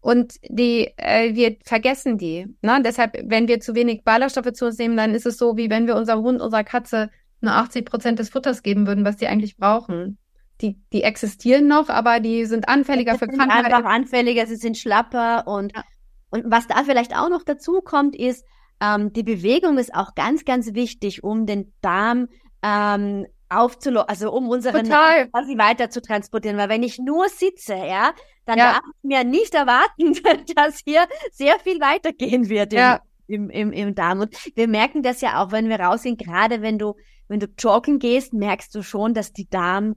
Und 0.00 0.34
die, 0.48 0.92
äh, 0.96 1.34
wir 1.34 1.56
vergessen 1.64 2.18
die. 2.18 2.46
Ne? 2.60 2.82
Deshalb, 2.84 3.16
wenn 3.24 3.48
wir 3.48 3.60
zu 3.60 3.74
wenig 3.74 4.02
Ballaststoffe 4.04 4.52
zu 4.52 4.66
uns 4.66 4.78
nehmen, 4.78 4.96
dann 4.96 5.14
ist 5.14 5.26
es 5.26 5.38
so, 5.38 5.56
wie 5.56 5.70
wenn 5.70 5.86
wir 5.86 5.96
unserem 5.96 6.22
Hund, 6.22 6.40
unserer 6.42 6.64
Katze 6.64 7.10
nur 7.40 7.54
80 7.54 7.86
Prozent 7.86 8.18
des 8.18 8.28
Futters 8.28 8.62
geben 8.62 8.86
würden, 8.86 9.04
was 9.04 9.16
die 9.16 9.28
eigentlich 9.28 9.56
brauchen 9.56 10.18
die, 10.62 10.80
die 10.92 11.02
existieren 11.02 11.66
noch, 11.66 11.88
aber 11.88 12.20
die 12.20 12.44
sind 12.46 12.68
anfälliger 12.68 13.18
für 13.18 13.26
Krankheiten. 13.26 13.72
Einfach 13.72 13.84
anfälliger, 13.84 14.46
sie 14.46 14.56
sind 14.56 14.78
schlapper 14.78 15.46
und, 15.46 15.74
ja. 15.74 15.84
und 16.30 16.44
was 16.50 16.66
da 16.66 16.84
vielleicht 16.84 17.16
auch 17.16 17.28
noch 17.28 17.42
dazu 17.42 17.80
kommt, 17.80 18.16
ist, 18.16 18.44
ähm, 18.80 19.12
die 19.12 19.22
Bewegung 19.22 19.78
ist 19.78 19.94
auch 19.94 20.14
ganz, 20.14 20.44
ganz 20.44 20.74
wichtig, 20.74 21.22
um 21.22 21.46
den 21.46 21.72
Darm 21.80 22.28
ähm, 22.62 23.26
aufzulo 23.52 24.00
also 24.00 24.32
um 24.32 24.48
unseren 24.48 24.84
Total. 24.84 25.28
quasi 25.28 25.58
weiter 25.58 25.90
zu 25.90 26.00
transportieren. 26.00 26.56
Weil 26.56 26.68
wenn 26.68 26.82
ich 26.82 26.98
nur 26.98 27.28
sitze, 27.28 27.74
ja, 27.74 28.12
dann 28.44 28.58
ja. 28.58 28.72
darf 28.72 28.82
ich 28.96 29.08
mir 29.08 29.24
nicht 29.24 29.54
erwarten, 29.54 30.14
dass 30.56 30.80
hier 30.84 31.06
sehr 31.30 31.58
viel 31.60 31.80
weitergehen 31.80 32.48
wird 32.48 32.72
im, 32.72 32.78
ja. 32.78 33.00
im, 33.26 33.50
im, 33.50 33.72
im 33.72 33.94
Darm. 33.94 34.20
Und 34.20 34.36
wir 34.56 34.68
merken 34.68 35.02
das 35.02 35.20
ja 35.20 35.42
auch, 35.42 35.52
wenn 35.52 35.68
wir 35.68 35.78
rausgehen, 35.78 36.16
gerade 36.16 36.62
wenn 36.62 36.78
du, 36.78 36.94
wenn 37.28 37.40
du 37.40 37.46
joggen 37.58 37.98
gehst, 37.98 38.32
merkst 38.32 38.74
du 38.74 38.82
schon, 38.82 39.14
dass 39.14 39.32
die 39.32 39.48
Darm 39.48 39.94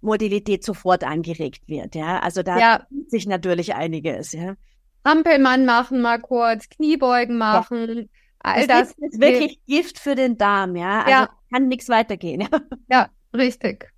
Motilität 0.00 0.64
sofort 0.64 1.04
angeregt 1.04 1.62
wird, 1.66 1.94
ja. 1.94 2.20
Also 2.20 2.42
da 2.42 2.58
ja. 2.58 2.86
sich 3.08 3.26
natürlich 3.26 3.74
einiges, 3.74 4.32
ja. 4.32 4.54
Ampelmann 5.02 5.64
machen 5.64 6.00
mal 6.00 6.20
kurz, 6.20 6.68
Kniebeugen 6.68 7.38
machen. 7.38 7.98
Ja. 7.98 8.04
All 8.40 8.66
das, 8.66 8.94
das 8.96 9.12
ist 9.12 9.20
wirklich 9.20 9.60
Gift 9.66 9.98
für 9.98 10.14
den 10.14 10.38
Darm, 10.38 10.76
ja. 10.76 11.00
Also 11.00 11.10
ja. 11.10 11.28
kann 11.52 11.68
nichts 11.68 11.88
weitergehen. 11.88 12.48
Ja, 12.90 13.08
richtig. 13.34 13.92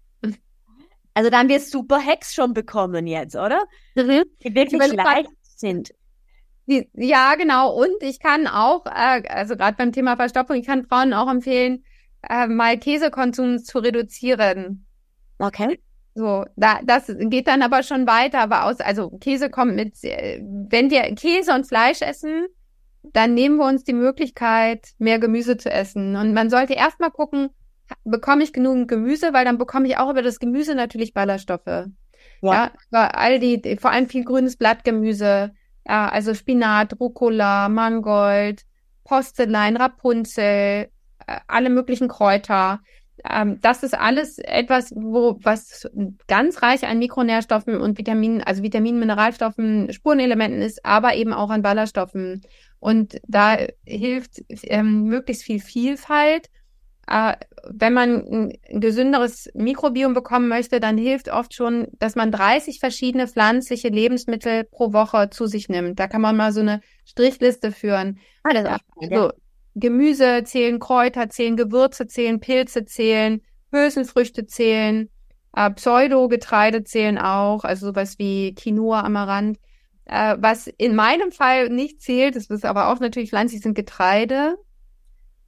Also 1.15 1.29
da 1.29 1.39
haben 1.39 1.49
wir 1.49 1.61
super 1.61 2.01
Hacks 2.05 2.35
schon 2.35 2.55
bekommen 2.55 3.07
jetzt, 3.07 3.35
oder? 3.37 3.65
Mhm. 3.97 4.25
Die 4.43 4.55
wirklich 4.55 4.93
leicht 4.93 5.31
sind. 5.57 5.93
ja, 6.67 7.35
genau. 7.35 7.75
Und 7.75 8.03
ich 8.03 8.21
kann 8.21 8.47
auch, 8.47 8.87
äh, 8.87 9.23
also 9.29 9.57
gerade 9.57 9.77
beim 9.77 9.93
Thema 9.93 10.17
Verstopfung, 10.17 10.57
ich 10.57 10.67
kann 10.67 10.87
Frauen 10.87 11.13
auch 11.13 11.29
empfehlen, 11.29 11.85
äh, 12.29 12.47
mal 12.47 12.79
Käsekonsum 12.79 13.59
zu 13.59 13.81
reduzieren. 13.81 14.87
Okay. 15.39 15.81
So, 16.15 16.45
da, 16.57 16.81
das 16.85 17.13
geht 17.19 17.47
dann 17.47 17.63
aber 17.63 17.83
schon 17.83 18.07
weiter, 18.07 18.41
aber 18.41 18.65
aus, 18.65 18.81
also 18.81 19.11
Käse 19.21 19.49
kommt 19.49 19.77
mit, 19.77 19.95
wenn 20.03 20.91
wir 20.91 21.03
Käse 21.15 21.55
und 21.55 21.67
Fleisch 21.67 22.03
essen, 22.03 22.47
dann 23.03 23.35
nehmen 23.35 23.57
wir 23.57 23.67
uns 23.67 23.85
die 23.85 23.93
Möglichkeit, 23.93 24.89
mehr 24.99 25.19
Gemüse 25.19 25.57
zu 25.57 25.71
essen. 25.71 26.17
Und 26.17 26.35
man 26.35 26.51
sollte 26.51 26.75
erstmal 26.75 27.11
gucken, 27.11 27.51
bekomme 28.05 28.43
ich 28.43 28.53
genug 28.53 28.89
Gemüse, 28.89 29.33
weil 29.33 29.45
dann 29.45 29.59
bekomme 29.59 29.87
ich 29.89 29.97
auch 29.97 30.11
über 30.11 30.23
das 30.23 30.39
Gemüse 30.39 30.75
natürlich 30.75 31.15
Ballaststoffe. 31.15 31.87
Ja, 32.43 32.71
ja 32.91 33.09
all 33.09 33.39
die, 33.39 33.79
vor 33.81 33.91
allem 33.91 34.09
viel 34.09 34.25
grünes 34.25 34.57
Blattgemüse, 34.57 35.53
ja, 35.87 36.09
also 36.09 36.35
Spinat, 36.35 36.99
Rucola, 37.01 37.69
Mangold, 37.69 38.65
Postelein, 39.05 39.77
Rapunzel, 39.77 40.89
äh, 41.27 41.41
alle 41.47 41.71
möglichen 41.71 42.09
Kräuter 42.09 42.81
ähm, 43.29 43.59
das 43.61 43.83
ist 43.83 43.95
alles 43.95 44.39
etwas, 44.39 44.93
wo 44.95 45.39
was 45.43 45.89
ganz 46.27 46.63
reich 46.63 46.87
an 46.87 46.99
Mikronährstoffen 46.99 47.81
und 47.81 47.99
Vitaminen, 47.99 48.43
also 48.43 48.63
Vitaminen, 48.63 49.01
Mineralstoffen, 49.01 49.93
Spurenelementen 49.93 50.63
ist, 50.63 50.85
aber 50.85 51.15
eben 51.15 51.33
auch 51.33 51.51
an 51.51 51.63
Ballaststoffen. 51.63 52.43
Und 52.79 53.21
da 53.27 53.59
hilft 53.85 54.43
ähm, 54.65 55.05
möglichst 55.05 55.43
viel 55.43 55.61
Vielfalt. 55.61 56.49
Äh, 57.07 57.35
wenn 57.69 57.93
man 57.93 58.25
ein 58.71 58.81
gesünderes 58.81 59.51
Mikrobiom 59.55 60.15
bekommen 60.15 60.49
möchte, 60.49 60.81
dann 60.81 60.97
hilft 60.97 61.31
oft 61.31 61.55
schon, 61.55 61.89
dass 61.99 62.17
man 62.17 62.33
30 62.33 62.81
verschiedene 62.81 63.29
pflanzliche 63.29 63.89
Lebensmittel 63.89 64.65
pro 64.65 64.93
Woche 64.93 65.29
zu 65.31 65.47
sich 65.47 65.69
nimmt. 65.69 65.99
Da 65.99 66.09
kann 66.09 66.23
man 66.23 66.37
mal 66.37 66.53
so 66.53 66.61
eine 66.61 66.81
Strichliste 67.05 67.73
führen. 67.73 68.19
Ah, 68.45 68.55
das 68.55 68.63
ist 68.63 68.71
auch 68.71 69.11
ja. 69.11 69.33
Gemüse 69.75 70.43
zählen, 70.45 70.79
Kräuter 70.79 71.29
zählen, 71.29 71.57
Gewürze 71.57 72.07
zählen, 72.07 72.41
Pilze 72.41 72.85
zählen, 72.85 73.41
Hülsenfrüchte 73.73 74.47
zählen, 74.47 75.09
äh, 75.55 75.71
Pseudogetreide 75.71 76.85
zählen 76.85 77.19
auch, 77.19 77.65
also 77.65 77.87
sowas 77.87 78.19
wie 78.19 78.55
Quinoa, 78.55 79.01
Amaranth. 79.01 79.59
Äh, 80.07 80.37
was 80.41 80.67
in 80.67 80.97
meinem 80.97 81.31
Fall 81.33 81.69
nicht 81.69 82.03
zählt, 82.03 82.37
das 82.37 82.47
ist 82.47 82.65
aber 82.65 82.89
auch 82.89 83.01
natürlich 83.01 83.31
pflanzlich, 83.31 83.63
sind 83.63 83.75
Getreide. 83.75 84.57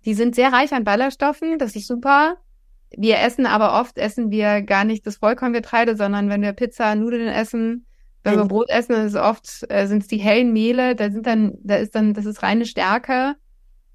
Die 0.05 0.15
sind 0.15 0.35
sehr 0.35 0.53
reich 0.53 0.73
an 0.73 0.85
Ballaststoffen, 0.85 1.59
das 1.59 1.77
ist 1.77 1.87
super. 1.87 2.37
wir 2.97 3.21
essen 3.21 3.47
aber 3.47 3.81
oft, 3.81 3.99
essen 3.99 4.31
wir 4.31 4.63
gar 4.63 4.85
nicht 4.85 5.07
das 5.07 5.17
Vollkorngetreide, 5.17 5.97
sondern 5.97 6.29
wenn 6.29 6.43
wir 6.43 6.53
Pizza, 6.53 6.95
Nudeln 6.95 7.29
essen, 7.29 7.87
wenn 8.25 8.37
wir 8.37 8.45
Brot 8.45 8.69
essen, 8.71 8.93
ist 8.95 9.17
oft, 9.17 9.65
äh, 9.69 9.87
sind 9.87 10.03
es 10.03 10.09
die 10.09 10.19
hellen 10.19 10.53
Mehle, 10.53 10.95
da 10.95 11.11
sind 11.11 11.27
dann, 11.27 11.55
da 11.63 11.77
ist 11.77 11.95
dann, 11.95 12.15
das 12.15 12.27
ist 12.27 12.43
reine 12.43 12.67
Stärke. 12.67 13.35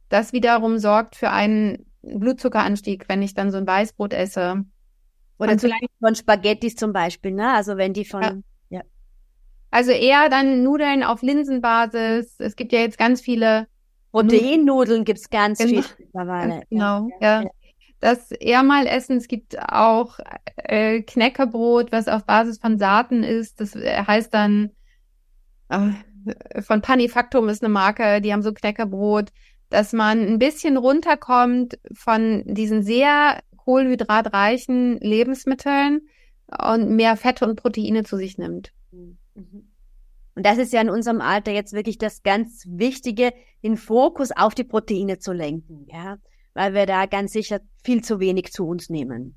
Das 0.10 0.34
wiederum 0.34 0.78
sorgt 0.80 1.16
für 1.16 1.30
einen 1.30 1.86
Blutzuckeranstieg, 2.02 3.10
wenn 3.10 3.22
ich 3.22 3.34
dann 3.34 3.52
so 3.52 3.58
ein 3.58 3.68
Weißbrot 3.68 4.14
esse. 4.14 4.64
Oder 5.40 5.58
zu 5.58 5.70
von 6.00 6.16
Spaghettis 6.16 6.76
zum 6.76 6.94
Beispiel, 6.94 7.32
ne? 7.32 7.54
Also 7.54 7.78
wenn 7.78 7.94
die 7.94 8.06
von, 8.06 8.22
ja. 8.22 8.34
ja. 8.70 8.82
Also 9.70 9.92
eher 9.92 10.30
dann 10.30 10.64
Nudeln 10.64 11.04
auf 11.04 11.22
Linsenbasis. 11.22 12.40
Es 12.40 12.56
gibt 12.56 12.72
ja 12.72 12.80
jetzt 12.80 12.98
ganz 12.98 13.22
viele 13.22 13.68
Proteinnudeln 14.12 15.04
gibt's 15.04 15.30
ganz 15.30 15.60
genau. 15.60 15.82
viel 15.82 16.06
mittlerweile. 16.06 16.62
Genau, 16.70 17.10
ja. 17.22 17.44
ja. 17.44 17.50
Das 18.00 18.32
eher 18.32 18.64
mal 18.64 18.86
essen. 18.86 19.18
Es 19.18 19.28
gibt 19.28 19.58
auch 19.60 20.20
äh, 20.56 21.02
Knäckebrot, 21.02 21.92
was 21.92 22.08
auf 22.08 22.26
Basis 22.26 22.60
von 22.60 22.78
Saaten 22.78 23.24
ist. 23.24 23.60
Das 23.60 23.76
heißt 23.76 24.34
dann 24.34 24.72
äh, 25.70 26.62
von 26.62 26.82
Panifactum 26.82 27.50
ist 27.50 27.64
eine 27.64 27.72
Marke, 27.74 28.22
die 28.22 28.34
haben 28.34 28.44
so 28.44 28.54
Knäckebrot, 28.54 29.32
dass 29.70 29.94
man 29.94 30.20
ein 30.20 30.40
bisschen 30.40 30.78
runterkommt 30.78 31.80
von 31.94 32.44
diesen 32.46 32.84
sehr 32.84 33.42
kohlenhydratreichen 33.58 34.98
Lebensmitteln 35.00 36.08
und 36.66 36.90
mehr 36.90 37.18
Fette 37.18 37.46
und 37.46 37.58
Proteine 37.58 38.04
zu 38.04 38.18
sich 38.18 38.38
nimmt. 38.38 38.72
Mhm. 38.92 39.18
Und 40.36 40.46
das 40.46 40.60
ist 40.60 40.72
ja 40.72 40.82
in 40.82 40.90
unserem 40.90 41.20
Alter 41.20 41.52
jetzt 41.52 41.74
wirklich 41.74 41.98
das 41.98 42.22
ganz 42.22 42.64
Wichtige, 42.70 43.34
den 43.64 43.76
Fokus 43.76 44.30
auf 44.32 44.54
die 44.54 44.64
Proteine 44.64 45.18
zu 45.18 45.34
lenken, 45.34 45.88
ja, 45.92 46.18
weil 46.54 46.76
wir 46.76 46.86
da 46.86 47.08
ganz 47.08 47.34
sicher 47.34 47.60
viel 47.84 48.04
zu 48.04 48.20
wenig 48.20 48.52
zu 48.52 48.68
uns 48.68 48.90
nehmen. 48.90 49.36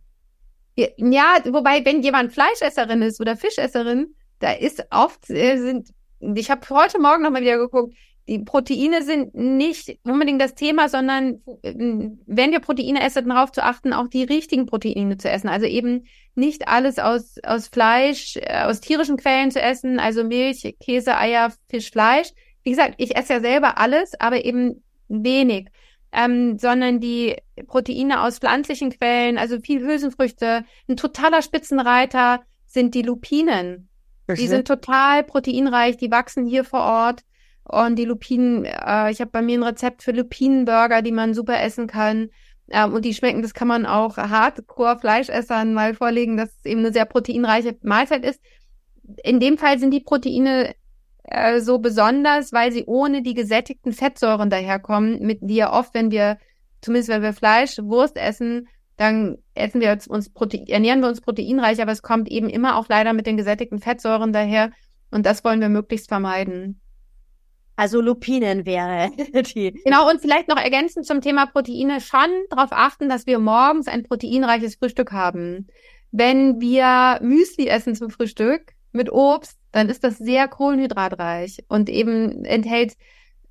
Ja, 0.76 1.38
wobei, 1.46 1.84
wenn 1.84 2.02
jemand 2.02 2.32
Fleischesserin 2.32 3.02
ist 3.02 3.20
oder 3.20 3.36
Fischesserin, 3.36 4.14
da 4.38 4.52
ist 4.52 4.84
oft, 4.90 5.28
äh, 5.30 5.56
sind, 5.56 5.88
ich 6.20 6.50
habe 6.50 6.68
heute 6.70 7.00
Morgen 7.00 7.22
nochmal 7.22 7.42
wieder 7.42 7.58
geguckt, 7.58 7.94
die 8.30 8.38
Proteine 8.38 9.02
sind 9.02 9.34
nicht 9.34 9.98
unbedingt 10.04 10.40
das 10.40 10.54
Thema, 10.54 10.88
sondern 10.88 11.40
wenn 11.64 12.52
wir 12.52 12.60
Proteine 12.60 13.02
essen, 13.02 13.28
darauf 13.28 13.50
zu 13.50 13.60
achten, 13.60 13.92
auch 13.92 14.06
die 14.06 14.22
richtigen 14.22 14.66
Proteine 14.66 15.18
zu 15.18 15.28
essen. 15.28 15.48
Also 15.48 15.66
eben 15.66 16.06
nicht 16.36 16.68
alles 16.68 17.00
aus, 17.00 17.38
aus 17.42 17.66
Fleisch, 17.66 18.36
äh, 18.36 18.62
aus 18.62 18.80
tierischen 18.80 19.16
Quellen 19.16 19.50
zu 19.50 19.60
essen, 19.60 19.98
also 19.98 20.22
Milch, 20.22 20.76
Käse, 20.78 21.18
Eier, 21.18 21.52
Fisch, 21.68 21.90
Fleisch. 21.90 22.28
Wie 22.62 22.70
gesagt, 22.70 22.94
ich 22.98 23.16
esse 23.16 23.32
ja 23.32 23.40
selber 23.40 23.78
alles, 23.78 24.12
aber 24.20 24.44
eben 24.44 24.84
wenig. 25.08 25.66
Ähm, 26.12 26.56
sondern 26.56 27.00
die 27.00 27.34
Proteine 27.66 28.22
aus 28.22 28.38
pflanzlichen 28.38 28.90
Quellen, 28.90 29.38
also 29.38 29.58
viel 29.58 29.80
Hülsenfrüchte. 29.80 30.64
Ein 30.88 30.96
totaler 30.96 31.42
Spitzenreiter 31.42 32.42
sind 32.64 32.94
die 32.94 33.02
Lupinen. 33.02 33.88
Die 34.28 34.46
sind 34.46 34.68
total 34.68 35.24
proteinreich, 35.24 35.96
die 35.96 36.12
wachsen 36.12 36.46
hier 36.46 36.62
vor 36.62 36.82
Ort. 36.82 37.22
Und 37.70 37.96
die 37.96 38.04
Lupinen, 38.04 38.64
äh, 38.64 39.12
ich 39.12 39.20
habe 39.20 39.30
bei 39.30 39.42
mir 39.42 39.58
ein 39.58 39.62
Rezept 39.62 40.02
für 40.02 40.10
Lupinenburger, 40.10 41.02
die 41.02 41.12
man 41.12 41.34
super 41.34 41.62
essen 41.62 41.86
kann. 41.86 42.30
Ähm, 42.68 42.92
und 42.94 43.04
die 43.04 43.14
schmecken, 43.14 43.42
das 43.42 43.54
kann 43.54 43.68
man 43.68 43.86
auch 43.86 44.16
Hardcore-Fleischessern 44.16 45.72
mal 45.72 45.94
vorlegen, 45.94 46.36
dass 46.36 46.50
es 46.56 46.64
eben 46.64 46.80
eine 46.80 46.92
sehr 46.92 47.04
proteinreiche 47.04 47.76
Mahlzeit 47.82 48.24
ist. 48.24 48.40
In 49.22 49.38
dem 49.38 49.56
Fall 49.56 49.78
sind 49.78 49.92
die 49.92 50.00
Proteine 50.00 50.74
äh, 51.24 51.60
so 51.60 51.78
besonders, 51.78 52.52
weil 52.52 52.72
sie 52.72 52.84
ohne 52.86 53.22
die 53.22 53.34
gesättigten 53.34 53.92
Fettsäuren 53.92 54.50
daherkommen, 54.50 55.20
mit 55.20 55.38
die 55.42 55.56
ja 55.56 55.72
oft, 55.72 55.94
wenn 55.94 56.10
wir, 56.10 56.38
zumindest 56.80 57.10
wenn 57.10 57.22
wir 57.22 57.32
Fleisch, 57.32 57.78
Wurst 57.78 58.16
essen, 58.16 58.66
dann 58.96 59.38
essen 59.54 59.80
wir 59.80 59.96
uns 60.08 60.30
Protein, 60.30 60.66
ernähren 60.66 61.00
wir 61.00 61.08
uns 61.08 61.20
proteinreich, 61.20 61.80
aber 61.80 61.92
es 61.92 62.02
kommt 62.02 62.28
eben 62.28 62.50
immer 62.50 62.76
auch 62.76 62.88
leider 62.88 63.12
mit 63.12 63.26
den 63.26 63.36
gesättigten 63.36 63.78
Fettsäuren 63.78 64.32
daher. 64.32 64.72
Und 65.12 65.24
das 65.24 65.44
wollen 65.44 65.60
wir 65.60 65.68
möglichst 65.68 66.08
vermeiden. 66.08 66.79
Also 67.76 68.00
Lupinen 68.00 68.66
wäre 68.66 69.10
die. 69.54 69.72
Genau, 69.84 70.10
und 70.10 70.20
vielleicht 70.20 70.48
noch 70.48 70.58
ergänzend 70.58 71.06
zum 71.06 71.20
Thema 71.20 71.46
Proteine 71.46 72.00
schon 72.00 72.28
darauf 72.50 72.72
achten, 72.72 73.08
dass 73.08 73.26
wir 73.26 73.38
morgens 73.38 73.88
ein 73.88 74.02
proteinreiches 74.02 74.76
Frühstück 74.76 75.12
haben. 75.12 75.68
Wenn 76.12 76.60
wir 76.60 77.20
Müsli 77.22 77.68
essen 77.68 77.94
zum 77.94 78.10
Frühstück 78.10 78.72
mit 78.92 79.10
Obst, 79.10 79.58
dann 79.72 79.88
ist 79.88 80.04
das 80.04 80.18
sehr 80.18 80.48
kohlenhydratreich 80.48 81.58
und 81.68 81.88
eben 81.88 82.44
enthält 82.44 82.94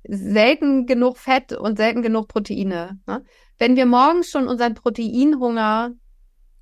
selten 0.06 0.86
genug 0.86 1.18
Fett 1.18 1.52
und 1.52 1.76
selten 1.76 2.02
genug 2.02 2.28
Proteine. 2.28 2.98
Ne? 3.06 3.24
Wenn 3.58 3.76
wir 3.76 3.86
morgens 3.86 4.30
schon 4.30 4.48
unseren 4.48 4.74
Proteinhunger 4.74 5.92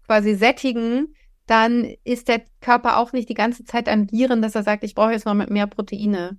quasi 0.07 0.35
sättigen, 0.35 1.15
dann 1.47 1.93
ist 2.05 2.29
der 2.29 2.43
Körper 2.61 2.99
auch 2.99 3.13
nicht 3.13 3.29
die 3.29 3.35
ganze 3.35 3.65
Zeit 3.65 3.89
am 3.89 4.07
Gieren, 4.07 4.43
dass 4.43 4.55
er 4.55 4.63
sagt, 4.63 4.85
ich 4.85 4.95
brauche 4.95 5.13
jetzt 5.13 5.25
noch 5.27 5.35
mehr 5.35 5.67
Proteine 5.67 6.39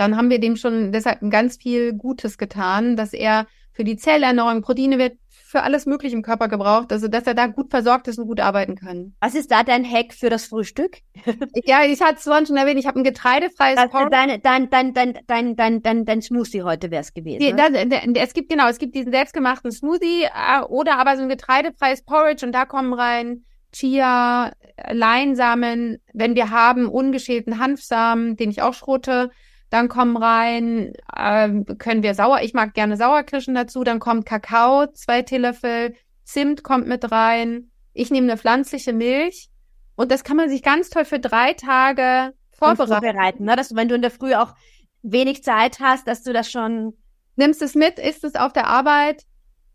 dann 0.00 0.16
haben 0.16 0.30
wir 0.30 0.40
dem 0.40 0.56
schon 0.56 0.92
deshalb 0.92 1.20
ganz 1.30 1.58
viel 1.58 1.92
Gutes 1.92 2.38
getan, 2.38 2.96
dass 2.96 3.12
er 3.12 3.46
für 3.72 3.84
die 3.84 3.96
Zellerneuerung 3.96 4.62
Proteine 4.62 4.98
wird 4.98 5.18
für 5.28 5.62
alles 5.62 5.84
Mögliche 5.84 6.14
im 6.14 6.22
Körper 6.22 6.48
gebraucht, 6.48 6.92
also 6.92 7.08
dass 7.08 7.26
er 7.26 7.34
da 7.34 7.48
gut 7.48 7.70
versorgt 7.70 8.08
ist 8.08 8.18
und 8.18 8.26
gut 8.26 8.40
arbeiten 8.40 8.76
kann. 8.76 9.14
Was 9.20 9.34
ist 9.34 9.50
da 9.50 9.62
dein 9.62 9.84
Hack 9.84 10.14
für 10.14 10.30
das 10.30 10.46
Frühstück? 10.46 10.98
ja, 11.64 11.84
ich 11.84 12.00
hatte 12.00 12.16
es 12.18 12.22
vorhin 12.22 12.46
schon 12.46 12.56
erwähnt, 12.56 12.78
ich 12.78 12.86
habe 12.86 13.00
ein 13.00 13.04
getreidefreies 13.04 13.76
das, 13.76 13.86
äh, 13.86 13.88
Porridge. 13.88 14.10
Dein, 14.10 14.40
dein, 14.42 14.70
dein, 14.70 14.94
dein, 14.94 15.18
dein, 15.26 15.56
dein, 15.56 15.82
dein, 15.82 16.04
dein 16.04 16.22
Smoothie 16.22 16.62
heute 16.62 16.90
wäre 16.90 17.02
es 17.02 17.12
gewesen. 17.12 17.40
Die, 17.40 17.52
ne? 17.52 17.88
das, 17.88 18.00
äh, 18.00 18.24
es 18.24 18.32
gibt 18.32 18.48
genau, 18.48 18.68
es 18.68 18.78
gibt 18.78 18.94
diesen 18.94 19.12
selbstgemachten 19.12 19.72
Smoothie 19.72 20.24
äh, 20.24 20.62
oder 20.68 20.98
aber 20.98 21.16
so 21.16 21.22
ein 21.22 21.28
getreidefreies 21.28 22.04
Porridge 22.04 22.46
und 22.46 22.52
da 22.52 22.64
kommen 22.64 22.94
rein 22.94 23.44
Chia, 23.72 24.52
Leinsamen, 24.90 25.98
wenn 26.12 26.34
wir 26.34 26.50
haben, 26.50 26.88
ungeschälten 26.88 27.58
Hanfsamen, 27.58 28.36
den 28.36 28.50
ich 28.50 28.62
auch 28.62 28.74
schrote, 28.74 29.30
dann 29.70 29.88
kommen 29.88 30.16
rein, 30.16 30.92
äh, 31.14 31.48
können 31.78 32.02
wir 32.02 32.14
sauer, 32.14 32.40
ich 32.42 32.54
mag 32.54 32.74
gerne 32.74 32.96
Sauerkirschen 32.96 33.54
dazu. 33.54 33.84
Dann 33.84 34.00
kommt 34.00 34.26
Kakao, 34.26 34.86
zwei 34.92 35.22
Teelöffel, 35.22 35.94
Zimt 36.24 36.62
kommt 36.62 36.86
mit 36.86 37.10
rein. 37.10 37.70
Ich 37.92 38.10
nehme 38.10 38.30
eine 38.30 38.38
pflanzliche 38.38 38.92
Milch. 38.92 39.48
Und 39.94 40.10
das 40.10 40.24
kann 40.24 40.36
man 40.36 40.48
sich 40.48 40.62
ganz 40.62 40.90
toll 40.90 41.04
für 41.04 41.20
drei 41.20 41.54
Tage 41.54 42.34
vorbereiten. 42.52 43.00
vorbereiten 43.00 43.44
ne? 43.44 43.56
Dass 43.56 43.68
du, 43.68 43.76
wenn 43.76 43.88
du 43.88 43.94
in 43.94 44.02
der 44.02 44.10
Früh 44.10 44.34
auch 44.34 44.54
wenig 45.02 45.44
Zeit 45.44 45.78
hast, 45.80 46.06
dass 46.06 46.22
du 46.22 46.32
das 46.32 46.50
schon 46.50 46.94
nimmst 47.36 47.62
es 47.62 47.74
mit, 47.74 47.98
isst 47.98 48.24
es 48.24 48.34
auf 48.34 48.52
der 48.52 48.66
Arbeit 48.66 49.24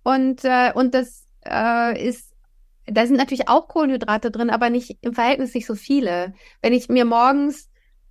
und 0.04 0.44
äh, 0.44 0.72
und 0.76 0.94
das 0.94 1.26
äh, 1.46 2.08
ist 2.08 2.34
da 2.86 3.08
sind 3.08 3.18
natürlich 3.18 3.50
auch 3.50 3.68
Kohlenhydrate 3.68 4.30
drin, 4.30 4.52
aber 4.52 4.70
nicht 4.70 4.98
im 5.02 5.14
Verhältnis 5.14 5.56
nicht 5.56 5.66
so 5.66 5.74
viele. 5.74 6.34
Wenn 6.62 6.74
ich 6.74 6.88
mir 6.90 7.06
morgens 7.06 7.70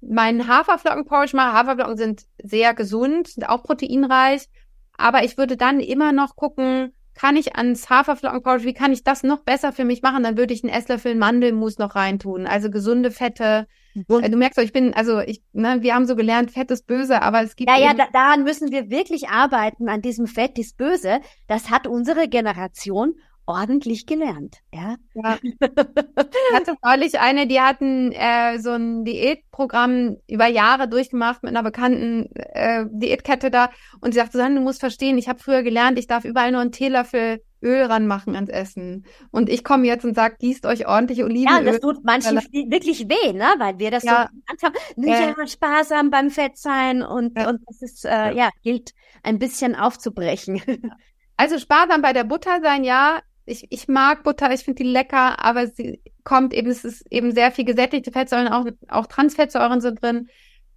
meinen 0.09 0.49
Haferflockenporridge 0.49 1.37
mache. 1.37 1.55
Haferflocken 1.55 1.97
sind 1.97 2.23
sehr 2.43 2.75
gesund, 2.75 3.29
sind 3.29 3.49
auch 3.49 3.63
proteinreich. 3.63 4.49
Aber 4.97 5.25
ich 5.25 5.37
würde 5.39 5.57
dann 5.57 5.81
immer 5.81 6.13
noch 6.13 6.37
gucken, 6.37 6.93
kann 7.15 7.37
ich 7.37 7.57
ans 7.57 7.91
Haferflockenporridge, 7.91 8.65
wie 8.65 8.75
kann 8.75 8.93
ich 8.93 9.05
das 9.05 9.23
noch 9.23 9.39
besser 9.39 9.73
für 9.73 9.85
mich 9.85 10.03
machen? 10.03 10.23
Dann 10.23 10.37
würde 10.37 10.53
ich 10.53 10.65
einen 10.65 10.73
Esslöffel 10.73 11.15
Mandelmus 11.15 11.79
noch 11.79 11.95
reintun. 11.95 12.47
Also 12.47 12.71
gesunde 12.71 13.11
Fette. 13.11 13.67
Und 14.09 14.29
du 14.29 14.37
merkst, 14.37 14.59
ich 14.59 14.73
bin, 14.73 14.93
also 14.93 15.21
ich, 15.21 15.41
ne, 15.53 15.79
wir 15.81 15.95
haben 15.95 16.07
so 16.07 16.17
gelernt, 16.17 16.51
Fett 16.51 16.73
ist 16.73 16.89
böse, 16.89 17.23
aber 17.23 17.43
es 17.43 17.55
gibt. 17.55 17.71
Ja, 17.71 17.79
ja, 17.79 17.95
da, 17.95 18.07
daran 18.13 18.43
müssen 18.43 18.73
wir 18.73 18.91
wirklich 18.91 19.29
arbeiten, 19.29 19.89
an 19.89 20.03
diesem 20.03 20.27
Fett 20.27 20.59
ist 20.59 20.77
böse. 20.77 21.21
Das 21.47 21.71
hat 21.71 21.87
unsere 21.87 22.29
Generation 22.29 23.15
ordentlich 23.47 24.07
gelernt, 24.07 24.59
ja. 24.73 24.97
ja. 25.15 25.39
Ich 25.43 26.55
hatte 26.55 26.75
neulich 26.83 27.21
eine, 27.21 27.47
die 27.47 27.61
hatten 27.61 28.13
äh, 28.13 28.59
so 28.59 28.71
ein 28.71 29.05
Diätprogramm 29.05 30.17
über 30.29 30.47
Jahre 30.47 30.89
durchgemacht 30.89 31.43
mit 31.43 31.51
einer 31.51 31.63
bekannten 31.63 32.29
äh, 32.35 32.87
Diätkette 32.91 33.51
da 33.51 33.71
und 34.01 34.13
sie 34.13 34.21
sagte, 34.21 34.39
du 34.39 34.61
musst 34.61 34.81
verstehen, 34.81 35.19
ich 35.19 35.29
habe 35.29 35.39
früher 35.39 35.63
gelernt, 35.63 35.99
ich 35.99 36.07
darf 36.07 36.25
überall 36.25 36.53
nur 36.53 36.61
einen 36.61 36.73
Teelöffel 36.73 37.41
Öl 37.65 37.83
ranmachen 37.85 38.37
ans 38.37 38.51
Essen. 38.51 39.07
Und 39.31 39.49
ich 39.49 39.65
komme 39.65 39.87
jetzt 39.87 40.05
und 40.05 40.15
sage, 40.15 40.37
gießt 40.39 40.67
euch 40.67 40.87
ordentlich 40.87 41.25
Olivenöl. 41.25 41.65
Ja, 41.65 41.73
das 41.73 41.81
tut 41.81 42.05
manchen 42.05 42.37
wirklich 42.37 43.09
weh, 43.09 43.33
ne? 43.33 43.47
Weil 43.59 43.79
wir 43.79 43.91
das 43.91 44.05
ja. 44.05 44.29
so 44.59 44.67
haben. 44.69 44.75
Nicht 44.97 45.19
ja. 45.19 45.31
immer 45.31 45.47
sparsam 45.47 46.11
beim 46.11 46.31
Fett 46.31 46.59
sein 46.59 47.03
und, 47.03 47.39
ja. 47.39 47.49
und 47.49 47.63
das 47.67 47.81
ist, 47.81 48.05
äh, 48.05 48.35
ja, 48.35 48.51
gilt 48.63 48.93
ein 49.23 49.39
bisschen 49.39 49.75
aufzubrechen. 49.75 50.61
Also 51.37 51.59
sparsam 51.59 52.01
bei 52.01 52.13
der 52.13 52.23
Butter 52.23 52.61
sein, 52.63 52.85
ja, 52.85 53.21
ich, 53.47 53.67
ich 53.71 53.89
mag 53.89 54.23
Butter, 54.23 54.53
ich 54.53 54.65
finde 54.65 54.83
die 54.83 54.91
lecker, 54.91 55.45
aber 55.45 55.67
sie 55.67 56.01
kommt 56.25 56.55
eben, 56.55 56.71
es 56.71 56.85
ist 56.85 57.07
eben 57.11 57.33
sehr 57.33 57.53
viel 57.53 57.65
gesättigte 57.65 58.13
Fettsäuren, 58.13 58.49
auch, 58.49 58.67
auch 58.89 59.07
Transfettsäuren 59.07 59.81
sind 59.81 60.03
drin. 60.03 60.29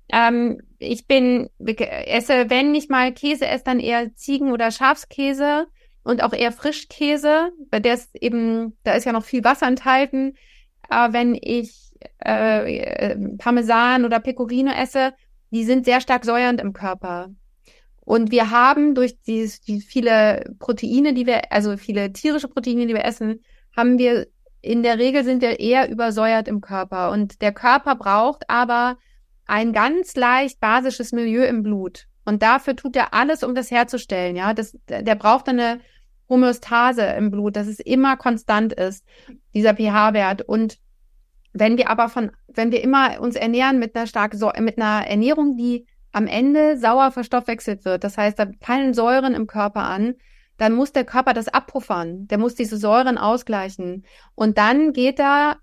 Ähm, 0.09 0.61
ich 0.80 1.07
bin, 1.07 1.49
esse, 1.65 2.49
wenn 2.49 2.76
ich 2.76 2.89
mal 2.89 3.13
Käse 3.13 3.47
esse, 3.47 3.63
dann 3.63 3.80
eher 3.80 4.13
Ziegen- 4.15 4.51
oder 4.51 4.72
Schafskäse 4.72 5.68
und 6.03 6.24
auch 6.24 6.34
eher 6.34 6.51
Frischkäse, 6.51 7.51
bei 7.70 7.80
der 7.80 7.95
ist 7.95 8.15
eben, 8.15 8.78
da 8.84 8.93
ist 8.93 9.05
ja 9.05 9.11
noch 9.11 9.26
viel 9.26 9.43
Wasser 9.43 9.68
enthalten. 9.68 10.36
Aber 10.89 11.13
wenn 11.13 11.36
ich 11.36 11.91
äh, 12.20 13.15
Parmesan 13.38 14.05
oder 14.05 14.20
Pecorino 14.20 14.72
esse, 14.72 15.13
die 15.51 15.63
sind 15.63 15.86
sehr 15.86 16.01
stark 16.01 16.26
säuernd 16.26 16.61
im 16.61 16.74
Körper. 16.74 17.30
Und 18.08 18.32
wir 18.32 18.51
haben 18.51 18.95
durch 18.95 19.22
die, 19.24 19.51
die 19.68 19.82
viele 19.82 20.55
Proteine, 20.60 21.14
die 21.14 21.26
wir, 21.26 21.51
also 21.51 21.76
viele 21.76 22.14
tierische 22.14 22.47
Proteine, 22.47 22.88
die 22.88 22.93
wir 22.93 23.03
essen, 23.03 23.41
haben 23.76 23.97
wir 23.97 24.28
in 24.62 24.82
der 24.82 24.97
Regel 24.97 25.26
sind 25.26 25.41
wir 25.41 25.60
eher 25.60 25.89
übersäuert 25.91 26.47
im 26.47 26.62
Körper. 26.62 27.12
Und 27.12 27.41
der 27.41 27.51
Körper 27.51 27.95
braucht 27.95 28.49
aber 28.49 28.97
ein 29.45 29.74
ganz 29.74 30.16
leicht 30.16 30.62
basisches 30.62 31.12
Milieu 31.12 31.43
im 31.43 31.64
Blut. 31.64 32.05
Und 32.24 32.43
dafür 32.43 32.78
tut 32.78 32.95
er 32.95 33.14
alles, 33.14 33.43
um 33.43 33.53
das 33.53 33.72
herzustellen. 33.72 34.38
Ja, 34.38 34.53
das, 34.53 34.78
der 34.88 35.16
braucht 35.16 35.49
eine 35.49 35.82
Homöostase 36.30 37.03
im 37.03 37.30
Blut, 37.30 37.58
dass 37.58 37.68
es 37.68 37.82
immer 37.82 38.16
konstant 38.16 38.72
ist, 38.72 39.03
dieser 39.53 39.76
pH-Wert. 39.76 40.43
Und 40.43 40.78
wenn 41.51 41.78
wir 41.78 41.89
aber 41.89 42.08
von, 42.08 42.32
wenn 42.47 42.72
wir 42.72 42.82
immer 42.82 43.20
uns 43.20 43.36
ernähren 43.36 43.80
mit 43.80 43.97
einer 43.97 44.08
stark, 44.08 44.34
mit 44.62 44.78
einer 44.78 45.05
Ernährung, 45.05 45.58
die 45.58 45.86
am 46.18 46.26
Ende 46.26 46.78
sauer 46.78 47.11
verstoffwechselt 47.11 47.86
wird, 47.86 48.03
das 48.03 48.18
heißt, 48.18 48.39
da 48.39 48.47
fallen 48.59 48.95
Säuren 48.95 49.36
im 49.36 49.45
Körper 49.45 49.84
an, 49.84 50.15
dann 50.57 50.74
muss 50.74 50.91
der 50.91 51.05
Körper 51.05 51.34
das 51.34 51.47
abpuffern. 51.47 52.28
Der 52.28 52.39
muss 52.39 52.55
diese 52.55 52.78
Säuren 52.78 53.20
ausgleichen. 53.20 54.03
Und 54.34 54.57
dann 54.57 54.91
geht 54.91 55.20
er 55.20 55.57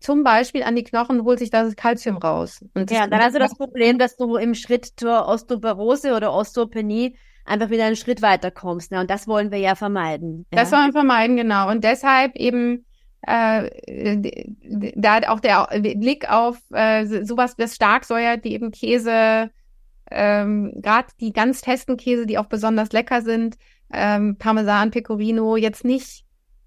zum 0.00 0.24
Beispiel 0.24 0.64
an 0.64 0.74
die 0.74 0.82
Knochen 0.82 1.20
und 1.20 1.24
holt 1.24 1.38
sich 1.38 1.50
das 1.50 1.76
Kalzium 1.76 2.16
raus. 2.16 2.64
Und 2.74 2.90
ja, 2.90 3.06
dann 3.06 3.20
hast 3.20 3.36
du 3.36 3.38
das 3.38 3.54
Problem, 3.54 3.98
dass 3.98 4.16
du 4.16 4.34
im 4.34 4.54
Schritt 4.54 4.88
zur 4.96 5.28
Osteoporose 5.28 6.16
oder 6.16 6.34
Osteopenie 6.34 7.16
einfach 7.44 7.70
wieder 7.70 7.84
einen 7.84 7.94
Schritt 7.94 8.20
weiter 8.20 8.50
kommst. 8.50 8.90
Ne? 8.90 9.00
Und 9.00 9.10
das 9.10 9.28
wollen 9.28 9.52
wir 9.52 9.58
ja 9.58 9.76
vermeiden. 9.76 10.46
Ja? 10.52 10.60
Das 10.60 10.72
wollen 10.72 10.86
wir 10.86 10.92
vermeiden, 10.92 11.36
genau. 11.36 11.70
Und 11.70 11.84
deshalb 11.84 12.34
eben 12.34 12.84
äh, 13.22 13.70
da 14.96 15.20
auch 15.28 15.40
der 15.40 15.68
Blick 15.80 16.30
auf 16.30 16.58
äh, 16.72 17.06
sowas, 17.24 17.54
das 17.56 17.76
stark 17.76 18.04
säuert, 18.04 18.44
die 18.44 18.52
eben 18.52 18.72
Käse, 18.72 19.50
ähm, 20.10 20.72
gerade 20.76 21.08
die 21.20 21.32
ganz 21.32 21.60
festen 21.60 21.96
Käse, 21.96 22.26
die 22.26 22.38
auch 22.38 22.46
besonders 22.46 22.92
lecker 22.92 23.22
sind, 23.22 23.56
ähm, 23.92 24.36
Parmesan, 24.38 24.90
Pecorino, 24.90 25.56
jetzt 25.56 25.84
nicht 25.84 26.24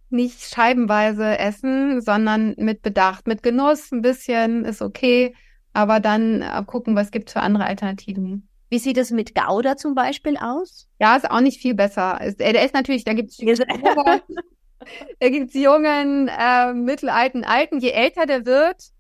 nicht 0.10 0.42
scheibenweise 0.42 1.38
essen, 1.38 2.02
sondern 2.02 2.56
mit 2.58 2.82
Bedacht, 2.82 3.28
mit 3.28 3.44
Genuss 3.44 3.92
ein 3.92 4.02
bisschen 4.02 4.64
ist 4.64 4.82
okay, 4.82 5.36
aber 5.74 6.00
dann 6.00 6.42
äh, 6.42 6.64
gucken, 6.66 6.96
was 6.96 7.12
gibt 7.12 7.30
für 7.30 7.42
andere 7.42 7.66
Alternativen. 7.66 8.48
Wie 8.70 8.80
sieht 8.80 8.98
es 8.98 9.12
mit 9.12 9.34
Gouda 9.36 9.78
zum 9.78 9.96
Beispiel 9.96 10.38
aus? 10.38 10.88
Ja, 11.00 11.16
ist 11.16 11.30
auch 11.30 11.40
nicht 11.40 11.62
viel 11.62 11.74
besser. 11.74 12.20
Ist, 12.22 12.42
äh, 12.42 12.54
der 12.54 12.66
ist 12.66 12.74
natürlich, 12.74 13.04
da 13.04 13.14
gibt 13.14 13.32
es 13.32 13.38
Da 15.20 15.30
gibt's 15.30 15.54
jungen, 15.54 16.30
äh, 16.30 16.74
mittelalten, 16.74 17.44
alten. 17.44 17.80
Je 17.80 17.92
älter 17.92 18.26
der 18.26 18.46
wird, 18.46 18.92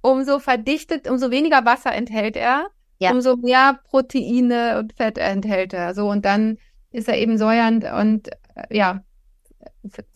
umso 0.00 0.38
verdichtet, 0.38 1.08
umso 1.08 1.30
weniger 1.30 1.64
Wasser 1.64 1.92
enthält 1.92 2.36
er, 2.36 2.68
ja. 2.98 3.12
umso 3.12 3.36
mehr 3.36 3.80
Proteine 3.84 4.78
und 4.78 4.92
Fett 4.92 5.18
enthält 5.18 5.72
er. 5.72 5.94
So 5.94 6.08
und 6.10 6.24
dann 6.24 6.58
ist 6.90 7.08
er 7.08 7.18
eben 7.18 7.38
säuernd 7.38 7.84
und 7.84 8.28
äh, 8.54 8.76
ja, 8.76 9.02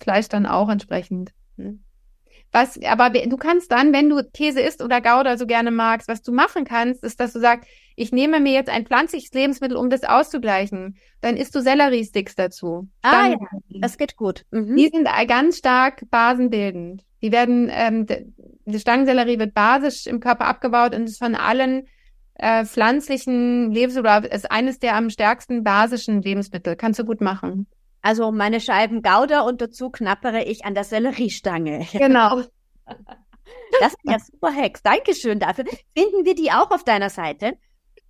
Fleisch 0.00 0.28
dann 0.28 0.46
auch 0.46 0.68
entsprechend. 0.68 1.32
Hm. 1.56 1.82
Was, 2.52 2.78
aber 2.84 3.08
du 3.08 3.36
kannst 3.38 3.72
dann, 3.72 3.94
wenn 3.94 4.10
du 4.10 4.22
Käse 4.34 4.60
isst 4.60 4.82
oder 4.82 5.00
Gouda 5.00 5.38
so 5.38 5.46
gerne 5.46 5.70
magst, 5.70 6.06
was 6.06 6.20
du 6.22 6.32
machen 6.32 6.64
kannst, 6.64 7.02
ist, 7.02 7.18
dass 7.18 7.32
du 7.32 7.40
sagst, 7.40 7.66
ich 7.96 8.12
nehme 8.12 8.40
mir 8.40 8.52
jetzt 8.52 8.68
ein 8.68 8.84
pflanzliches 8.84 9.32
Lebensmittel, 9.32 9.76
um 9.76 9.88
das 9.88 10.04
auszugleichen. 10.04 10.98
Dann 11.22 11.38
isst 11.38 11.54
du 11.54 11.62
Selleriesticks 11.62 12.34
dazu. 12.34 12.88
Ah, 13.00 13.30
dann, 13.30 13.32
ja, 13.32 13.78
das 13.80 13.96
geht 13.96 14.16
gut. 14.16 14.44
Mhm. 14.50 14.76
Die 14.76 14.88
sind 14.88 15.08
ganz 15.28 15.58
stark 15.58 16.04
basenbildend. 16.10 17.04
Die 17.22 17.32
werden, 17.32 17.70
ähm, 17.72 18.06
die 18.66 18.78
Stangensellerie 18.78 19.38
wird 19.38 19.54
basisch 19.54 20.06
im 20.06 20.20
Körper 20.20 20.44
abgebaut 20.46 20.94
und 20.94 21.04
ist 21.04 21.18
von 21.18 21.34
allen 21.34 21.86
äh, 22.34 22.64
pflanzlichen 22.64 23.70
Lebensmitteln, 23.72 24.24
oder 24.24 24.32
ist 24.32 24.50
eines 24.50 24.78
der 24.78 24.96
am 24.96 25.10
stärksten 25.10 25.64
basischen 25.64 26.22
Lebensmittel. 26.22 26.76
Kannst 26.76 26.98
du 26.98 27.04
gut 27.04 27.20
machen. 27.20 27.66
Also 28.00 28.32
meine 28.32 28.60
Scheiben 28.60 29.02
Gouda 29.02 29.42
und 29.42 29.60
dazu 29.60 29.90
knappere 29.90 30.42
ich 30.42 30.64
an 30.64 30.74
der 30.74 30.84
Selleriestange. 30.84 31.86
Genau. 31.92 32.42
Das 33.80 33.92
sind 33.92 34.10
ja 34.10 34.18
super 34.18 34.54
Hacks. 34.54 34.82
Dankeschön 34.82 35.38
dafür. 35.38 35.64
Finden 35.96 36.24
wir 36.24 36.34
die 36.34 36.50
auch 36.50 36.70
auf 36.70 36.84
deiner 36.84 37.10
Seite? 37.10 37.54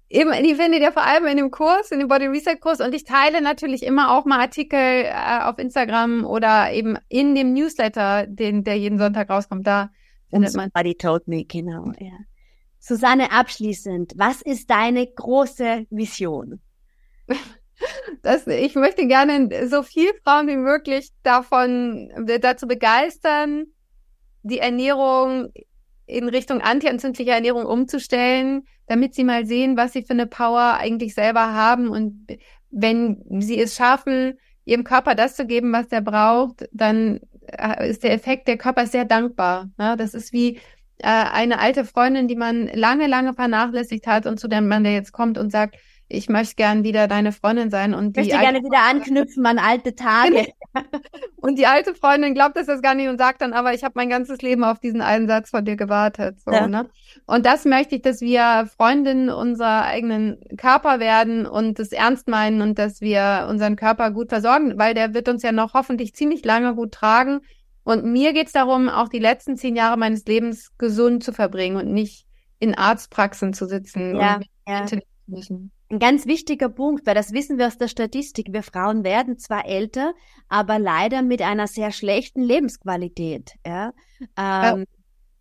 Eben, 0.08 0.30
die 0.42 0.54
findet 0.54 0.80
ihr 0.82 0.92
vor 0.92 1.04
allem 1.04 1.26
in 1.26 1.36
dem 1.38 1.50
Kurs, 1.50 1.90
in 1.90 1.98
dem 1.98 2.08
Body 2.08 2.26
Reset 2.26 2.56
Kurs. 2.60 2.80
Und 2.80 2.94
ich 2.94 3.04
teile 3.04 3.40
natürlich 3.40 3.82
immer 3.82 4.16
auch 4.16 4.24
mal 4.24 4.40
Artikel 4.40 4.78
äh, 4.78 5.40
auf 5.42 5.58
Instagram 5.58 6.26
oder 6.26 6.72
eben 6.72 6.98
in 7.08 7.34
dem 7.34 7.52
Newsletter, 7.54 8.26
den, 8.26 8.62
der 8.62 8.76
jeden 8.76 8.98
Sonntag 8.98 9.30
rauskommt. 9.30 9.66
Da 9.66 9.90
findet 10.28 10.54
man. 10.54 10.70
Body 10.74 10.96
Told 10.96 11.28
Me, 11.28 11.44
genau, 11.44 11.92
ja. 11.98 12.12
Susanne, 12.84 13.30
abschließend, 13.30 14.14
was 14.16 14.42
ist 14.42 14.68
deine 14.68 15.06
große 15.06 15.86
Vision? 15.90 16.60
das, 18.22 18.48
ich 18.48 18.74
möchte 18.74 19.06
gerne 19.06 19.68
so 19.68 19.84
viel 19.84 20.10
Frauen 20.24 20.48
wie 20.48 20.56
möglich 20.56 21.10
davon 21.22 22.10
äh, 22.26 22.40
dazu 22.40 22.66
begeistern, 22.66 23.66
die 24.42 24.58
Ernährung 24.58 25.52
in 26.06 26.28
Richtung 26.28 26.60
antientzündlicher 26.60 27.34
Ernährung 27.34 27.66
umzustellen, 27.66 28.64
damit 28.88 29.14
sie 29.14 29.22
mal 29.22 29.46
sehen, 29.46 29.76
was 29.76 29.92
sie 29.92 30.02
für 30.02 30.14
eine 30.14 30.26
Power 30.26 30.76
eigentlich 30.80 31.14
selber 31.14 31.54
haben 31.54 31.88
und 31.88 32.26
wenn 32.70 33.22
sie 33.40 33.60
es 33.60 33.76
schaffen, 33.76 34.34
ihrem 34.64 34.82
Körper 34.82 35.14
das 35.14 35.36
zu 35.36 35.46
geben, 35.46 35.72
was 35.72 35.86
er 35.92 36.00
braucht, 36.00 36.68
dann 36.72 37.20
äh, 37.46 37.88
ist 37.88 38.02
der 38.02 38.12
Effekt, 38.12 38.48
der 38.48 38.58
Körper 38.58 38.86
sehr 38.86 39.04
dankbar. 39.04 39.70
Ja, 39.78 39.94
das 39.94 40.14
ist 40.14 40.32
wie 40.32 40.58
äh, 41.02 41.06
eine 41.06 41.58
alte 41.58 41.84
Freundin, 41.84 42.28
die 42.28 42.36
man 42.36 42.68
lange, 42.68 43.06
lange 43.06 43.34
vernachlässigt 43.34 44.06
hat 44.06 44.26
und 44.26 44.38
zu 44.38 44.48
dem 44.48 44.68
Mann, 44.68 44.84
der 44.84 44.94
jetzt 44.94 45.12
kommt 45.12 45.38
und 45.38 45.50
sagt, 45.50 45.76
ich 46.12 46.28
möchte 46.28 46.56
gern 46.56 46.84
wieder 46.84 47.08
deine 47.08 47.32
Freundin 47.32 47.70
sein 47.70 47.94
und 47.94 48.16
ich 48.18 48.26
möchte 48.26 48.38
gerne 48.38 48.58
wieder 48.58 48.82
anknüpfen 48.82 49.46
an 49.46 49.58
alte 49.58 49.94
Tage. 49.94 50.46
und 51.36 51.58
die 51.58 51.66
alte 51.66 51.94
Freundin 51.94 52.34
glaubt 52.34 52.56
das 52.56 52.82
gar 52.82 52.94
nicht 52.94 53.08
und 53.08 53.18
sagt 53.18 53.40
dann, 53.40 53.52
aber 53.54 53.72
ich 53.72 53.82
habe 53.82 53.94
mein 53.96 54.10
ganzes 54.10 54.42
Leben 54.42 54.62
auf 54.62 54.78
diesen 54.78 55.00
einen 55.00 55.26
Satz 55.26 55.50
von 55.50 55.64
dir 55.64 55.76
gewartet. 55.76 56.40
So, 56.42 56.52
ja. 56.52 56.66
ne? 56.68 56.90
Und 57.26 57.46
das 57.46 57.64
möchte 57.64 57.96
ich, 57.96 58.02
dass 58.02 58.20
wir 58.20 58.68
Freundinnen 58.76 59.30
unserer 59.30 59.84
eigenen 59.84 60.38
Körper 60.58 61.00
werden 61.00 61.46
und 61.46 61.78
das 61.78 61.92
ernst 61.92 62.28
meinen 62.28 62.60
und 62.60 62.78
dass 62.78 63.00
wir 63.00 63.46
unseren 63.48 63.76
Körper 63.76 64.10
gut 64.10 64.28
versorgen, 64.28 64.78
weil 64.78 64.94
der 64.94 65.14
wird 65.14 65.28
uns 65.28 65.42
ja 65.42 65.52
noch 65.52 65.72
hoffentlich 65.72 66.14
ziemlich 66.14 66.44
lange 66.44 66.74
gut 66.74 66.92
tragen. 66.92 67.40
Und 67.84 68.04
mir 68.04 68.32
geht's 68.32 68.52
darum, 68.52 68.88
auch 68.88 69.08
die 69.08 69.18
letzten 69.18 69.56
zehn 69.56 69.76
Jahre 69.76 69.96
meines 69.96 70.24
Lebens 70.24 70.70
gesund 70.78 71.24
zu 71.24 71.32
verbringen 71.32 71.76
und 71.76 71.92
nicht 71.92 72.26
in 72.58 72.76
Arztpraxen 72.76 73.54
zu 73.54 73.66
sitzen 73.66 74.16
ja, 74.16 74.36
und 74.36 74.46
ja. 74.66 74.98
müssen. 75.26 75.72
Ein 75.90 75.98
ganz 75.98 76.26
wichtiger 76.26 76.68
Punkt, 76.68 77.06
weil 77.06 77.14
das 77.14 77.32
wissen 77.32 77.58
wir 77.58 77.66
aus 77.66 77.76
der 77.76 77.88
Statistik. 77.88 78.46
Wir 78.50 78.62
Frauen 78.62 79.04
werden 79.04 79.36
zwar 79.36 79.66
älter, 79.66 80.14
aber 80.48 80.78
leider 80.78 81.22
mit 81.22 81.42
einer 81.42 81.66
sehr 81.66 81.90
schlechten 81.90 82.40
Lebensqualität. 82.40 83.52
Ja? 83.66 83.92
Ähm, 84.20 84.26
ja. 84.36 84.84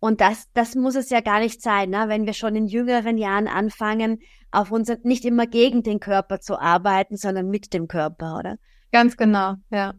Und 0.00 0.20
das, 0.20 0.48
das 0.52 0.74
muss 0.74 0.96
es 0.96 1.10
ja 1.10 1.20
gar 1.20 1.38
nicht 1.38 1.62
sein, 1.62 1.90
ne? 1.90 2.04
wenn 2.08 2.26
wir 2.26 2.34
schon 2.34 2.56
in 2.56 2.66
jüngeren 2.66 3.16
Jahren 3.16 3.46
anfangen, 3.46 4.18
auf 4.50 4.72
unser, 4.72 4.98
nicht 5.04 5.24
immer 5.24 5.46
gegen 5.46 5.84
den 5.84 6.00
Körper 6.00 6.40
zu 6.40 6.58
arbeiten, 6.58 7.16
sondern 7.16 7.48
mit 7.48 7.72
dem 7.72 7.86
Körper, 7.86 8.36
oder? 8.38 8.56
Ganz 8.90 9.16
genau, 9.16 9.54
ja. 9.70 9.94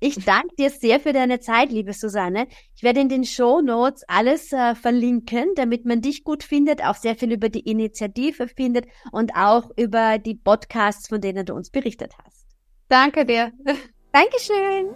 Ich 0.00 0.24
danke 0.24 0.54
dir 0.56 0.70
sehr 0.70 1.00
für 1.00 1.12
deine 1.12 1.40
Zeit, 1.40 1.72
liebe 1.72 1.92
Susanne. 1.92 2.46
Ich 2.76 2.82
werde 2.84 3.00
in 3.00 3.08
den 3.08 3.24
Show 3.24 3.60
Notes 3.60 4.04
alles 4.06 4.52
äh, 4.52 4.76
verlinken, 4.76 5.48
damit 5.56 5.84
man 5.84 6.00
dich 6.00 6.22
gut 6.22 6.44
findet, 6.44 6.84
auch 6.84 6.94
sehr 6.94 7.16
viel 7.16 7.32
über 7.32 7.48
die 7.48 7.68
Initiative 7.68 8.46
findet 8.46 8.86
und 9.10 9.34
auch 9.34 9.70
über 9.76 10.18
die 10.18 10.36
Podcasts, 10.36 11.08
von 11.08 11.20
denen 11.20 11.44
du 11.44 11.54
uns 11.54 11.70
berichtet 11.70 12.14
hast. 12.24 12.46
Danke 12.88 13.24
dir. 13.24 13.52
Dankeschön. 14.12 14.94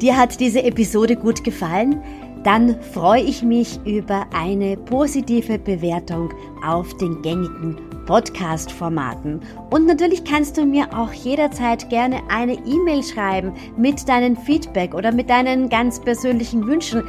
Dir 0.00 0.16
hat 0.16 0.38
diese 0.38 0.62
Episode 0.62 1.16
gut 1.16 1.42
gefallen? 1.42 2.02
Dann 2.44 2.80
freue 2.82 3.22
ich 3.22 3.42
mich 3.42 3.78
über 3.84 4.26
eine 4.32 4.76
positive 4.76 5.58
Bewertung 5.58 6.32
auf 6.62 6.96
den 6.96 7.20
gängigen 7.22 7.89
Podcast-Formaten. 8.10 9.40
Und 9.70 9.86
natürlich 9.86 10.24
kannst 10.24 10.56
du 10.56 10.64
mir 10.64 10.88
auch 10.98 11.12
jederzeit 11.12 11.88
gerne 11.90 12.20
eine 12.28 12.54
E-Mail 12.54 13.04
schreiben 13.04 13.52
mit 13.76 14.08
deinem 14.08 14.36
Feedback 14.36 14.96
oder 14.96 15.12
mit 15.12 15.30
deinen 15.30 15.68
ganz 15.68 16.00
persönlichen 16.00 16.66
Wünschen, 16.66 17.04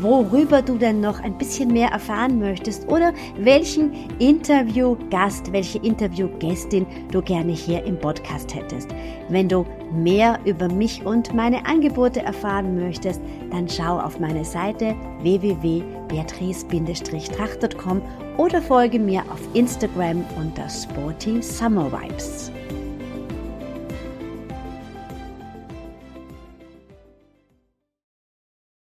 worüber 0.00 0.62
du 0.62 0.76
denn 0.76 1.00
noch 1.00 1.20
ein 1.20 1.36
bisschen 1.38 1.72
mehr 1.72 1.90
erfahren 1.90 2.38
möchtest 2.38 2.86
oder 2.88 3.12
welchen 3.38 3.92
Interviewgast, 4.18 5.50
welche 5.52 5.78
Interviewgästin 5.78 6.86
du 7.10 7.22
gerne 7.22 7.52
hier 7.52 7.82
im 7.84 7.98
Podcast 7.98 8.54
hättest. 8.54 8.88
Wenn 9.28 9.48
du 9.48 9.66
mehr 9.92 10.38
über 10.44 10.68
mich 10.68 11.04
und 11.04 11.34
meine 11.34 11.66
Angebote 11.66 12.22
erfahren 12.22 12.78
möchtest, 12.78 13.20
dann 13.50 13.68
schau 13.68 13.98
auf 13.98 14.20
meine 14.20 14.44
Seite 14.44 14.94
www.beatrice-tracht.com 15.22 18.02
oder 18.36 18.62
folge 18.62 18.98
mir 18.98 19.22
auf 19.30 19.40
Instagram 19.54 20.24
unter 20.38 20.68
Sporty 20.68 21.40
Summer 21.42 21.90
Vibes. 21.90 22.52